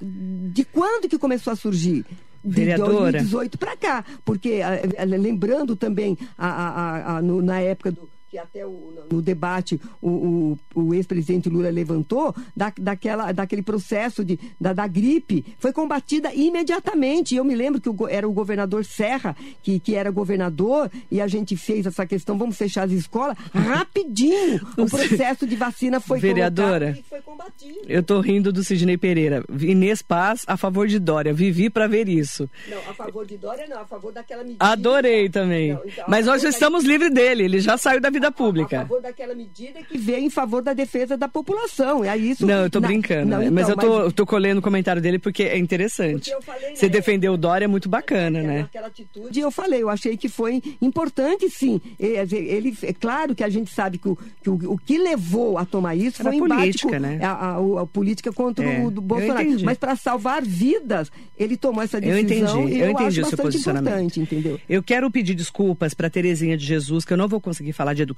de 0.00 0.64
quando 0.64 1.08
que 1.08 1.18
começou 1.18 1.52
a 1.52 1.56
surgir 1.56 2.04
de 2.42 2.54
Vereadora. 2.54 3.12
2018 3.12 3.58
para 3.58 3.76
cá, 3.76 4.04
porque 4.24 4.60
lembrando 5.06 5.76
também 5.76 6.16
a, 6.38 6.48
a, 6.48 7.16
a, 7.16 7.22
no, 7.22 7.42
na 7.42 7.60
época 7.60 7.92
do 7.92 8.08
que 8.30 8.38
até 8.38 8.64
o, 8.64 9.06
no 9.10 9.20
debate 9.20 9.80
o, 10.00 10.56
o, 10.74 10.82
o 10.82 10.94
ex-presidente 10.94 11.48
Lula 11.48 11.68
levantou, 11.68 12.34
da, 12.56 12.72
daquela, 12.78 13.32
daquele 13.32 13.62
processo 13.62 14.24
de, 14.24 14.38
da, 14.60 14.72
da 14.72 14.86
gripe, 14.86 15.44
foi 15.58 15.72
combatida 15.72 16.32
imediatamente. 16.32 17.34
Eu 17.34 17.44
me 17.44 17.56
lembro 17.56 17.80
que 17.80 17.88
o, 17.88 18.08
era 18.08 18.28
o 18.28 18.32
governador 18.32 18.84
Serra, 18.84 19.36
que, 19.62 19.80
que 19.80 19.96
era 19.96 20.10
governador, 20.12 20.88
e 21.10 21.20
a 21.20 21.26
gente 21.26 21.56
fez 21.56 21.86
essa 21.86 22.06
questão, 22.06 22.38
vamos 22.38 22.56
fechar 22.56 22.84
as 22.84 22.92
escolas, 22.92 23.36
rapidinho 23.52 24.60
o 24.78 24.86
processo 24.86 25.44
de 25.44 25.56
vacina 25.56 25.98
foi 25.98 26.20
Vereadora, 26.20 26.96
e 26.96 27.02
foi 27.02 27.20
combatido. 27.20 27.80
Eu 27.88 28.02
tô 28.02 28.20
rindo 28.20 28.52
do 28.52 28.62
Sidney 28.62 28.96
Pereira. 28.96 29.44
Inês 29.60 30.02
Paz, 30.02 30.44
a 30.46 30.56
favor 30.56 30.86
de 30.86 31.00
Dória. 31.00 31.32
Vivi 31.32 31.68
para 31.68 31.88
ver 31.88 32.08
isso. 32.08 32.48
Não, 32.68 32.78
a 32.78 32.94
favor 32.94 33.26
de 33.26 33.36
Dória 33.36 33.66
não, 33.68 33.80
a 33.80 33.84
favor 33.84 34.12
daquela 34.12 34.44
medida. 34.44 34.64
Adorei 34.64 35.28
também. 35.28 35.72
Não, 35.72 35.82
então, 35.84 36.04
Mas 36.06 36.26
nós 36.26 36.42
já 36.42 36.48
estamos 36.48 36.84
livres 36.84 37.12
dele, 37.12 37.44
ele 37.44 37.60
já 37.60 37.76
saiu 37.76 38.00
da 38.00 38.10
vida 38.10 38.19
vida 38.20 38.32
pública. 38.32 38.78
A, 38.78 38.80
favor 38.82 39.02
daquela 39.02 39.34
medida 39.34 39.82
que 39.82 39.98
veio 39.98 40.18
em 40.18 40.30
favor 40.30 40.62
da 40.62 40.72
defesa 40.72 41.16
da 41.16 41.28
população. 41.28 42.04
É 42.04 42.16
isso. 42.16 42.46
Não, 42.46 42.64
eu 42.64 42.70
tô 42.70 42.80
na, 42.80 42.88
brincando. 42.88 43.30
Não, 43.30 43.42
então, 43.42 43.52
mas 43.52 43.68
eu 43.68 43.76
tô, 43.76 44.04
mas... 44.04 44.12
tô 44.12 44.26
colhendo 44.26 44.60
o 44.60 44.62
comentário 44.62 45.00
dele 45.00 45.18
porque 45.18 45.42
é 45.44 45.58
interessante. 45.58 46.30
Porque 46.30 46.44
falei, 46.44 46.76
Você 46.76 46.86
né, 46.86 46.92
defendeu 46.92 47.32
o 47.32 47.36
Dória 47.36 47.64
é 47.64 47.68
muito 47.68 47.88
bacana, 47.88 48.42
né? 48.42 48.60
Aquela 48.62 48.88
atitude, 48.88 49.40
eu 49.40 49.50
falei, 49.50 49.82
eu 49.82 49.88
achei 49.88 50.16
que 50.16 50.28
foi 50.28 50.62
importante, 50.80 51.48
sim. 51.48 51.80
Ele, 51.98 52.76
é 52.82 52.92
claro 52.92 53.34
que 53.34 53.42
a 53.42 53.48
gente 53.48 53.72
sabe 53.72 53.98
que 53.98 54.08
o 54.08 54.18
que, 54.42 54.50
o, 54.50 54.72
o 54.72 54.78
que 54.78 54.98
levou 54.98 55.58
a 55.58 55.64
tomar 55.64 55.94
isso 55.94 56.22
Era 56.22 56.30
foi 56.30 56.38
a 56.38 56.48
política, 56.48 56.88
com, 56.88 56.98
né? 56.98 57.18
A, 57.22 57.30
a, 57.30 57.82
a, 57.82 57.86
política 57.86 58.32
contra 58.32 58.64
é, 58.64 58.84
o 58.84 58.90
do 58.90 59.00
Bolsonaro. 59.00 59.64
Mas 59.64 59.78
para 59.78 59.96
salvar 59.96 60.42
vidas, 60.42 61.10
ele 61.38 61.56
tomou 61.56 61.82
essa 61.82 62.00
decisão. 62.00 62.18
Eu 62.18 62.24
entendi, 62.24 62.74
e 62.74 62.80
eu, 62.80 62.86
eu 62.86 62.90
entendi 62.90 63.20
o 63.20 63.26
seu 63.26 63.38
posicionamento. 63.38 64.18
Entendeu? 64.18 64.60
Eu 64.68 64.82
quero 64.82 65.10
pedir 65.10 65.34
desculpas 65.34 65.94
para 65.94 66.10
Terezinha 66.10 66.56
de 66.56 66.64
Jesus, 66.64 67.04
que 67.04 67.12
eu 67.12 67.16
não 67.16 67.28
vou 67.28 67.40
conseguir 67.40 67.72
falar 67.72 67.94
de 67.94 68.02
educação, 68.02 68.09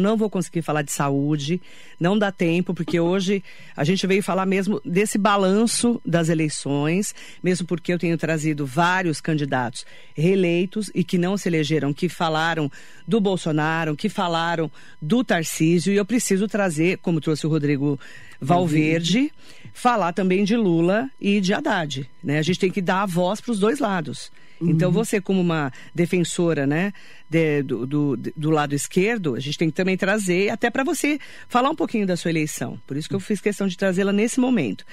não 0.00 0.16
vou 0.16 0.30
conseguir 0.30 0.62
falar 0.62 0.82
de 0.82 0.92
saúde, 0.92 1.60
não 1.98 2.18
dá 2.18 2.30
tempo, 2.30 2.74
porque 2.74 2.98
hoje 2.98 3.42
a 3.76 3.84
gente 3.84 4.06
veio 4.06 4.22
falar 4.22 4.46
mesmo 4.46 4.80
desse 4.84 5.18
balanço 5.18 6.00
das 6.04 6.28
eleições, 6.28 7.14
mesmo 7.42 7.66
porque 7.66 7.92
eu 7.92 7.98
tenho 7.98 8.16
trazido 8.16 8.66
vários 8.66 9.20
candidatos 9.20 9.86
reeleitos 10.14 10.90
e 10.94 11.02
que 11.02 11.18
não 11.18 11.36
se 11.36 11.48
elegeram, 11.48 11.92
que 11.92 12.08
falaram 12.08 12.70
do 13.06 13.20
Bolsonaro, 13.20 13.96
que 13.96 14.08
falaram 14.08 14.70
do 15.00 15.22
Tarcísio, 15.24 15.92
e 15.92 15.96
eu 15.96 16.04
preciso 16.04 16.46
trazer, 16.48 16.98
como 16.98 17.20
trouxe 17.20 17.46
o 17.46 17.50
Rodrigo 17.50 17.98
Valverde, 18.40 19.32
falar 19.72 20.12
também 20.12 20.44
de 20.44 20.56
Lula 20.56 21.10
e 21.20 21.40
de 21.40 21.54
Haddad. 21.54 22.08
Né? 22.22 22.38
A 22.38 22.42
gente 22.42 22.60
tem 22.60 22.70
que 22.70 22.82
dar 22.82 23.02
a 23.02 23.06
voz 23.06 23.40
para 23.40 23.52
os 23.52 23.58
dois 23.58 23.78
lados. 23.78 24.30
Uhum. 24.60 24.70
Então, 24.70 24.90
você, 24.90 25.20
como 25.20 25.40
uma 25.40 25.72
defensora 25.94 26.66
né, 26.66 26.92
de, 27.28 27.62
do, 27.62 27.86
do, 27.86 28.16
do, 28.16 28.50
lado 28.50 28.74
esquerdo, 28.74 29.34
a 29.34 29.40
gente 29.40 29.58
tem 29.58 29.68
que 29.68 29.74
também 29.74 29.96
trazer, 29.96 30.50
até 30.50 30.70
para 30.70 30.84
você 30.84 31.18
falar 31.48 31.70
um 31.70 31.74
pouquinho 31.74 32.06
da 32.06 32.16
sua 32.16 32.30
eleição. 32.30 32.78
Por 32.86 32.96
isso 32.96 33.08
que 33.08 33.14
eu 33.14 33.20
fiz 33.20 33.40
questão 33.40 33.66
de 33.66 33.76
trazê-la 33.76 34.12
nesse 34.12 34.38
momento. 34.38 34.84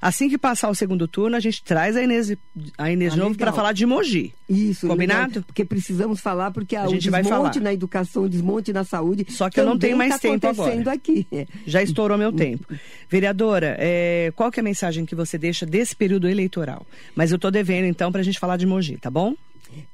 Assim 0.00 0.30
que 0.30 0.38
passar 0.38 0.70
o 0.70 0.74
segundo 0.74 1.06
turno, 1.06 1.36
a 1.36 1.40
gente 1.40 1.62
traz 1.62 1.94
a 1.94 2.02
Inês, 2.02 2.34
a 2.78 2.90
Inês 2.90 3.12
ah, 3.12 3.16
novo 3.16 3.36
para 3.36 3.52
falar 3.52 3.72
de 3.72 3.84
Mogi. 3.84 4.32
Isso. 4.48 4.86
Combinado? 4.88 5.28
Legal, 5.28 5.44
porque 5.44 5.62
precisamos 5.62 6.20
falar, 6.20 6.50
porque 6.52 6.74
a, 6.74 6.84
a 6.84 6.86
gente 6.86 7.10
o 7.10 7.12
desmonte 7.12 7.60
na 7.60 7.74
educação, 7.74 8.22
o 8.22 8.28
desmonte 8.28 8.72
na 8.72 8.82
saúde. 8.82 9.26
Só 9.28 9.50
que 9.50 9.60
eu 9.60 9.66
não 9.66 9.78
tenho 9.78 9.98
mais 9.98 10.12
tá 10.12 10.18
tempo 10.18 10.46
agora. 10.46 10.92
aqui. 10.92 11.26
Já 11.66 11.82
estourou 11.82 12.16
meu 12.16 12.32
tempo. 12.32 12.66
Vereadora, 13.10 13.76
é, 13.78 14.32
qual 14.34 14.50
que 14.50 14.58
é 14.58 14.62
a 14.62 14.64
mensagem 14.64 15.04
que 15.04 15.14
você 15.14 15.36
deixa 15.36 15.66
desse 15.66 15.94
período 15.94 16.26
eleitoral? 16.26 16.86
Mas 17.14 17.30
eu 17.30 17.36
estou 17.36 17.50
devendo, 17.50 17.84
então, 17.84 18.10
para 18.10 18.22
a 18.22 18.24
gente 18.24 18.38
falar 18.38 18.56
de 18.56 18.64
Mogi, 18.64 18.96
tá 18.96 19.10
bom? 19.10 19.36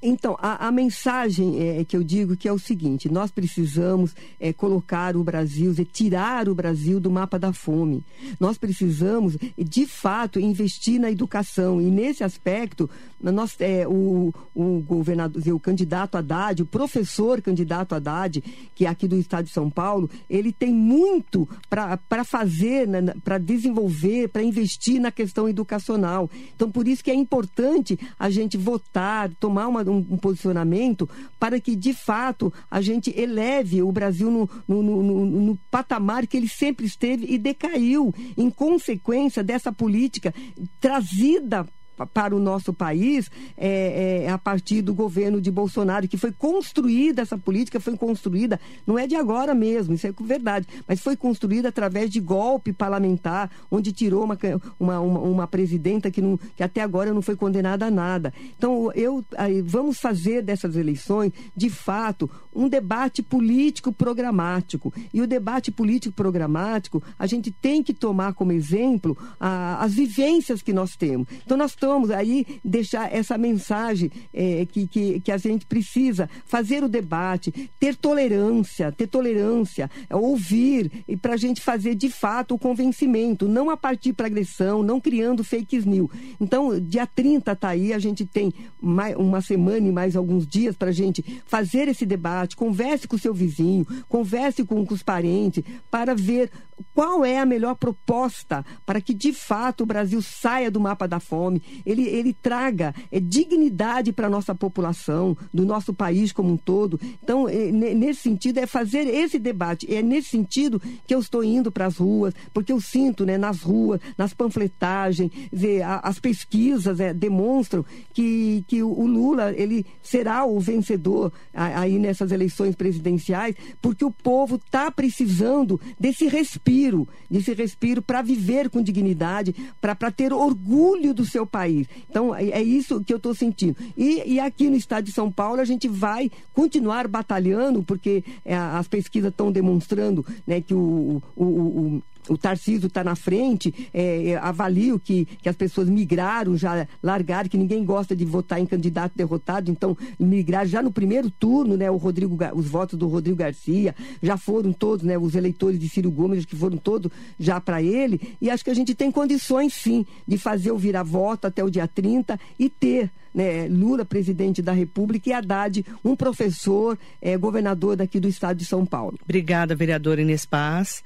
Então, 0.02 0.36
a, 0.40 0.68
a 0.68 0.72
mensagem 0.72 1.60
é, 1.60 1.84
que 1.84 1.96
eu 1.96 2.02
digo 2.02 2.36
que 2.36 2.48
é 2.48 2.52
o 2.52 2.58
seguinte: 2.58 3.08
nós 3.08 3.30
precisamos 3.30 4.14
é, 4.38 4.52
colocar 4.52 5.16
o 5.16 5.24
Brasil, 5.24 5.74
é, 5.78 5.84
tirar 5.84 6.48
o 6.48 6.54
Brasil 6.54 7.00
do 7.00 7.10
mapa 7.10 7.38
da 7.38 7.52
fome. 7.52 8.04
Nós 8.38 8.58
precisamos, 8.58 9.36
de 9.58 9.86
fato, 9.86 10.38
investir 10.38 11.00
na 11.00 11.10
educação. 11.10 11.80
E 11.80 11.90
nesse 11.90 12.22
aspecto, 12.22 12.88
nós, 13.20 13.56
é, 13.60 13.86
o, 13.88 14.32
o 14.54 14.80
governador, 14.80 15.42
o 15.48 15.60
candidato 15.60 16.16
Haddad, 16.16 16.62
o 16.62 16.66
professor 16.66 17.40
candidato 17.40 17.94
Haddad, 17.94 18.42
que 18.74 18.84
é 18.86 18.88
aqui 18.88 19.08
do 19.08 19.16
estado 19.16 19.46
de 19.46 19.52
São 19.52 19.70
Paulo, 19.70 20.08
ele 20.28 20.52
tem 20.52 20.72
muito 20.72 21.48
para 21.68 22.24
fazer, 22.24 22.86
né, 22.86 23.14
para 23.24 23.38
desenvolver, 23.38 24.28
para 24.28 24.42
investir 24.42 25.00
na 25.00 25.10
questão 25.10 25.48
educacional. 25.48 26.30
Então, 26.54 26.70
por 26.70 26.86
isso 26.86 27.02
que 27.02 27.10
é 27.10 27.14
importante 27.14 27.98
a 28.18 28.28
gente 28.30 28.56
votar, 28.56 29.30
tomar 29.40 29.65
uma, 29.66 29.82
um, 29.82 29.98
um, 30.10 30.16
posicionamento 30.16 31.08
para 31.38 31.60
que, 31.60 31.74
de 31.74 31.92
fato, 31.92 32.52
a 32.70 32.80
gente 32.80 33.12
eleve 33.18 33.82
o 33.82 33.92
Brasil 33.92 34.30
no, 34.30 34.50
no, 34.66 34.82
no, 34.82 35.26
no 35.26 35.58
patamar 35.70 36.26
que 36.26 36.36
ele 36.36 36.48
sempre 36.48 36.86
esteve 36.86 37.26
e 37.28 37.38
decaiu 37.38 38.14
em 38.36 38.50
consequência 38.50 39.42
dessa 39.42 39.72
política 39.72 40.34
trazida 40.80 41.66
para 42.05 42.34
o 42.34 42.40
nosso 42.40 42.72
país 42.72 43.30
é, 43.57 44.24
é, 44.24 44.30
a 44.30 44.36
partir 44.36 44.82
do 44.82 44.92
governo 44.92 45.40
de 45.40 45.51
Bolsonaro, 45.51 46.09
que 46.09 46.16
foi 46.16 46.32
construída, 46.32 47.22
essa 47.22 47.38
política 47.38 47.80
foi 47.80 47.97
construída, 47.97 48.61
não 48.86 48.99
é 48.99 49.07
de 49.07 49.14
agora 49.14 49.55
mesmo, 49.55 49.94
isso 49.94 50.07
é 50.07 50.12
verdade, 50.20 50.66
mas 50.86 51.01
foi 51.01 51.16
construída 51.16 51.68
através 51.68 52.11
de 52.11 52.20
golpe 52.20 52.72
parlamentar, 52.72 53.51
onde 53.70 53.92
tirou 53.92 54.24
uma, 54.24 54.38
uma, 54.78 55.01
uma, 55.01 55.20
uma 55.20 55.47
presidenta 55.47 56.11
que, 56.11 56.20
não, 56.20 56.38
que 56.57 56.62
até 56.62 56.82
agora 56.82 57.14
não 57.14 57.22
foi 57.22 57.36
condenada 57.36 57.86
a 57.86 57.90
nada. 57.90 58.34
Então, 58.59 58.90
eu, 58.92 59.24
vamos 59.64 59.99
fazer 59.99 60.42
dessas 60.42 60.76
eleições, 60.76 61.32
de 61.55 61.70
fato, 61.70 62.28
um 62.55 62.68
debate 62.68 63.22
político 63.22 63.92
programático. 63.92 64.92
E 65.12 65.20
o 65.20 65.26
debate 65.26 65.70
político 65.70 66.14
programático, 66.14 67.03
a 67.18 67.26
gente 67.26 67.51
tem 67.51 67.82
que 67.82 67.94
tomar 67.94 68.34
como 68.34 68.53
exemplo 68.53 69.16
a, 69.38 69.82
as 69.84 69.94
vivências 69.94 70.62
que 70.62 70.72
nós 70.72 70.97
temos. 70.97 71.28
Então, 71.44 71.57
nós 71.57 71.70
estamos 71.72 71.86
aí 72.14 72.47
deixar 72.64 73.12
essa 73.12 73.39
mensagem 73.39 74.11
é, 74.32 74.66
que, 74.66 74.87
que, 74.87 75.20
que 75.20 75.32
a 75.32 75.37
gente 75.37 75.66
precisa 75.66 76.28
fazer 76.45 76.82
o 76.82 76.89
debate, 76.89 77.70
ter 77.78 77.97
tolerância, 77.97 78.93
ter 78.93 79.07
tolerância, 79.07 79.91
ouvir 80.11 80.91
e 81.07 81.16
para 81.16 81.34
a 81.34 81.37
gente 81.37 81.61
fazer 81.61 81.95
de 81.95 82.09
fato 82.11 82.55
o 82.55 82.59
convencimento, 82.59 83.49
não 83.49 83.70
a 83.70 83.76
partir 83.76 84.12
para 84.12 84.26
agressão, 84.26 84.82
não 84.82 85.01
criando 85.01 85.45
fake 85.45 85.87
news. 85.87 86.11
Então, 86.41 86.80
dia 86.80 87.07
30 87.07 87.53
está 87.53 87.68
aí, 87.68 87.93
a 87.93 87.99
gente 87.99 88.24
tem 88.24 88.53
mais, 88.80 89.16
uma 89.16 89.41
semana 89.41 89.87
e 89.87 89.93
mais 89.93 90.16
alguns 90.16 90.47
dias 90.47 90.76
para 90.76 90.89
a 90.89 90.93
gente 90.93 91.24
fazer 91.47 91.89
esse 91.89 92.07
debate, 92.07 92.57
converse 92.57 93.07
com 93.07 93.16
o 93.16 93.18
seu 93.18 93.34
vizinho, 93.34 93.87
converse 94.09 94.64
com, 94.64 94.84
com 94.84 94.95
os 94.95 95.03
parentes, 95.03 95.62
para 95.91 96.14
ver 96.14 96.51
qual 96.94 97.24
é 97.24 97.38
a 97.38 97.46
melhor 97.46 97.74
proposta 97.74 98.64
para 98.84 99.00
que 99.00 99.14
de 99.14 99.32
fato 99.32 99.82
o 99.82 99.86
Brasil 99.86 100.20
saia 100.22 100.70
do 100.70 100.80
mapa 100.80 101.06
da 101.06 101.20
fome 101.20 101.62
ele, 101.84 102.02
ele 102.02 102.32
traga 102.32 102.94
é, 103.10 103.20
dignidade 103.20 104.12
para 104.12 104.26
a 104.26 104.30
nossa 104.30 104.54
população, 104.54 105.36
do 105.52 105.64
nosso 105.64 105.92
país 105.92 106.32
como 106.32 106.52
um 106.52 106.56
todo. 106.56 107.00
Então, 107.22 107.48
é, 107.48 107.70
nesse 107.70 108.22
sentido, 108.22 108.58
é 108.58 108.66
fazer 108.66 109.06
esse 109.06 109.38
debate. 109.38 109.92
É 109.92 110.02
nesse 110.02 110.30
sentido 110.30 110.80
que 111.06 111.14
eu 111.14 111.20
estou 111.20 111.44
indo 111.44 111.70
para 111.70 111.86
as 111.86 111.96
ruas, 111.96 112.34
porque 112.52 112.72
eu 112.72 112.80
sinto 112.80 113.24
né, 113.24 113.38
nas 113.38 113.62
ruas, 113.62 114.00
nas 114.16 114.32
panfletagens, 114.34 115.30
dizer, 115.52 115.82
a, 115.82 116.00
as 116.00 116.18
pesquisas 116.18 117.00
é, 117.00 117.12
demonstram 117.12 117.84
que, 118.12 118.64
que 118.66 118.82
o 118.82 119.06
Lula 119.06 119.52
ele 119.56 119.86
será 120.02 120.44
o 120.44 120.58
vencedor 120.58 121.32
aí 121.52 121.98
nessas 121.98 122.32
eleições 122.32 122.74
presidenciais, 122.74 123.54
porque 123.80 124.04
o 124.04 124.10
povo 124.10 124.56
está 124.56 124.90
precisando 124.90 125.80
desse 125.98 126.26
respiro, 126.66 127.08
desse 127.30 127.54
respiro 127.54 128.02
para 128.02 128.22
viver 128.22 128.68
com 128.68 128.82
dignidade, 128.82 129.54
para 129.80 130.10
ter 130.10 130.32
orgulho 130.32 131.14
do 131.14 131.24
seu 131.24 131.46
país 131.46 131.56
país. 131.66 131.86
Então, 132.08 132.34
é, 132.34 132.48
é 132.50 132.62
isso 132.62 133.02
que 133.02 133.12
eu 133.12 133.16
estou 133.16 133.34
sentindo. 133.34 133.76
E, 133.96 134.34
e, 134.34 134.40
aqui 134.40 134.68
no 134.68 134.76
estado 134.76 135.04
de 135.04 135.12
São 135.12 135.30
Paulo, 135.30 135.60
a 135.60 135.64
gente 135.64 135.88
vai 135.88 136.30
continuar 136.52 137.08
batalhando, 137.08 137.82
porque 137.82 138.22
é, 138.44 138.56
as 138.56 138.86
pesquisas 138.86 139.30
estão 139.30 139.50
demonstrando 139.50 140.24
né, 140.46 140.60
que 140.60 140.74
o, 140.74 141.22
o, 141.34 141.44
o 141.44 142.02
o 142.02 142.02
Tarcísio 142.36 142.86
está 142.86 143.04
na 143.04 143.14
frente, 143.14 143.74
é, 143.92 144.30
é, 144.30 144.36
avalio 144.36 144.98
que, 144.98 145.24
que 145.24 145.48
as 145.48 145.54
pessoas 145.56 145.88
migraram, 145.88 146.56
já 146.56 146.86
largaram, 147.02 147.48
que 147.48 147.58
ninguém 147.58 147.84
gosta 147.84 148.16
de 148.16 148.24
votar 148.24 148.60
em 148.60 148.66
candidato 148.66 149.12
derrotado, 149.14 149.70
então 149.70 149.96
migraram 150.18 150.68
já 150.68 150.82
no 150.82 150.90
primeiro 150.90 151.30
turno, 151.30 151.76
né, 151.76 151.90
o 151.90 151.96
Rodrigo, 151.96 152.36
os 152.54 152.66
votos 152.66 152.98
do 152.98 153.06
Rodrigo 153.06 153.36
Garcia, 153.36 153.94
já 154.22 154.36
foram 154.36 154.72
todos, 154.72 155.04
né, 155.04 155.18
os 155.18 155.34
eleitores 155.34 155.78
de 155.78 155.88
Ciro 155.88 156.10
Gomes, 156.10 156.44
que 156.44 156.56
foram 156.56 156.76
todos 156.76 157.12
já 157.38 157.60
para 157.60 157.82
ele, 157.82 158.20
e 158.40 158.50
acho 158.50 158.64
que 158.64 158.70
a 158.70 158.74
gente 158.74 158.94
tem 158.94 159.10
condições 159.10 159.74
sim 159.74 160.06
de 160.26 160.38
fazer 160.38 160.72
o 160.72 160.78
virar-voto 160.78 161.46
até 161.46 161.62
o 161.62 161.70
dia 161.70 161.86
30 161.86 162.38
e 162.58 162.68
ter 162.68 163.10
né, 163.36 163.68
Lula, 163.68 164.04
presidente 164.04 164.62
da 164.62 164.72
República, 164.72 165.28
e 165.28 165.32
Haddad, 165.34 165.84
um 166.02 166.16
professor, 166.16 166.98
é, 167.20 167.36
governador 167.36 167.94
daqui 167.94 168.18
do 168.18 168.26
estado 168.26 168.56
de 168.56 168.64
São 168.64 168.86
Paulo. 168.86 169.18
Obrigada, 169.22 169.76
vereadora 169.76 170.22
Inês 170.22 170.46
Paz. 170.46 171.04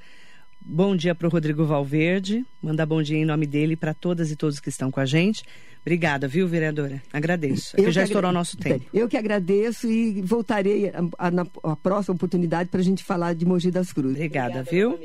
Bom 0.63 0.95
dia 0.95 1.15
para 1.15 1.27
o 1.27 1.29
Rodrigo 1.29 1.65
Valverde. 1.65 2.45
Mandar 2.61 2.85
bom 2.85 3.01
dia 3.01 3.17
em 3.17 3.25
nome 3.25 3.47
dele 3.47 3.75
para 3.75 3.93
todas 3.93 4.31
e 4.31 4.35
todos 4.35 4.59
que 4.59 4.69
estão 4.69 4.91
com 4.91 4.99
a 4.99 5.05
gente. 5.05 5.43
Obrigada, 5.81 6.27
viu, 6.27 6.47
vereadora? 6.47 7.01
Agradeço. 7.11 7.75
É 7.79 7.83
que 7.83 7.91
já 7.91 8.03
estourou 8.03 8.29
o 8.29 8.33
nosso 8.33 8.55
tempo. 8.55 8.85
Eu 8.93 9.09
que 9.09 9.17
agradeço 9.17 9.91
e 9.91 10.21
voltarei 10.21 10.89
a, 10.89 11.03
a, 11.17 11.31
na 11.31 11.47
a 11.63 11.75
próxima 11.75 12.13
oportunidade 12.13 12.69
para 12.69 12.79
a 12.79 12.83
gente 12.83 13.03
falar 13.03 13.33
de 13.33 13.45
Mogi 13.45 13.71
das 13.71 13.91
Cruzes. 13.91 14.17
Obrigada, 14.17 14.61
Obrigada 14.61 14.69
viu? 14.69 14.99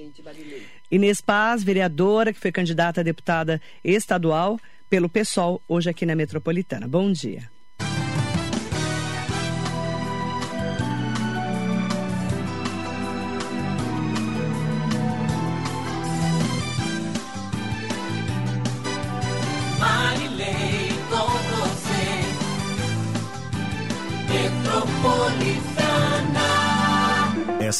Inês 0.91 1.23
Paz, 1.23 1.65
vereadora, 1.65 2.33
que 2.33 2.39
foi 2.39 2.53
candidata 2.53 3.01
a 3.01 3.05
deputada 3.05 3.61
estadual 3.83 4.61
pelo 4.91 5.09
PSOL, 5.09 5.63
hoje 5.67 5.89
aqui 5.89 6.05
na 6.05 6.15
Metropolitana. 6.15 6.87
Bom 6.87 7.11
dia. 7.11 7.56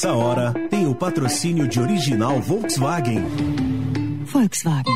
Essa 0.07 0.15
hora 0.15 0.55
tem 0.71 0.87
o 0.87 0.95
patrocínio 0.95 1.67
de 1.67 1.81
original 1.81 2.41
Volkswagen. 2.41 3.27
Volkswagen. 4.25 4.95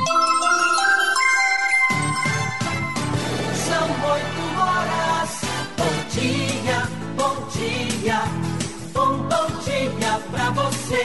São 3.56 3.88
oito 4.12 4.42
horas. 4.56 5.40
Bom 5.76 5.94
dia, 6.14 6.88
bom 7.16 7.34
dia. 7.48 8.22
Um 8.94 9.16
bom 9.26 9.48
dia 9.64 10.20
pra 10.30 10.50
você. 10.50 11.04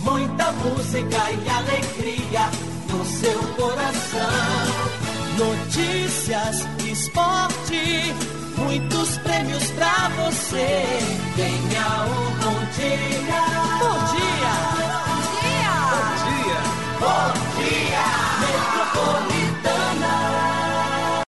Muita 0.00 0.50
música 0.50 1.30
e 1.30 1.48
alegria 1.48 2.50
no 2.90 3.04
seu 3.04 3.38
coração. 3.54 4.32
Notícias, 5.38 6.66
esporte, 6.84 8.12
muitos 8.56 9.16
prêmios 9.18 9.70
pra 9.70 10.08
Take 12.78 13.67